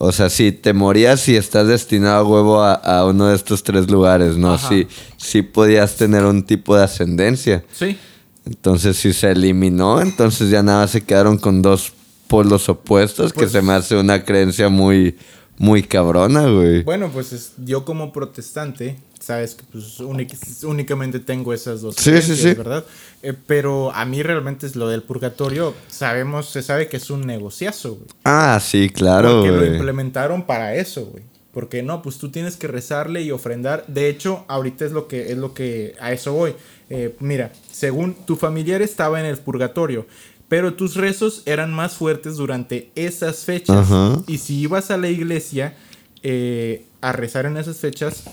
O 0.04 0.10
sea, 0.10 0.28
si 0.30 0.50
te 0.50 0.72
morías 0.72 1.28
y 1.28 1.36
estás 1.36 1.68
destinado 1.68 2.16
a 2.16 2.28
huevo 2.28 2.60
a, 2.60 2.74
a 2.74 3.06
uno 3.06 3.28
de 3.28 3.36
estos 3.36 3.62
tres 3.62 3.88
lugares, 3.88 4.36
¿no? 4.36 4.54
Ajá. 4.54 4.68
Sí, 4.68 4.88
sí 5.16 5.42
podías 5.42 5.94
tener 5.94 6.24
un 6.24 6.42
tipo 6.42 6.76
de 6.76 6.82
ascendencia. 6.82 7.64
Sí. 7.72 7.96
Entonces, 8.44 8.96
si 8.96 9.12
se 9.12 9.30
eliminó, 9.30 10.00
entonces 10.00 10.50
ya 10.50 10.60
nada 10.64 10.88
se 10.88 11.02
quedaron 11.02 11.38
con 11.38 11.62
dos 11.62 11.92
polos 12.26 12.68
opuestos, 12.68 13.32
que 13.32 13.40
Pues- 13.42 13.52
se 13.52 13.62
me 13.62 13.74
hace 13.74 13.94
una 13.96 14.24
creencia 14.24 14.68
muy, 14.68 15.16
muy 15.56 15.84
cabrona, 15.84 16.48
güey. 16.48 16.82
Bueno, 16.82 17.08
pues 17.12 17.32
es- 17.32 17.52
yo 17.64 17.84
como 17.84 18.10
protestante, 18.12 18.96
sabes 19.22 19.54
que 19.54 19.64
pues 19.70 20.00
únic- 20.00 20.64
únicamente 20.64 21.20
tengo 21.20 21.52
esas 21.54 21.80
dos 21.80 21.94
Sí, 21.96 22.20
sí. 22.20 22.54
¿verdad? 22.54 22.84
Eh, 23.22 23.32
pero 23.46 23.92
a 23.92 24.04
mí 24.04 24.22
realmente 24.22 24.66
es 24.66 24.74
lo 24.76 24.88
del 24.88 25.02
purgatorio, 25.02 25.74
sabemos, 25.88 26.50
se 26.50 26.62
sabe 26.62 26.88
que 26.88 26.96
es 26.96 27.08
un 27.10 27.22
negociazo, 27.26 27.94
güey. 27.94 28.06
Ah, 28.24 28.60
sí, 28.62 28.90
claro, 28.90 29.42
Porque 29.42 29.50
lo 29.52 29.64
implementaron 29.66 30.42
para 30.44 30.74
eso, 30.74 31.06
güey. 31.06 31.22
Porque 31.52 31.82
no, 31.82 32.00
pues 32.02 32.16
tú 32.18 32.30
tienes 32.30 32.56
que 32.56 32.66
rezarle 32.66 33.20
y 33.22 33.30
ofrendar. 33.30 33.84
De 33.86 34.08
hecho, 34.08 34.44
ahorita 34.48 34.86
es 34.86 34.92
lo 34.92 35.06
que 35.06 35.30
es 35.32 35.36
lo 35.38 35.52
que 35.52 35.94
a 36.00 36.10
eso 36.12 36.32
voy. 36.32 36.54
Eh, 36.88 37.14
mira, 37.20 37.52
según 37.70 38.14
tu 38.14 38.36
familiar 38.36 38.80
estaba 38.80 39.20
en 39.20 39.26
el 39.26 39.36
purgatorio, 39.36 40.06
pero 40.48 40.72
tus 40.74 40.96
rezos 40.96 41.42
eran 41.44 41.72
más 41.72 41.92
fuertes 41.92 42.36
durante 42.36 42.90
esas 42.94 43.44
fechas. 43.44 43.76
Ajá. 43.76 44.22
Y 44.26 44.38
si 44.38 44.60
ibas 44.60 44.90
a 44.90 44.96
la 44.96 45.08
iglesia 45.08 45.74
eh, 46.22 46.86
a 47.02 47.12
rezar 47.12 47.44
en 47.46 47.56
esas 47.58 47.76
fechas, 47.76 48.24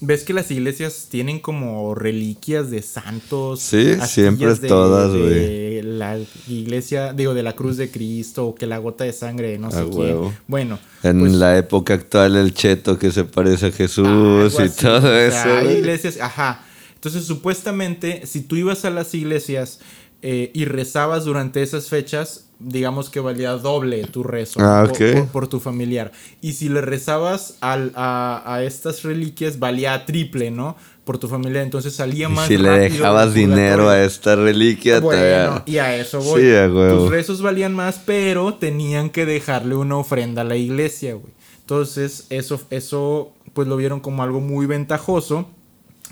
ves 0.00 0.24
que 0.24 0.32
las 0.32 0.50
iglesias 0.50 1.08
tienen 1.10 1.40
como 1.40 1.94
reliquias 1.94 2.70
de 2.70 2.82
santos. 2.82 3.60
Sí, 3.60 3.96
siempre 4.06 4.54
de- 4.54 4.68
todas, 4.68 5.12
de 5.12 5.82
La 5.84 6.18
iglesia, 6.48 7.12
digo, 7.12 7.34
de 7.34 7.42
la 7.42 7.54
cruz 7.54 7.76
de 7.76 7.90
Cristo, 7.90 8.46
o 8.48 8.54
que 8.54 8.66
la 8.66 8.78
gota 8.78 9.04
de 9.04 9.12
sangre 9.12 9.48
de 9.50 9.58
no 9.58 9.70
sé 9.70 9.84
quién. 9.84 9.94
huevo. 9.98 10.34
Bueno, 10.46 10.78
En 11.02 11.20
pues, 11.20 11.32
la 11.32 11.56
época 11.58 11.94
actual, 11.94 12.36
el 12.36 12.52
cheto 12.54 12.98
que 12.98 13.10
se 13.10 13.24
parece 13.24 13.66
a 13.66 13.72
Jesús 13.72 14.06
algo 14.06 14.48
y 14.50 14.62
así. 14.66 14.80
todo 14.82 14.98
O 14.98 15.00
sea, 15.02 15.26
eso. 15.26 15.48
hay 15.58 15.64
güey. 15.64 15.78
iglesias, 15.78 16.18
ajá. 16.20 16.64
Entonces, 16.94 17.24
supuestamente, 17.24 18.26
si 18.26 18.40
tú 18.42 18.56
ibas 18.56 18.84
a 18.84 18.90
las 18.90 19.14
iglesias 19.14 19.80
eh, 20.22 20.50
y 20.52 20.64
rezabas 20.64 21.24
durante 21.24 21.62
esas 21.62 21.88
fechas, 21.88 22.47
digamos 22.60 23.08
que 23.10 23.20
valía 23.20 23.52
doble 23.52 24.04
tu 24.04 24.22
rezo 24.24 24.58
Ah, 24.60 24.84
por, 24.88 24.90
ok. 25.02 25.12
por- 25.14 25.26
por 25.28 25.48
tu 25.48 25.60
familiar. 25.60 26.12
Y 26.40 26.52
si 26.54 26.68
le 26.68 26.80
rezabas 26.80 27.56
al- 27.60 27.92
a, 27.94 28.42
a 28.46 28.62
estas 28.64 29.02
reliquias, 29.04 29.58
valía 29.58 30.04
triple, 30.06 30.50
¿no? 30.50 30.76
Por 31.04 31.18
tu 31.18 31.28
familiar. 31.28 31.62
Entonces 31.64 31.94
salía 31.94 32.28
Y 32.28 32.32
más 32.32 32.48
si 32.48 32.58
le 32.58 32.68
dejabas 32.70 33.32
dinero 33.32 33.88
a 33.88 34.02
esta 34.04 34.36
reliquia, 34.36 35.00
Bueno, 35.00 35.20
todavía- 35.22 35.62
y 35.66 35.78
a 35.78 35.96
eso 35.96 36.20
voy. 36.20 36.42
Sí, 36.42 36.52
a. 36.54 36.68
Tus 36.68 37.08
rezos 37.10 37.40
valían 37.42 37.74
más, 37.74 38.00
pero 38.04 38.54
tenían 38.54 39.08
que 39.10 39.24
dejarle 39.24 39.74
una 39.76 39.96
ofrenda 39.96 40.42
a 40.42 40.44
la 40.44 40.56
iglesia, 40.56 41.14
güey. 41.14 41.32
Entonces, 41.60 42.26
eso, 42.30 42.60
eso, 42.70 43.32
pues 43.52 43.68
lo 43.68 43.76
vieron 43.76 44.00
como 44.00 44.22
algo 44.22 44.40
muy 44.40 44.66
ventajoso. 44.66 45.48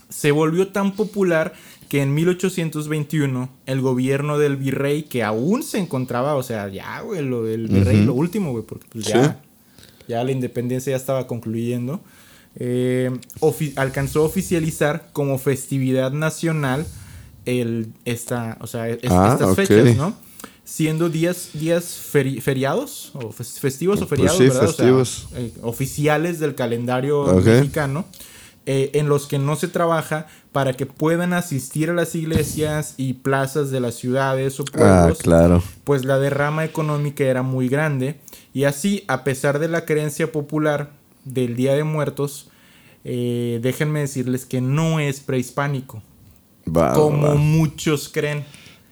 se 0.08 0.30
volvió 0.30 0.68
tan 0.68 0.94
popular 0.94 1.52
que 1.88 2.02
en 2.02 2.14
1821 2.14 3.48
el 3.66 3.80
gobierno 3.80 4.38
del 4.38 4.56
virrey, 4.56 5.04
que 5.04 5.22
aún 5.22 5.62
se 5.62 5.78
encontraba, 5.78 6.34
o 6.36 6.42
sea, 6.42 6.68
ya, 6.68 7.00
güey, 7.00 7.22
lo 7.24 7.44
del 7.44 7.68
virrey, 7.68 8.04
lo 8.04 8.14
último, 8.14 8.50
güey, 8.52 8.64
porque 8.64 8.86
pues, 8.92 9.04
ya, 9.06 9.40
ya 10.08 10.24
la 10.24 10.32
independencia 10.32 10.90
ya 10.90 10.96
estaba 10.96 11.26
concluyendo, 11.26 12.00
eh, 12.56 13.10
alcanzó 13.76 14.20
a 14.22 14.24
oficializar 14.24 15.10
como 15.12 15.38
festividad 15.38 16.10
nacional 16.12 16.86
el, 17.44 17.88
esta, 18.04 18.56
o 18.60 18.66
sea, 18.66 18.84
Ah, 19.08 19.30
estas 19.38 19.54
fechas, 19.54 19.96
¿no? 19.96 20.14
Siendo 20.64 21.08
días, 21.08 21.50
días 21.52 21.96
feri- 22.12 22.40
feriados, 22.40 23.12
o 23.14 23.30
fes- 23.30 23.60
festivos 23.60 23.98
o 24.02 24.08
Pues 24.08 24.10
feriados, 24.18 24.38
sí, 24.38 24.44
¿verdad? 24.44 24.64
O 24.64 24.66
sea, 24.66 24.76
festivos. 24.76 25.28
eh, 25.36 25.52
oficiales 25.62 26.40
del 26.40 26.56
calendario 26.56 27.20
Ok. 27.20 27.44
mexicano, 27.44 28.04
eh, 28.66 28.90
en 28.94 29.08
los 29.08 29.26
que 29.26 29.38
no 29.38 29.56
se 29.56 29.68
trabaja 29.68 30.26
para 30.52 30.72
que 30.74 30.86
puedan 30.86 31.32
asistir 31.32 31.90
a 31.90 31.94
las 31.94 32.14
iglesias 32.14 32.94
y 32.96 33.14
plazas 33.14 33.70
de 33.70 33.80
las 33.80 33.94
ciudades 33.94 34.58
o 34.60 34.64
Ah, 34.74 34.76
pueblos, 35.02 35.18
claro. 35.18 35.62
pues 35.84 36.04
la 36.04 36.18
derrama 36.18 36.64
económica 36.64 37.24
era 37.24 37.42
muy 37.42 37.68
grande. 37.68 38.16
Y 38.52 38.64
así, 38.64 39.04
a 39.08 39.22
pesar 39.24 39.58
de 39.58 39.68
la 39.68 39.84
creencia 39.84 40.32
popular 40.32 40.90
del 41.24 41.56
Día 41.56 41.74
de 41.74 41.84
Muertos, 41.84 42.48
eh, 43.04 43.60
déjenme 43.62 44.00
decirles 44.00 44.44
que 44.46 44.60
no 44.60 44.98
es 44.98 45.20
prehispánico, 45.20 46.02
Va, 46.66 46.92
como 46.94 47.36
muchos 47.36 48.08
creen. 48.08 48.44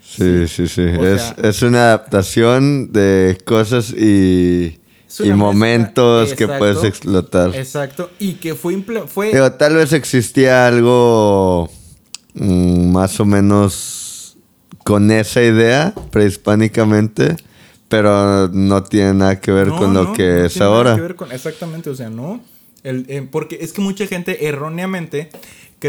Sí, 0.06 0.46
sí, 0.46 0.68
sí. 0.68 0.82
Es, 0.82 1.22
sea- 1.22 1.36
es 1.42 1.62
una 1.62 1.86
adaptación 1.86 2.92
de 2.92 3.38
cosas 3.44 3.90
y, 3.90 4.78
y 5.20 5.32
momentos 5.32 6.34
que 6.34 6.48
puedes 6.48 6.82
explotar. 6.84 7.54
Exacto. 7.54 8.10
Y 8.18 8.34
que 8.34 8.54
fue... 8.54 8.82
fue 9.06 9.32
Digo, 9.32 9.52
tal 9.52 9.74
vez 9.76 9.92
existía 9.92 10.66
algo 10.66 11.70
mm, 12.34 12.92
más 12.92 13.20
o 13.20 13.24
menos 13.24 14.36
con 14.84 15.10
esa 15.10 15.42
idea 15.42 15.94
prehispánicamente, 16.10 17.36
pero 17.88 18.48
no 18.48 18.82
tiene 18.82 19.14
nada 19.14 19.40
que 19.40 19.50
ver 19.52 19.68
No, 19.68 19.76
con 19.76 19.94
lo 19.94 20.04
no, 20.04 20.12
que 20.12 20.22
no 20.28 20.44
es 20.46 20.52
tiene 20.52 20.66
nada 20.66 20.76
ahora. 20.76 20.94
que 20.96 21.00
ver 21.02 21.14
con- 21.16 21.32
exactamente, 21.32 21.90
o 21.90 21.94
sea, 21.94 22.10
no. 22.10 22.40
El, 22.82 23.06
eh, 23.08 23.26
porque 23.30 23.58
es 23.62 23.72
que 23.72 23.80
mucha 23.80 24.06
gente 24.06 24.46
erróneamente 24.46 25.30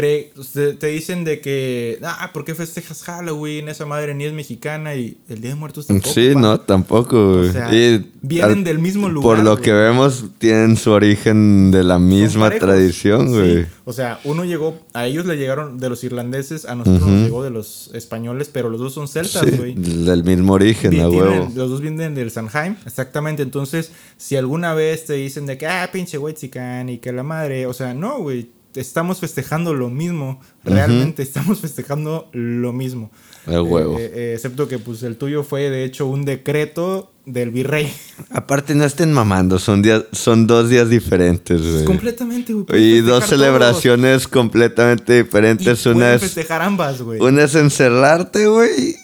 cree, 0.00 0.30
te, 0.78 0.86
dicen 0.88 1.24
de 1.24 1.40
que, 1.40 1.98
ah, 2.02 2.28
¿por 2.34 2.44
qué 2.44 2.54
festejas 2.54 3.02
Halloween? 3.04 3.70
Esa 3.70 3.86
madre 3.86 4.14
ni 4.14 4.24
es 4.24 4.34
mexicana 4.34 4.94
y 4.94 5.16
el 5.30 5.40
Día 5.40 5.50
de 5.50 5.56
Muertos 5.56 5.86
tampoco. 5.86 6.12
Sí, 6.12 6.32
pa". 6.34 6.40
no, 6.40 6.60
tampoco. 6.60 7.30
O 7.30 7.44
sea, 7.50 7.72
Y 7.74 8.10
vienen 8.20 8.58
al- 8.58 8.64
del 8.64 8.78
mismo 8.78 9.08
lugar. 9.08 9.36
Por 9.36 9.44
lo 9.44 9.52
güey. 9.52 9.62
que 9.64 9.72
vemos, 9.72 10.26
tienen 10.36 10.76
su 10.76 10.90
origen 10.90 11.70
de 11.70 11.82
la 11.82 11.98
misma 11.98 12.50
tradición, 12.50 13.28
Sí, 13.28 13.32
güey. 13.34 13.66
O 13.86 13.92
sea, 13.94 14.20
uno 14.24 14.44
llegó, 14.44 14.78
a 14.92 15.06
ellos 15.06 15.24
le 15.24 15.36
llegaron 15.38 15.78
de 15.78 15.88
los 15.88 16.04
irlandeses, 16.04 16.66
a 16.66 16.74
nosotros 16.74 17.08
nos 17.08 17.22
llegó 17.22 17.42
de 17.42 17.50
los 17.50 17.90
españoles, 17.94 18.50
pero 18.52 18.68
los 18.68 18.80
dos 18.80 18.92
son 18.92 19.08
celtas, 19.08 19.46
Sí, 19.48 19.56
güey. 19.56 19.74
del 19.74 20.24
mismo 20.24 20.52
origen, 20.52 20.90
Bien, 20.90 21.06
a 21.06 21.08
tienen- 21.08 21.28
huevo. 21.30 21.52
los 21.54 21.70
dos 21.70 21.80
vienen 21.80 22.14
del 22.14 22.30
Sanheim, 22.30 22.76
exactamente. 22.84 23.42
Entonces, 23.42 23.92
si 24.18 24.36
alguna 24.36 24.74
vez 24.74 25.06
te 25.06 25.14
dicen 25.14 25.46
de 25.46 25.56
que, 25.56 25.66
ah, 25.66 25.88
pinche 25.90 26.18
güey 26.18 26.34
y 26.42 26.98
que 26.98 27.12
la 27.12 27.22
madre, 27.22 27.66
o 27.66 27.72
sea, 27.72 27.94
no, 27.94 28.18
güey, 28.18 28.50
estamos 28.76 29.20
festejando 29.20 29.74
lo 29.74 29.90
mismo. 29.90 30.40
Realmente 30.64 31.22
estamos 31.22 31.60
festejando 31.60 32.28
lo 32.32 32.72
mismo. 32.72 33.10
A 33.46 33.62
huevo. 33.62 33.98
Eh, 33.98 34.10
eh, 34.14 34.32
excepto 34.34 34.66
que, 34.68 34.78
pues, 34.78 35.02
el 35.02 35.16
tuyo 35.16 35.44
fue, 35.44 35.70
de 35.70 35.84
hecho, 35.84 36.06
un 36.06 36.24
decreto 36.24 37.12
del 37.26 37.50
virrey. 37.50 37.92
Aparte, 38.30 38.74
no 38.74 38.84
estén 38.84 39.12
mamando, 39.12 39.58
son, 39.58 39.82
días, 39.82 40.04
son 40.12 40.46
dos 40.46 40.68
días 40.68 40.88
diferentes, 40.88 41.60
güey. 41.60 41.84
Completamente, 41.84 42.52
güey. 42.52 42.82
Y 42.82 43.00
dos 43.00 43.24
celebraciones 43.24 44.28
completamente 44.28 45.04
todos. 45.04 45.26
Diferentes. 45.26 45.86
Una 45.86 46.14
es, 46.14 46.22
festejar 46.22 46.62
ambas, 46.62 47.02
güey. 47.02 47.20
una 47.20 47.44
es 47.44 47.54
encerrarte, 47.54 48.46
güey, 48.46 48.96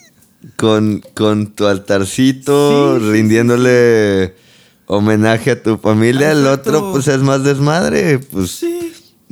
con, 0.57 1.01
con 1.13 1.47
tu 1.53 1.65
altarcito, 1.67 2.99
Sí, 2.99 3.11
rindiéndole 3.11 4.35
homenaje 4.87 5.51
a 5.51 5.63
tu 5.63 5.77
familia. 5.77 6.31
El 6.31 6.47
otro, 6.47 6.91
pues, 6.91 7.07
es 7.07 7.19
más 7.19 7.43
desmadre. 7.43 8.19
Pues, 8.19 8.51
Sí. 8.51 8.82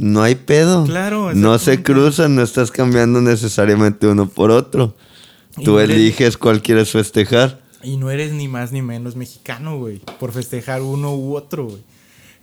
No 0.01 0.21
hay 0.23 0.35
pedo. 0.35 0.85
Claro, 0.85 1.33
No 1.33 1.57
se 1.59 1.81
cruzan, 1.83 2.35
no 2.35 2.41
estás 2.41 2.71
cambiando 2.71 3.21
necesariamente 3.21 4.07
uno 4.07 4.27
por 4.27 4.51
otro. 4.51 4.95
Y 5.57 5.63
Tú 5.63 5.71
no 5.73 5.79
eres- 5.79 5.95
eliges 5.97 6.37
cuál 6.37 6.61
quieres 6.61 6.91
festejar. 6.91 7.61
Y 7.83 7.97
no 7.97 8.09
eres 8.11 8.31
ni 8.31 8.47
más 8.47 8.71
ni 8.71 8.81
menos 8.81 9.15
mexicano, 9.15 9.77
güey. 9.77 9.99
Por 10.19 10.31
festejar 10.31 10.81
uno 10.81 11.15
u 11.15 11.35
otro, 11.35 11.65
güey. 11.65 11.81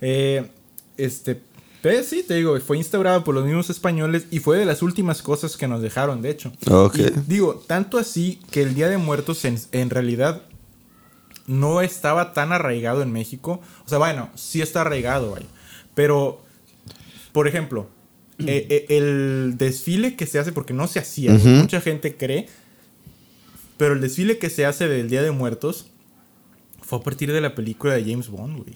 Eh, 0.01 0.49
este. 0.97 1.41
Pues 1.81 2.07
sí, 2.07 2.23
te 2.27 2.33
digo, 2.35 2.59
fue 2.59 2.77
instaurado 2.77 3.23
por 3.23 3.33
los 3.33 3.45
mismos 3.45 3.69
españoles 3.69 4.25
y 4.31 4.39
fue 4.39 4.57
de 4.57 4.65
las 4.65 4.81
últimas 4.81 5.21
cosas 5.21 5.55
que 5.55 5.65
nos 5.67 5.81
dejaron, 5.81 6.21
de 6.21 6.29
hecho. 6.29 6.51
Ok. 6.69 6.97
Y 6.97 7.03
digo, 7.27 7.63
tanto 7.67 7.97
así 7.97 8.41
que 8.51 8.61
el 8.63 8.75
Día 8.75 8.89
de 8.89 8.97
Muertos 8.97 9.45
en, 9.45 9.57
en 9.71 9.89
realidad 9.89 10.41
no 11.47 11.81
estaba 11.81 12.33
tan 12.33 12.51
arraigado 12.51 13.01
en 13.01 13.11
México. 13.13 13.61
O 13.85 13.89
sea, 13.89 13.97
bueno, 13.97 14.29
sí 14.35 14.61
está 14.61 14.81
arraigado, 14.81 15.29
güey. 15.29 15.43
Pero, 15.95 16.41
por 17.31 17.47
ejemplo, 17.47 17.89
eh, 18.39 18.67
eh, 18.69 18.85
el 18.89 19.55
desfile 19.57 20.15
que 20.15 20.25
se 20.25 20.39
hace, 20.39 20.51
porque 20.51 20.73
no 20.73 20.87
se 20.87 20.99
hacía, 20.99 21.33
mucha 21.33 21.81
gente 21.81 22.15
cree, 22.15 22.47
pero 23.77 23.93
el 23.93 24.01
desfile 24.01 24.37
que 24.37 24.49
se 24.49 24.65
hace 24.65 24.87
del 24.87 25.09
Día 25.09 25.21
de 25.21 25.31
Muertos 25.31 25.87
fue 26.81 26.99
a 26.99 27.01
partir 27.01 27.31
de 27.31 27.41
la 27.41 27.55
película 27.55 27.93
de 27.93 28.03
James 28.03 28.29
Bond, 28.29 28.63
güey. 28.63 28.75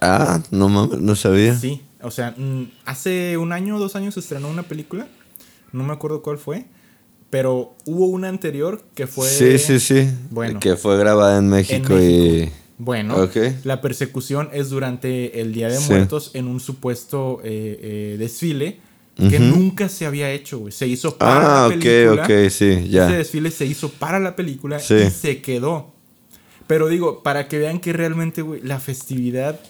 Ah, 0.00 0.42
no 0.50 0.68
mames, 0.68 1.00
no 1.00 1.14
sabía. 1.14 1.56
Sí, 1.56 1.82
o 2.02 2.10
sea, 2.10 2.34
mm, 2.36 2.70
hace 2.86 3.36
un 3.36 3.52
año 3.52 3.76
o 3.76 3.78
dos 3.78 3.96
años 3.96 4.14
se 4.14 4.20
estrenó 4.20 4.48
una 4.48 4.62
película, 4.62 5.08
no 5.72 5.84
me 5.84 5.92
acuerdo 5.92 6.22
cuál 6.22 6.38
fue, 6.38 6.66
pero 7.28 7.76
hubo 7.84 8.06
una 8.06 8.28
anterior 8.28 8.82
que 8.94 9.06
fue... 9.06 9.28
Sí, 9.28 9.58
sí, 9.58 9.78
sí. 9.78 10.10
Bueno. 10.30 10.58
Que 10.58 10.76
fue 10.76 10.98
grabada 10.98 11.38
en 11.38 11.48
México, 11.48 11.96
En 11.96 12.02
y. 12.02 12.52
Bueno, 12.82 13.14
Ok. 13.16 13.36
la 13.64 13.82
persecución 13.82 14.48
es 14.54 14.70
durante 14.70 15.42
el 15.42 15.52
Día 15.52 15.68
de 15.68 15.76
Sí. 15.76 15.90
Muertos 15.90 16.30
en 16.32 16.46
un 16.46 16.60
supuesto 16.60 17.40
eh, 17.44 17.78
eh, 17.82 18.16
desfile 18.18 18.78
que 19.28 19.38
nunca 19.38 19.90
se 19.90 20.06
había 20.06 20.30
hecho, 20.30 20.60
güey. 20.60 20.72
Se 20.72 20.86
hizo 20.86 21.18
para 21.18 21.36
Ah, 21.66 21.68
la 21.68 21.74
ok, 21.76 21.82
película. 21.82 22.22
ok, 22.24 22.30
sí, 22.50 22.88
ya. 22.88 23.06
Ese 23.06 23.16
desfile 23.18 23.50
se 23.50 23.66
hizo 23.66 23.90
para 23.90 24.18
la 24.18 24.34
película 24.34 24.78
Sí. 24.78 24.94
y 24.94 25.10
se 25.10 25.42
quedó. 25.42 25.92
Pero 26.66 26.88
digo, 26.88 27.22
para 27.22 27.46
que 27.46 27.58
vean 27.58 27.80
que 27.80 27.92
realmente, 27.92 28.40
güey, 28.40 28.62
la 28.62 28.80
festividad 28.80 29.60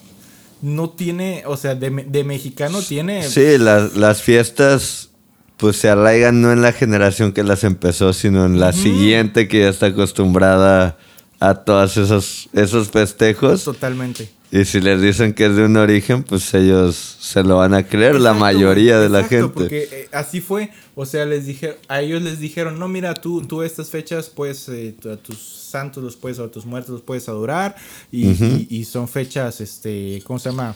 no 0.62 0.90
tiene, 0.90 1.42
o 1.46 1.56
sea, 1.56 1.74
de, 1.74 1.90
de 1.90 2.22
mexicano 2.22 2.80
tiene... 2.80 3.24
Sí, 3.24 3.58
las, 3.58 3.96
las 3.96 4.22
fiestas 4.22 5.10
pues 5.56 5.76
se 5.76 5.88
arraigan 5.88 6.40
no 6.40 6.52
en 6.52 6.62
la 6.62 6.72
generación 6.72 7.32
que 7.32 7.42
las 7.42 7.64
empezó, 7.64 8.12
sino 8.12 8.46
en 8.46 8.60
la 8.60 8.72
siguiente 8.72 9.48
que 9.48 9.60
ya 9.62 9.68
está 9.68 9.86
acostumbrada 9.86 10.96
a 11.40 11.54
todos 11.54 11.96
esos, 11.96 12.48
esos 12.52 12.90
festejos. 12.90 13.64
Totalmente. 13.64 14.30
Y 14.52 14.64
si 14.64 14.80
les 14.80 15.00
dicen 15.00 15.32
que 15.32 15.46
es 15.46 15.54
de 15.54 15.64
un 15.64 15.76
origen, 15.76 16.24
pues 16.24 16.52
ellos 16.54 16.96
se 17.20 17.44
lo 17.44 17.58
van 17.58 17.72
a 17.72 17.84
creer, 17.86 18.20
la 18.20 18.34
mayoría 18.34 18.98
de 18.98 19.08
la 19.08 19.22
gente. 19.24 19.48
Porque 19.48 19.88
eh, 19.92 20.08
así 20.12 20.40
fue. 20.40 20.70
O 20.96 21.06
sea, 21.06 21.24
les 21.24 21.46
dije, 21.46 21.76
a 21.88 22.00
ellos 22.02 22.20
les 22.22 22.40
dijeron, 22.40 22.76
no, 22.78 22.88
mira, 22.88 23.14
tú, 23.14 23.42
tú 23.42 23.62
estas 23.62 23.90
fechas, 23.90 24.28
pues, 24.28 24.68
eh, 24.68 24.94
a 25.10 25.16
tus 25.16 25.38
santos 25.38 26.02
los 26.02 26.16
puedes, 26.16 26.40
o 26.40 26.44
a 26.44 26.50
tus 26.50 26.66
muertos 26.66 26.90
los 26.90 27.02
puedes 27.02 27.28
adorar. 27.28 27.76
Y, 28.10 28.26
y- 28.28 28.66
y 28.70 28.84
son 28.84 29.06
fechas, 29.06 29.60
este, 29.60 30.20
¿cómo 30.26 30.38
se 30.40 30.50
llama? 30.50 30.74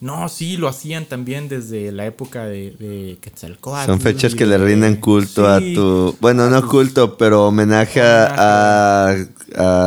No, 0.00 0.28
sí, 0.28 0.56
lo 0.56 0.68
hacían 0.68 1.06
también 1.06 1.48
desde 1.48 1.92
la 1.92 2.06
época 2.06 2.44
de, 2.46 2.70
de 2.78 3.18
Quetzalcóatl. 3.20 3.86
Son 3.86 4.00
fechas 4.00 4.34
que 4.34 4.46
le 4.46 4.58
de- 4.58 4.64
rinden 4.64 4.96
culto 4.96 5.46
a 5.48 5.58
tu... 5.60 6.16
Bueno, 6.20 6.48
no 6.50 6.66
culto, 6.68 7.16
pero 7.16 7.46
homenaje 7.46 8.00
a, 8.02 9.08
a- 9.08 9.16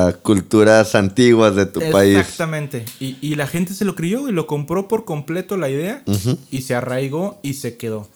a 0.08 0.14
culturas 0.24 0.96
antiguas 0.96 1.56
de 1.56 1.66
tu 1.66 1.80
país. 1.92 2.18
Exactamente. 2.18 2.86
Y, 3.00 3.18
y 3.22 3.36
la 3.36 3.48
gente 3.48 3.74
se 3.74 3.86
lo 3.86 3.96
creyó 3.96 4.28
y 4.30 4.32
lo 4.32 4.48
compró 4.48 4.88
por 4.88 5.06
completo 5.06 5.58
la 5.58 5.70
idea 5.70 6.04
y 6.52 6.62
se 6.62 6.76
arraigó 6.76 7.40
y 7.44 7.54
se 7.56 7.78
quedó. 7.78 8.08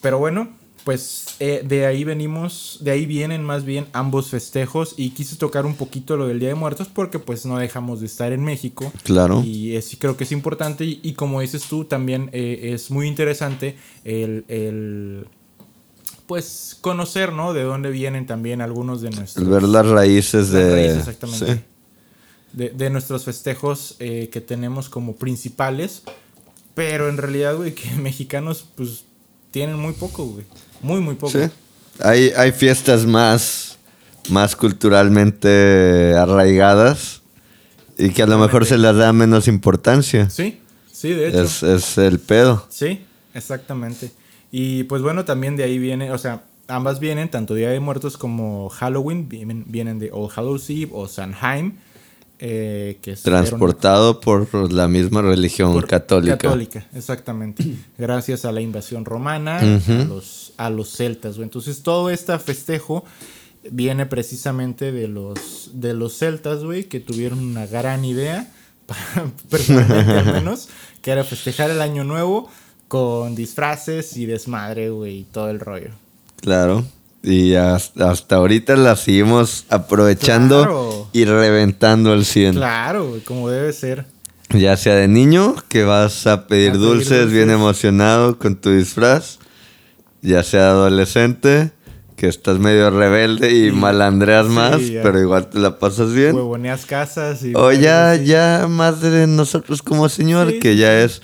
Pero 0.00 0.18
bueno, 0.18 0.48
pues 0.84 1.26
eh, 1.40 1.62
de 1.66 1.86
ahí 1.86 2.04
venimos, 2.04 2.78
de 2.80 2.90
ahí 2.90 3.06
vienen 3.06 3.42
más 3.42 3.64
bien 3.64 3.86
ambos 3.92 4.28
festejos 4.28 4.94
y 4.96 5.10
quise 5.10 5.36
tocar 5.36 5.66
un 5.66 5.74
poquito 5.74 6.16
lo 6.16 6.26
del 6.26 6.40
Día 6.40 6.48
de 6.48 6.54
Muertos 6.54 6.88
porque 6.88 7.18
pues 7.18 7.46
no 7.46 7.58
dejamos 7.58 8.00
de 8.00 8.06
estar 8.06 8.32
en 8.32 8.42
México. 8.42 8.92
Claro. 9.02 9.42
Y 9.44 9.76
es, 9.76 9.96
creo 9.98 10.16
que 10.16 10.24
es 10.24 10.32
importante 10.32 10.84
y, 10.84 11.00
y 11.02 11.12
como 11.14 11.40
dices 11.40 11.64
tú 11.64 11.84
también 11.84 12.30
eh, 12.32 12.70
es 12.74 12.90
muy 12.90 13.06
interesante 13.06 13.76
el, 14.04 14.44
el, 14.48 15.26
pues 16.26 16.78
conocer, 16.80 17.32
¿no? 17.32 17.52
De 17.52 17.62
dónde 17.62 17.90
vienen 17.90 18.26
también 18.26 18.60
algunos 18.60 19.02
de 19.02 19.10
nuestros... 19.10 19.48
Ver 19.48 19.64
las 19.64 19.86
raíces 19.86 20.50
Las 20.50 20.52
de... 20.52 20.72
raíces, 20.72 20.98
exactamente. 20.98 21.54
Sí. 21.54 21.60
De, 22.52 22.68
de 22.70 22.90
nuestros 22.90 23.24
festejos 23.24 23.96
eh, 23.98 24.28
que 24.32 24.40
tenemos 24.40 24.88
como 24.88 25.16
principales. 25.16 26.02
Pero 26.74 27.08
en 27.08 27.16
realidad, 27.16 27.56
güey, 27.56 27.74
que 27.74 27.90
mexicanos, 28.00 28.64
pues, 28.76 29.04
tienen 29.50 29.78
muy 29.78 29.92
poco, 29.92 30.24
güey. 30.24 30.44
Muy, 30.82 31.00
muy 31.00 31.14
poco. 31.14 31.32
Sí. 31.32 31.50
Hay, 32.02 32.32
hay 32.36 32.52
fiestas 32.52 33.04
más, 33.06 33.78
más 34.28 34.56
culturalmente 34.56 36.14
arraigadas 36.16 37.22
y 37.98 38.10
que 38.10 38.22
a 38.22 38.26
lo 38.26 38.38
mejor 38.38 38.64
se 38.64 38.78
les 38.78 38.96
da 38.96 39.12
menos 39.12 39.48
importancia. 39.48 40.30
Sí, 40.30 40.60
sí, 40.90 41.10
de 41.10 41.28
hecho. 41.28 41.42
Es, 41.42 41.62
es 41.62 41.98
el 41.98 42.18
pedo. 42.18 42.66
Sí. 42.70 43.04
Exactamente. 43.34 44.10
Y 44.50 44.84
pues 44.84 45.02
bueno, 45.02 45.24
también 45.24 45.56
de 45.56 45.64
ahí 45.64 45.78
viene, 45.78 46.10
o 46.10 46.18
sea, 46.18 46.42
ambas 46.68 47.00
vienen, 47.00 47.30
tanto 47.30 47.54
Día 47.54 47.70
de 47.70 47.80
Muertos 47.80 48.16
como 48.16 48.68
Halloween, 48.68 49.28
vienen, 49.28 49.64
vienen 49.68 49.98
de 49.98 50.10
All 50.12 50.30
Hallows 50.34 50.68
Eve 50.70 50.90
o 50.92 51.06
Sanheim. 51.06 51.74
Eh, 52.42 52.98
que 53.02 53.16
Transportado 53.16 54.18
por 54.20 54.72
la 54.72 54.88
misma 54.88 55.20
religión 55.20 55.72
por- 55.74 55.86
católica. 55.86 56.38
Católica, 56.38 56.86
exactamente. 56.94 57.64
Gracias 57.98 58.46
a 58.46 58.52
la 58.52 58.62
invasión 58.62 59.04
romana, 59.04 59.58
a, 59.58 60.04
los, 60.08 60.52
a 60.56 60.70
los 60.70 60.90
celtas. 60.96 61.36
Entonces 61.36 61.82
todo 61.82 62.08
este 62.08 62.38
festejo 62.38 63.04
viene 63.70 64.06
precisamente 64.06 64.90
de 64.90 65.06
los, 65.06 65.72
de 65.74 65.92
los 65.92 66.16
celtas, 66.16 66.64
güey, 66.64 66.84
que 66.84 66.98
tuvieron 66.98 67.40
una 67.40 67.66
gran 67.66 68.06
idea, 68.06 68.50
para- 68.86 69.30
personalmente 69.50 70.10
al 70.12 70.32
menos, 70.32 70.70
que 71.02 71.10
era 71.10 71.24
festejar 71.24 71.70
el 71.70 71.82
año 71.82 72.04
nuevo 72.04 72.48
con 72.88 73.34
disfraces 73.34 74.16
y 74.16 74.24
desmadre, 74.24 74.88
güey, 74.88 75.18
y 75.18 75.24
todo 75.24 75.50
el 75.50 75.60
rollo. 75.60 75.90
Claro. 76.40 76.84
Y 77.22 77.54
hasta, 77.54 78.10
hasta 78.10 78.36
ahorita 78.36 78.76
la 78.76 78.96
seguimos 78.96 79.66
aprovechando 79.68 80.62
Claro. 80.62 81.08
y 81.12 81.24
reventando 81.26 82.12
al 82.12 82.24
100. 82.24 82.54
Claro, 82.54 83.18
como 83.26 83.50
debe 83.50 83.72
ser. 83.72 84.06
Ya 84.50 84.76
sea 84.76 84.94
de 84.94 85.06
niño, 85.06 85.54
que 85.68 85.84
vas 85.84 86.26
a 86.26 86.46
pedir, 86.46 86.70
A 86.70 86.72
pedir 86.72 86.78
dulces, 86.84 87.30
bien 87.30 87.50
emocionado 87.50 88.38
con 88.38 88.56
tu 88.56 88.70
disfraz. 88.70 89.38
Ya 90.22 90.42
sea 90.42 90.70
adolescente, 90.70 91.70
que 92.16 92.26
estás 92.28 92.58
medio 92.58 92.90
rebelde 92.90 93.50
y 93.52 93.66
Sí. 93.70 93.72
malandreas 93.72 94.46
más, 94.46 94.80
pero 95.02 95.20
igual 95.20 95.48
te 95.50 95.58
la 95.58 95.78
pasas 95.78 96.12
bien. 96.12 96.34
Huevoneas 96.34 96.84
casas 96.84 97.42
y... 97.44 97.54
O 97.54 97.70
ya, 97.72 98.14
ya 98.16 98.66
más 98.68 99.00
de 99.00 99.26
nosotros 99.26 99.82
como 99.82 100.08
señor, 100.08 100.58
que 100.58 100.76
ya 100.76 101.00
es 101.00 101.22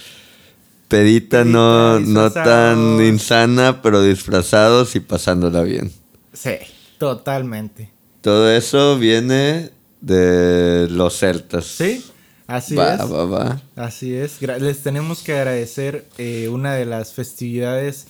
pedita, 0.89 1.45
no, 1.45 1.97
Pedita, 1.99 2.13
no 2.13 2.31
tan 2.31 3.05
insana, 3.05 3.83
pero 3.83 4.03
disfrazados 4.03 4.95
y 4.97 5.01
pasándola 5.01 5.63
bien. 5.63 5.93
Sí, 6.33 6.53
totalmente. 6.99 7.91
Todo 8.21 8.51
eso 8.51 8.99
viene 8.99 9.71
de 10.01 10.89
los 10.91 11.19
celtas. 11.19 11.65
Sí, 11.67 12.05
así 12.47 12.75
va, 12.75 12.95
es. 12.95 13.01
va, 13.01 13.25
va. 13.25 13.63
Así 13.77 14.15
es. 14.15 14.41
Les 14.43 14.83
tenemos 14.83 15.23
que 15.23 15.33
agradecer 15.37 16.07
eh, 16.19 16.49
una 16.51 16.75
de 16.75 16.85
las 16.87 17.13
festividades, 17.15 18.07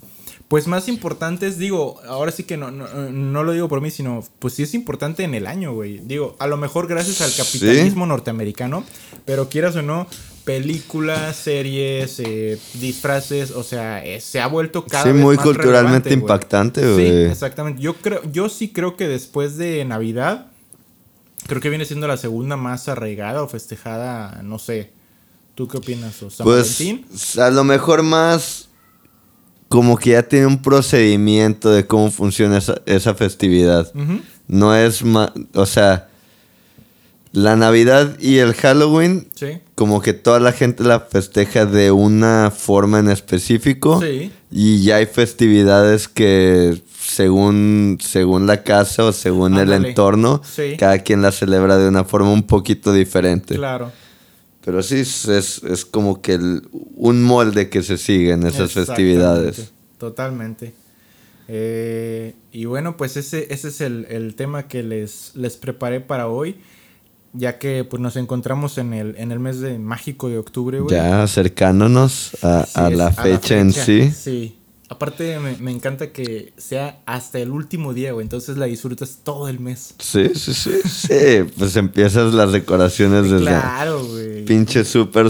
pues 0.48 0.66
más 0.66 0.88
importantes. 0.88 1.58
Digo, 1.58 2.00
ahora 2.08 2.32
sí 2.32 2.44
que 2.44 2.56
no, 2.56 2.70
no, 2.70 2.86
no 3.10 3.44
lo 3.44 3.52
digo 3.52 3.68
por 3.68 3.80
mí, 3.80 3.90
sino 3.90 4.24
pues 4.38 4.54
sí 4.54 4.62
es 4.62 4.74
importante 4.74 5.22
en 5.24 5.34
el 5.34 5.46
año, 5.46 5.74
güey. 5.74 5.98
Digo, 5.98 6.36
a 6.38 6.46
lo 6.46 6.56
mejor 6.56 6.86
gracias 6.88 7.20
al 7.20 7.30
Sí. 7.30 7.42
capitalismo 7.42 8.06
norteamericano, 8.06 8.84
pero 9.24 9.48
quieras 9.48 9.76
o 9.76 9.82
no, 9.82 10.06
películas, 10.46 11.36
series, 11.36 12.20
eh, 12.20 12.56
disfraces, 12.74 13.50
o 13.50 13.62
sea, 13.64 14.02
eh, 14.02 14.20
se 14.20 14.40
ha 14.40 14.46
vuelto 14.46 14.86
cada 14.86 15.02
Sí, 15.02 15.10
vez 15.12 15.20
muy 15.22 15.36
más 15.36 15.44
culturalmente 15.44 16.08
relevante, 16.08 16.08
güey. 16.10 16.20
impactante, 16.20 16.96
Sí, 16.96 17.30
exactamente. 17.30 17.82
Yo 17.82 17.94
creo, 17.96 18.22
yo 18.32 18.48
sí 18.48 18.68
creo 18.72 18.96
que 18.96 19.08
después 19.08 19.58
de 19.58 19.84
Navidad, 19.84 20.46
creo 21.48 21.60
que 21.60 21.68
viene 21.68 21.84
siendo 21.84 22.06
la 22.06 22.16
segunda 22.16 22.56
más 22.56 22.88
arraigada 22.88 23.42
o 23.42 23.48
festejada, 23.48 24.40
no 24.44 24.58
sé. 24.60 24.92
¿Tú 25.56 25.66
qué 25.68 25.78
opinas? 25.78 26.22
¿O 26.22 26.30
San 26.30 26.44
Pues 26.44 26.78
Valentín? 26.78 27.06
a 27.42 27.50
lo 27.50 27.64
mejor 27.64 28.02
más 28.04 28.68
como 29.68 29.96
que 29.98 30.10
ya 30.10 30.22
tiene 30.22 30.46
un 30.46 30.62
procedimiento 30.62 31.70
de 31.70 31.86
cómo 31.88 32.12
funciona 32.12 32.58
esa, 32.58 32.80
esa 32.86 33.14
festividad. 33.14 33.92
No 34.46 34.76
es 34.76 35.02
más, 35.02 35.32
o 35.54 35.66
sea, 35.66 36.08
la 37.32 37.56
Navidad 37.56 38.16
y 38.20 38.36
el 38.38 38.54
Halloween, 38.54 39.28
Sí. 39.34 39.58
Como 39.76 40.00
que 40.02 40.12
toda 40.14 40.40
la 40.40 40.50
gente 40.52 40.82
la 40.82 40.98
festeja 41.00 41.64
de 41.66 41.92
una 41.92 42.50
forma 42.50 42.98
en 42.98 43.08
específico. 43.08 44.00
Sí. 44.00 44.32
Y 44.50 44.82
ya 44.82 44.96
hay 44.96 45.06
festividades 45.06 46.08
que 46.08 46.82
según, 46.98 47.98
según 48.00 48.46
la 48.48 48.62
casa 48.64 49.04
o 49.04 49.12
según 49.12 49.56
el 49.58 49.72
entorno, 49.72 50.40
Sí. 50.44 50.76
cada 50.78 50.98
quien 51.00 51.22
la 51.22 51.30
celebra 51.30 51.76
de 51.76 51.88
una 51.88 52.02
forma 52.04 52.32
un 52.32 52.42
poquito 52.44 52.92
diferente. 52.92 53.54
Claro. 53.54 53.92
Pero 54.64 54.82
sí, 54.82 54.96
es, 55.00 55.28
es, 55.28 55.84
como 55.84 56.20
que 56.20 56.32
el- 56.34 56.62
un 56.96 57.22
molde 57.22 57.68
que 57.68 57.82
se 57.84 57.98
sigue 57.98 58.32
en 58.32 58.44
esas 58.46 58.72
festividades. 58.72 59.70
Totalmente. 59.98 60.72
Eh, 61.48 62.34
y 62.50 62.64
bueno, 62.64 62.96
pues 62.96 63.16
ese, 63.16 63.46
ese 63.52 63.68
es 63.68 63.80
el, 63.80 64.06
el 64.08 64.34
tema 64.34 64.66
que 64.66 64.82
les, 64.82 65.32
les 65.34 65.56
preparé 65.56 66.00
para 66.00 66.26
hoy. 66.28 66.56
Ya 67.36 67.58
que 67.58 67.84
pues 67.84 68.00
nos 68.00 68.16
encontramos 68.16 68.78
en 68.78 68.92
el, 68.94 69.14
en 69.18 69.30
el 69.32 69.38
mes 69.38 69.60
de 69.60 69.78
mágico 69.78 70.28
de 70.28 70.38
octubre, 70.38 70.80
güey. 70.80 70.94
Ya 70.94 71.22
acercándonos 71.22 72.36
a, 72.42 72.60
Así 72.60 72.72
a 72.80 72.88
es, 72.88 72.96
la 72.98 73.12
fecha 73.12 73.58
en 73.58 73.72
sí. 73.72 74.10
Sí. 74.10 74.58
Aparte, 74.88 75.40
me, 75.40 75.56
me 75.56 75.72
encanta 75.72 76.12
que 76.12 76.52
sea 76.56 77.00
hasta 77.06 77.40
el 77.40 77.50
último 77.50 77.92
día, 77.92 78.12
güey. 78.12 78.22
Entonces 78.22 78.56
la 78.56 78.66
disfrutas 78.66 79.18
todo 79.24 79.48
el 79.48 79.58
mes. 79.58 79.94
Sí, 79.98 80.30
sí, 80.36 80.54
sí. 80.54 80.70
Sí, 80.88 81.50
pues 81.58 81.74
empiezas 81.74 82.32
las 82.32 82.52
decoraciones 82.52 83.24
desde 83.28 83.46
Claro, 83.46 84.04
güey. 84.04 84.44
pinche 84.44 84.84
súper. 84.84 85.26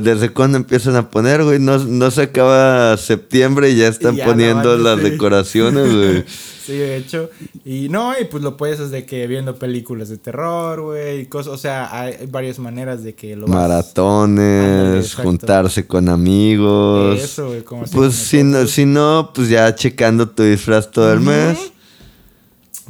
¿Desde 0.00 0.30
cuándo 0.30 0.56
empiezan 0.56 0.96
a 0.96 1.10
poner, 1.10 1.44
güey? 1.44 1.58
No, 1.58 1.76
no 1.78 2.10
se 2.10 2.22
acaba 2.22 2.96
septiembre 2.96 3.68
y 3.70 3.76
ya 3.76 3.88
están 3.88 4.16
ya 4.16 4.24
poniendo 4.24 4.78
las 4.78 5.02
decoraciones, 5.02 5.94
güey. 5.94 6.24
Sí, 6.66 6.72
de 6.76 6.96
hecho. 6.96 7.30
Y 7.64 7.88
no, 7.88 8.18
y 8.18 8.24
pues 8.24 8.42
lo 8.42 8.56
puedes 8.56 8.78
desde 8.80 9.06
que 9.06 9.26
viendo 9.28 9.54
películas 9.56 10.08
de 10.08 10.18
terror, 10.18 10.80
güey. 10.80 11.26
cosas. 11.26 11.52
O 11.52 11.58
sea, 11.58 11.96
hay 12.00 12.26
varias 12.28 12.58
maneras 12.58 13.04
de 13.04 13.14
que 13.14 13.36
lo 13.36 13.46
Maratones, 13.46 15.14
juntarse 15.14 15.86
con 15.86 16.08
amigos. 16.08 17.20
Eso, 17.22 17.48
güey, 17.48 17.62
como 17.62 17.84
Pues 17.84 18.14
si 18.14 18.42
no, 18.42 18.66
si 18.66 18.84
no, 18.84 19.30
pues 19.34 19.48
ya 19.48 19.74
checando 19.74 20.28
tu 20.28 20.42
disfraz 20.42 20.90
todo 20.90 21.12
el 21.12 21.20
mes. 21.20 21.72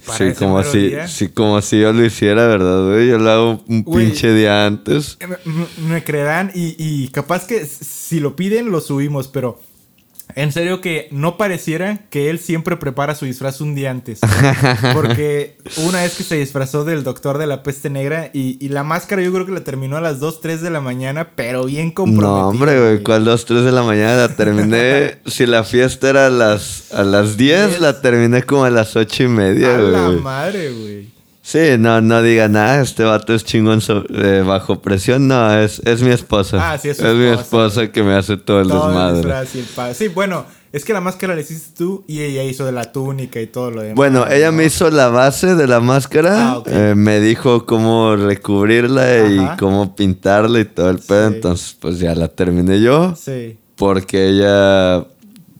Para 0.07 0.19
Sí, 0.19 0.35
como 0.39 0.63
si, 0.63 0.93
sí, 1.09 1.29
como 1.31 1.61
si 1.63 1.81
yo 1.81 1.93
lo 1.93 2.05
hiciera, 2.05 2.47
¿verdad, 2.47 2.87
güey? 2.91 3.09
Yo 3.09 3.19
lo 3.19 3.31
hago 3.31 3.65
un 3.67 3.85
pinche 3.85 4.33
día 4.33 4.65
antes. 4.67 5.19
Me, 5.21 5.37
me- 5.53 5.89
me 5.95 6.05
creerán 6.05 6.53
y, 6.55 6.77
y 6.79 7.09
capaz 7.09 7.47
que 7.47 7.65
si 7.67 8.21
lo 8.21 8.37
piden 8.37 8.71
lo 8.71 8.81
subimos, 8.81 9.27
pero 9.27 9.59
en 10.35 10.53
serio 10.53 10.81
que 10.81 11.09
no 11.13 11.37
pareciera 11.39 12.01
que 12.11 12.29
él 12.31 12.39
siempre 12.39 12.77
prepara 12.77 13.15
su 13.15 13.25
disfraz 13.25 13.61
un 13.61 13.75
día 13.75 13.91
antes. 13.91 14.21
Porque 14.93 15.57
una 15.87 16.03
vez 16.03 16.15
que 16.17 16.23
se 16.25 16.37
disfrazó 16.37 16.85
del 16.85 17.05
doctor 17.05 17.39
de 17.39 17.47
la 17.47 17.63
peste 17.63 17.89
negra 17.91 18.31
y, 18.33 18.59
y 18.65 18.69
la 18.69 18.83
máscara 18.83 19.23
yo 19.23 19.33
creo 19.33 19.47
que 19.47 19.53
la 19.53 19.63
terminó 19.65 19.97
a 19.97 20.01
las 20.01 20.21
2, 20.21 20.41
3 20.41 20.61
de 20.63 20.71
la 20.71 20.81
mañana, 20.81 21.31
pero 21.37 21.65
bien 21.65 21.91
comprometido. 21.91 22.39
No, 22.41 22.49
hombre, 22.49 22.81
güey, 22.81 23.03
¿cuál 23.03 23.25
dos, 23.25 23.45
tres 23.47 23.65
de 23.65 23.73
la 23.73 23.83
mañana? 23.83 24.17
La 24.17 24.37
terminé. 24.37 25.19
si 25.27 25.47
la 25.47 25.65
fiesta 25.65 26.11
era 26.11 26.27
a 26.27 26.31
las, 26.31 26.93
a 26.93 27.03
las 27.03 27.37
10, 27.37 27.69
Diez. 27.69 27.81
la 27.81 28.01
terminé 28.01 28.43
como 28.43 28.65
a 28.65 28.71
las 28.71 28.97
ocho 28.97 29.23
y 29.23 29.29
media, 29.29 29.75
A 29.77 29.79
la 29.79 30.07
güey. 30.09 30.21
madre, 30.21 30.71
güey. 30.73 31.16
Sí, 31.49 31.79
no, 31.79 32.01
no 32.01 32.23
diga 32.23 32.49
nada, 32.49 32.81
este 32.83 33.05
vato 33.05 33.33
es 33.33 33.45
chingón 33.45 33.81
so- 33.81 34.05
eh, 34.13 34.43
bajo 34.45 34.83
presión. 34.83 35.29
No, 35.29 35.57
es, 35.57 35.81
es 35.85 36.03
mi 36.03 36.11
esposa. 36.11 36.73
Ah, 36.73 36.77
sí, 36.77 36.89
es 36.89 36.97
su 36.97 37.05
mi 37.05 37.27
esposa, 37.27 37.43
esposa 37.83 37.93
que 37.93 38.03
me 38.03 38.15
hace 38.17 38.37
todo 38.37 38.63
el 38.63 38.67
Todo 38.69 38.89
desmadre. 38.89 39.33
el 39.89 39.95
Sí, 39.95 40.09
bueno, 40.09 40.45
es 40.73 40.85
que 40.85 40.93
la 40.93 41.01
máscara 41.01 41.37
la 41.37 41.41
hiciste 41.43 41.71
tú 41.79 42.03
y 42.09 42.23
ella 42.23 42.43
hizo 42.43 42.65
de 42.67 42.73
la 42.73 42.91
túnica 42.91 43.41
y 43.41 43.47
todo 43.47 43.71
lo 43.71 43.83
demás. 43.83 43.95
Bueno, 43.95 44.27
ella 44.29 44.51
¿no? 44.51 44.57
me 44.57 44.65
hizo 44.65 44.91
la 44.91 45.07
base 45.07 45.55
de 45.55 45.69
la 45.69 45.79
máscara. 45.79 46.49
Ah, 46.51 46.59
ok. 46.59 46.67
eh, 46.69 46.95
me 46.97 47.21
dijo 47.21 47.65
cómo 47.65 48.17
recubrirla 48.17 49.29
y 49.29 49.57
cómo 49.57 49.95
pintarla 49.95 50.59
y 50.59 50.65
todo 50.65 50.91
el 50.91 50.99
pedo. 50.99 51.29
Sí. 51.29 51.35
Entonces, 51.37 51.77
pues 51.79 52.01
ya 52.01 52.13
la 52.17 52.27
terminé 52.27 52.81
yo. 52.81 53.15
Sí. 53.15 53.57
Porque 53.77 54.31
ella 54.31 55.05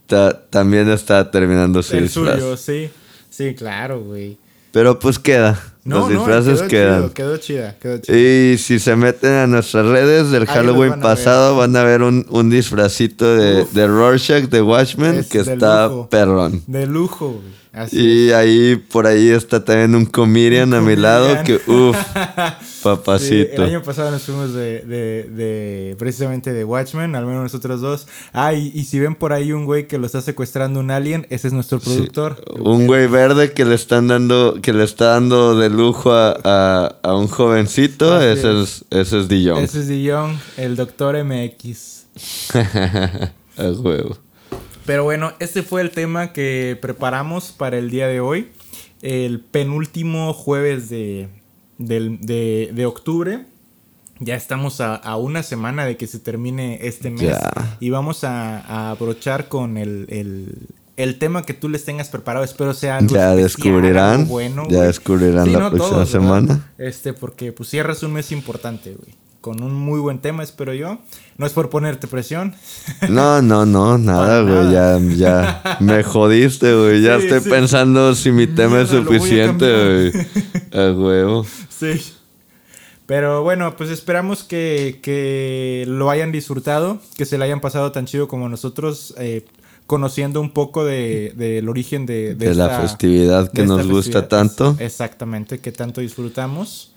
ta- 0.09 0.37
también 0.51 0.91
está 0.91 1.31
terminando 1.31 1.81
su 1.85 1.97
El 1.97 2.09
disfraz. 2.09 2.35
suyo, 2.41 2.57
sí. 2.57 2.91
Sí, 3.31 3.55
claro, 3.55 4.01
güey. 4.03 4.37
Pero 4.73 4.99
pues 4.99 5.21
queda. 5.21 5.57
No, 5.87 6.01
Los 6.01 6.11
no, 6.11 6.19
disfraces 6.19 6.59
quedó 6.63 6.69
quedan. 6.69 7.01
chido, 7.03 7.15
quedó 7.15 7.37
chida, 7.39 7.77
quedó 7.79 7.99
chida. 7.99 8.17
Y 8.19 8.59
si 8.59 8.79
se 8.79 8.97
meten 8.97 9.33
a 9.33 9.47
nuestras 9.47 9.87
redes 9.87 10.31
del 10.31 10.43
Ahí 10.43 10.49
Halloween 10.49 10.91
van 10.91 11.01
pasado, 11.01 11.57
van 11.57 11.75
a 11.77 11.85
ver 11.85 12.03
un, 12.03 12.27
un 12.29 12.51
disfrazito 12.51 13.37
de, 13.37 13.63
Uf. 13.63 13.73
de 13.73 13.87
Rorschach 13.87 14.45
de 14.49 14.63
Watchmen 14.63 15.15
Es 15.19 15.29
que 15.29 15.39
está 15.39 15.87
lujo. 15.87 16.09
perrón. 16.11 16.63
De 16.67 16.87
lujo, 16.87 17.29
güey. 17.31 17.57
Así 17.77 17.99
Y 18.01 18.33
ahí, 18.33 18.77
por 18.77 19.07
ahí 19.07 19.29
está 19.29 19.63
también 19.63 19.95
un 19.95 20.07
comedian 20.07 20.73
a 20.73 20.81
mi 20.81 20.97
lado 20.97 21.45
que, 21.45 21.57
uff, 21.71 21.95
Sí, 22.63 22.79
papacito. 22.83 23.53
el 23.63 23.63
año 23.65 23.83
pasado 23.83 24.11
nos 24.11 24.23
fuimos 24.23 24.55
de, 24.55 24.81
de, 24.81 25.25
de- 25.25 25.97
precisamente 25.99 26.55
de 26.55 26.65
Watchmen, 26.65 27.15
al 27.15 27.27
menos 27.27 27.43
nosotros 27.43 27.83
dos. 27.83 28.07
Ah, 28.33 28.55
y, 28.55 28.71
y 28.75 28.85
si 28.85 28.99
ven 28.99 29.15
por 29.15 29.35
ahí 29.35 29.53
un 29.53 29.67
güey 29.67 29.87
que 29.89 29.99
lo 29.99 30.07
está 30.07 30.23
secuestrando 30.23 30.81
un 30.81 30.91
alien, 30.91 31.27
ese 31.29 31.49
es 31.49 31.53
nuestro 31.53 31.79
productor. 31.79 32.43
Un 32.61 32.87
güey 32.87 33.09
verde 33.09 33.53
que 33.53 33.67
le 33.67 33.75
están 33.75 34.09
dando, 34.09 34.59
que 34.63 34.73
le 34.73 34.85
está 34.85 35.09
dando 35.09 35.59
de 35.59 35.69
lujo 35.69 36.13
a, 36.13 36.35
a- 36.45 36.97
a 37.03 37.15
un 37.15 37.29
jovencito, 37.29 38.15
Así 38.15 38.27
ese 38.39 38.63
es, 38.63 38.85
ese 38.91 39.21
es 39.21 39.29
Dijon. 39.29 39.63
Ese 39.63 39.81
es 39.81 39.89
Dion, 39.89 40.41
el 40.57 40.77
doctor 40.77 41.15
MX. 41.23 42.07
a 42.55 43.65
huevo. 43.71 44.17
Pero 44.87 45.05
bueno, 45.05 45.33
este 45.41 45.63
fue 45.63 45.81
el 45.83 45.91
tema 45.91 46.33
que 46.33 46.79
preparamos 46.81 47.53
para 47.53 47.77
el 47.79 47.91
día 47.91 48.07
de 48.07 48.21
hoy. 48.21 48.51
El 49.03 49.41
penúltimo 49.41 50.33
jueves 50.33 50.89
de, 50.89 51.29
del- 51.79 52.19
de, 52.21 52.71
de 52.73 52.87
octubre. 52.87 53.47
Ya 54.19 54.35
estamos 54.37 54.81
a, 54.81 54.95
a 54.95 55.17
una 55.17 55.43
semana 55.43 55.85
de 55.85 55.97
que 55.97 56.07
se 56.07 56.19
termine 56.19 56.79
este 56.87 57.11
mes. 57.11 57.23
Ya. 57.23 57.77
Y 57.81 57.91
vamos 57.91 58.25
a, 58.25 58.61
a 58.61 58.91
abrochar 58.91 59.49
con 59.49 59.77
el, 59.77 60.07
el, 60.09 60.69
el 60.97 61.19
tema 61.19 61.45
que 61.45 61.53
tú 61.53 61.69
les 61.69 61.85
tengas 61.85 62.09
preparado. 62.09 62.43
Espero 62.45 62.73
sea 62.73 62.97
algo 62.99 63.15
Ya 63.15 63.35
especial, 63.35 63.43
descubrirán, 63.43 64.21
algo 64.21 64.31
bueno. 64.33 64.63
ya 64.71 64.77
güey. 64.77 64.87
descubrirán 64.87 65.53
la 65.53 65.71
próxima 65.71 65.99
¿verdad? 65.99 66.07
semana. 66.11 66.73
Este, 66.79 67.13
porque 67.13 67.53
pues 67.53 67.69
cierras 67.69 68.03
un 68.03 68.15
mes 68.15 68.33
importante, 68.33 68.95
güey. 68.95 69.15
Con 69.47 69.63
un 69.63 69.75
muy 69.75 70.01
buen 70.01 70.19
tema, 70.19 70.43
espero 70.43 70.75
yo. 70.75 70.99
No 71.39 71.47
es 71.47 71.53
por 71.53 71.71
ponerte 71.71 72.09
presión. 72.09 72.53
No, 73.09 73.41
no, 73.41 73.65
no, 73.65 73.97
nada, 73.97 74.43
güey. 74.43 74.73
Ya, 74.73 74.99
ya 75.15 75.79
me 75.81 76.03
jodiste, 76.03 76.75
güey. 76.75 77.01
Ya 77.01 77.21
Sí, 77.21 77.27
estoy 77.27 77.43
sí. 77.43 77.51
pensando 77.51 78.13
si 78.17 78.33
mi 78.33 78.49
tema 78.49 78.81
es 78.81 78.91
Mierda, 78.91 79.05
lo 79.05 79.13
suficiente, 79.17 80.11
güey. 80.11 80.27
A 80.85 80.91
huevo. 80.93 81.47
Sí. 81.69 82.03
Pero 83.07 83.45
bueno, 83.45 83.77
pues 83.77 83.91
esperamos 83.91 84.43
que, 84.43 84.99
que 85.01 85.85
lo 85.87 86.11
hayan 86.11 86.33
disfrutado, 86.33 86.99
que 87.17 87.25
se 87.25 87.39
le 87.39 87.45
hayan 87.45 87.61
pasado 87.61 87.93
tan 87.93 88.07
chido 88.07 88.27
como 88.27 88.49
nosotros, 88.49 89.15
eh, 89.17 89.45
conociendo 89.87 90.41
un 90.41 90.51
poco 90.51 90.85
de- 90.85 91.33
del 91.37 91.69
origen 91.69 92.05
de, 92.05 92.35
De 92.35 92.53
la 92.57 92.81
festividad 92.81 93.53
que 93.53 93.63
de 93.63 93.69
nos 93.69 93.87
gusta 93.87 94.27
tanto. 94.27 94.75
Exactamente, 94.81 95.61
que 95.61 95.71
tanto 95.71 96.01
disfrutamos. 96.01 96.95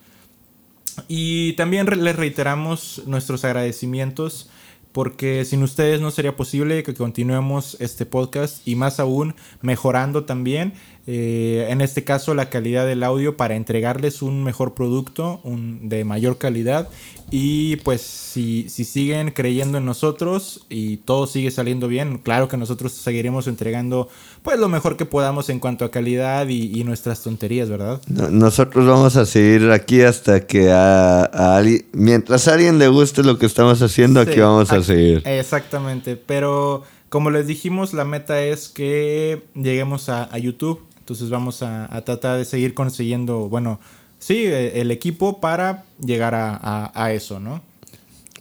Y 1.07 1.53
también 1.53 1.87
les 2.03 2.15
reiteramos 2.15 3.03
nuestros 3.05 3.45
agradecimientos 3.45 4.49
porque 4.91 5.45
sin 5.45 5.61
ustedes 5.63 6.01
no 6.01 6.11
sería 6.11 6.35
posible 6.35 6.81
que 6.83 6.93
continuemos 6.93 7.77
este 7.79 8.05
podcast 8.05 8.67
y 8.67 8.75
más 8.75 8.99
aún 8.99 9.35
mejorando 9.61 10.25
también, 10.25 10.73
eh, 11.11 11.65
en 11.71 11.81
este 11.81 12.03
caso, 12.03 12.35
la 12.35 12.51
calidad 12.51 12.85
del 12.85 13.01
audio 13.03 13.35
para 13.35 13.55
entregarles 13.55 14.21
un 14.21 14.43
mejor 14.43 14.75
producto 14.75 15.39
un, 15.43 15.89
de 15.89 16.03
mayor 16.05 16.37
calidad. 16.37 16.87
Y 17.31 17.77
pues 17.77 18.01
si, 18.01 18.69
si 18.69 18.83
siguen 18.85 19.31
creyendo 19.31 19.77
en 19.79 19.85
nosotros 19.85 20.65
y 20.69 20.97
todo 20.97 21.25
sigue 21.25 21.49
saliendo 21.51 21.87
bien, 21.87 22.17
claro 22.19 22.47
que 22.47 22.57
nosotros 22.57 22.91
seguiremos 22.91 23.47
entregando 23.47 24.07
pues 24.43 24.59
lo 24.59 24.67
mejor 24.67 24.97
que 24.97 25.05
podamos 25.05 25.49
en 25.49 25.59
cuanto 25.59 25.83
a 25.85 25.91
calidad 25.91 26.47
y, 26.47 26.79
y 26.79 26.83
nuestras 26.83 27.21
tonterías, 27.23 27.69
¿verdad? 27.69 28.01
No- 28.07 28.29
Nosotros 28.29 28.85
vamos 28.85 29.15
a 29.15 29.25
seguir 29.25 29.69
aquí 29.71 30.01
hasta 30.01 30.45
que 30.45 30.71
a, 30.71 31.21
a 31.25 31.57
alguien, 31.57 31.85
mientras 31.93 32.47
a 32.47 32.53
alguien 32.53 32.77
le 32.79 32.87
guste 32.87 33.23
lo 33.23 33.37
que 33.39 33.45
estamos 33.47 33.81
haciendo, 33.81 34.19
aquí 34.21 34.39
vamos 34.39 34.71
a 34.71 34.81
seguir. 34.83 35.21
Exactamente, 35.25 36.15
pero 36.17 36.83
como 37.09 37.31
les 37.31 37.47
dijimos, 37.47 37.93
la 37.93 38.05
meta 38.05 38.41
es 38.43 38.69
que 38.69 39.41
lleguemos 39.55 40.09
a, 40.09 40.23
a 40.33 40.37
YouTube. 40.37 40.79
Entonces 41.09 41.31
vamos 41.31 41.63
a, 41.63 41.85
a 41.95 42.01
tratar 42.01 42.37
de 42.37 42.45
seguir 42.45 42.75
consiguiendo, 42.75 43.49
bueno, 43.49 43.79
sí, 44.19 44.35
eh, 44.45 44.79
el 44.79 44.91
equipo 44.91 45.39
para 45.41 45.85
llegar 45.99 46.35
a, 46.35 46.53
a- 46.55 46.91
a 46.93 47.13
eso, 47.13 47.39
¿no? 47.39 47.63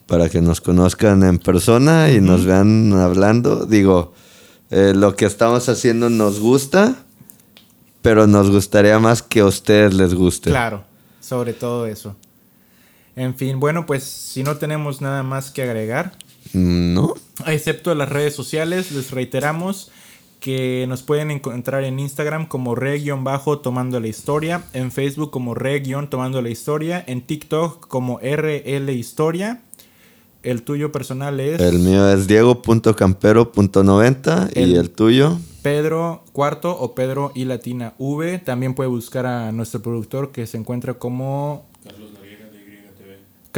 Para 0.06 0.28
que 0.28 0.42
nos 0.42 0.60
conozcan 0.60 1.22
en 1.22 1.38
persona 1.38 2.10
y 2.10 2.20
nos 2.20 2.44
vean 2.44 2.92
hablando. 2.92 3.64
Digo, 3.64 4.12
eh, 4.70 4.92
lo 4.94 5.16
que 5.16 5.24
estamos 5.24 5.66
haciendo 5.70 6.10
nos 6.10 6.40
gusta, 6.40 6.94
pero 8.02 8.26
nos 8.26 8.50
gustaría 8.50 8.98
más 8.98 9.22
que 9.22 9.40
a 9.40 9.46
ustedes 9.46 9.94
les 9.94 10.12
guste. 10.12 10.50
Claro, 10.50 10.84
sobre 11.22 11.54
todo 11.54 11.86
eso. 11.86 12.16
En 13.16 13.34
fin, 13.34 13.58
bueno, 13.60 13.86
pues 13.86 14.04
si 14.04 14.42
no 14.42 14.58
tenemos 14.58 15.00
nada 15.00 15.22
más 15.22 15.50
que 15.50 15.62
agregar, 15.62 16.12
Mm, 16.52 16.92
¿No? 16.94 17.14
excepto 17.46 17.94
las 17.94 18.08
redes 18.10 18.34
sociales, 18.34 18.92
les 18.92 19.10
reiteramos 19.10 19.90
que 20.40 20.86
nos 20.88 21.02
pueden 21.02 21.30
encontrar 21.30 21.84
en 21.84 21.98
Instagram 21.98 22.46
como 22.46 22.74
re-tomando 22.74 24.00
la 24.00 24.08
historia, 24.08 24.64
en 24.72 24.90
Facebook 24.92 25.30
como 25.30 25.54
re-tomando 25.54 26.40
la 26.42 26.48
historia, 26.50 27.02
en 27.06 27.22
TikTok 27.22 27.86
como 27.88 28.20
RL 28.20 28.90
historia. 28.92 29.62
El 30.44 30.62
tuyo 30.62 30.92
personal 30.92 31.40
es 31.40 31.60
El 31.60 31.80
mío 31.80 32.08
es 32.10 32.28
diego.campero.90 32.28 34.50
y 34.54 34.62
El- 34.62 34.76
el 34.76 34.90
tuyo. 34.90 35.36
Pedro 35.62 36.22
Cuarto 36.32 36.70
o 36.78 36.94
Pedro 36.94 37.32
y 37.34 37.44
Latina 37.44 37.94
V. 37.98 38.38
También 38.38 38.74
puede 38.74 38.88
buscar 38.88 39.26
a 39.26 39.50
nuestro 39.52 39.82
productor 39.82 40.30
que 40.30 40.46
se 40.46 40.56
encuentra 40.56 40.94
como 40.94 41.66
Carlos 41.84 42.10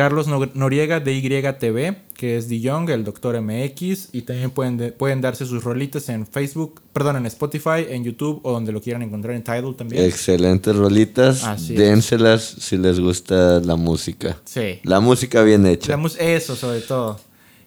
No- 0.08 0.48
Noriega 0.54 1.00
de 1.00 1.14
YTV, 1.16 1.96
que 2.14 2.36
es 2.36 2.48
Young, 2.48 2.90
el 2.90 3.04
Doctor 3.04 3.40
MX, 3.40 4.08
y 4.12 4.22
también 4.22 4.50
pueden, 4.50 4.76
de- 4.76 4.92
pueden 4.92 5.20
darse 5.20 5.44
sus 5.46 5.62
rolitas 5.64 6.08
en 6.08 6.26
Facebook, 6.26 6.80
perdón, 6.92 7.16
en 7.16 7.26
Spotify, 7.26 7.86
en 7.88 8.04
YouTube 8.04 8.40
o 8.42 8.52
donde 8.52 8.72
lo 8.72 8.80
quieran 8.80 9.02
encontrar 9.02 9.34
en 9.36 9.42
Tidal 9.42 9.74
también. 9.76 10.04
Excelentes 10.04 10.74
rolitas. 10.76 11.44
Así 11.44 11.74
es. 11.74 11.78
Dénselas 11.78 12.42
si 12.42 12.76
les 12.76 12.98
gusta 13.00 13.60
la 13.60 13.76
música. 13.76 14.38
Sí. 14.44 14.80
La 14.84 15.00
música 15.00 15.42
bien 15.42 15.66
hecha. 15.66 15.96
Eso, 16.18 16.56
sobre 16.56 16.80
todo. 16.80 17.18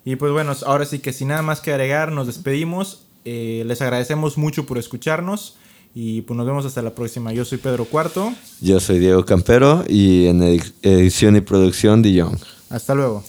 Y 0.06 0.16
pues 0.18 0.32
bueno, 0.32 0.54
ahora 0.66 0.86
sí 0.86 1.00
que 1.00 1.14
sin 1.14 1.30
nada 1.30 1.42
más 1.42 1.62
que 1.62 1.72
agregar, 1.72 2.12
nos 2.12 2.28
despedimos. 2.28 3.06
Eh, 3.26 3.64
les 3.66 3.82
agradecemos 3.82 4.38
mucho 4.38 4.66
por 4.66 4.78
escucharnos. 4.78 5.56
Y 5.96 6.22
pues 6.22 6.36
nos 6.36 6.46
vemos 6.46 6.66
hasta 6.66 6.82
la 6.82 6.96
próxima. 6.96 7.32
Yo 7.34 7.46
soy 7.46 7.60
Pedro 7.60 7.86
Cuarto. 7.86 8.34
Yo 8.62 8.80
soy 8.80 8.98
Diego 9.00 9.24
Campero 9.26 9.84
y 9.88 10.26
en 10.26 10.42
edi- 10.42 10.74
edición 10.82 11.36
y 11.36 11.42
producción 11.42 12.02
de 12.02 12.14
Young. 12.14 12.38
Hasta 12.70 12.96
luego. 12.96 13.24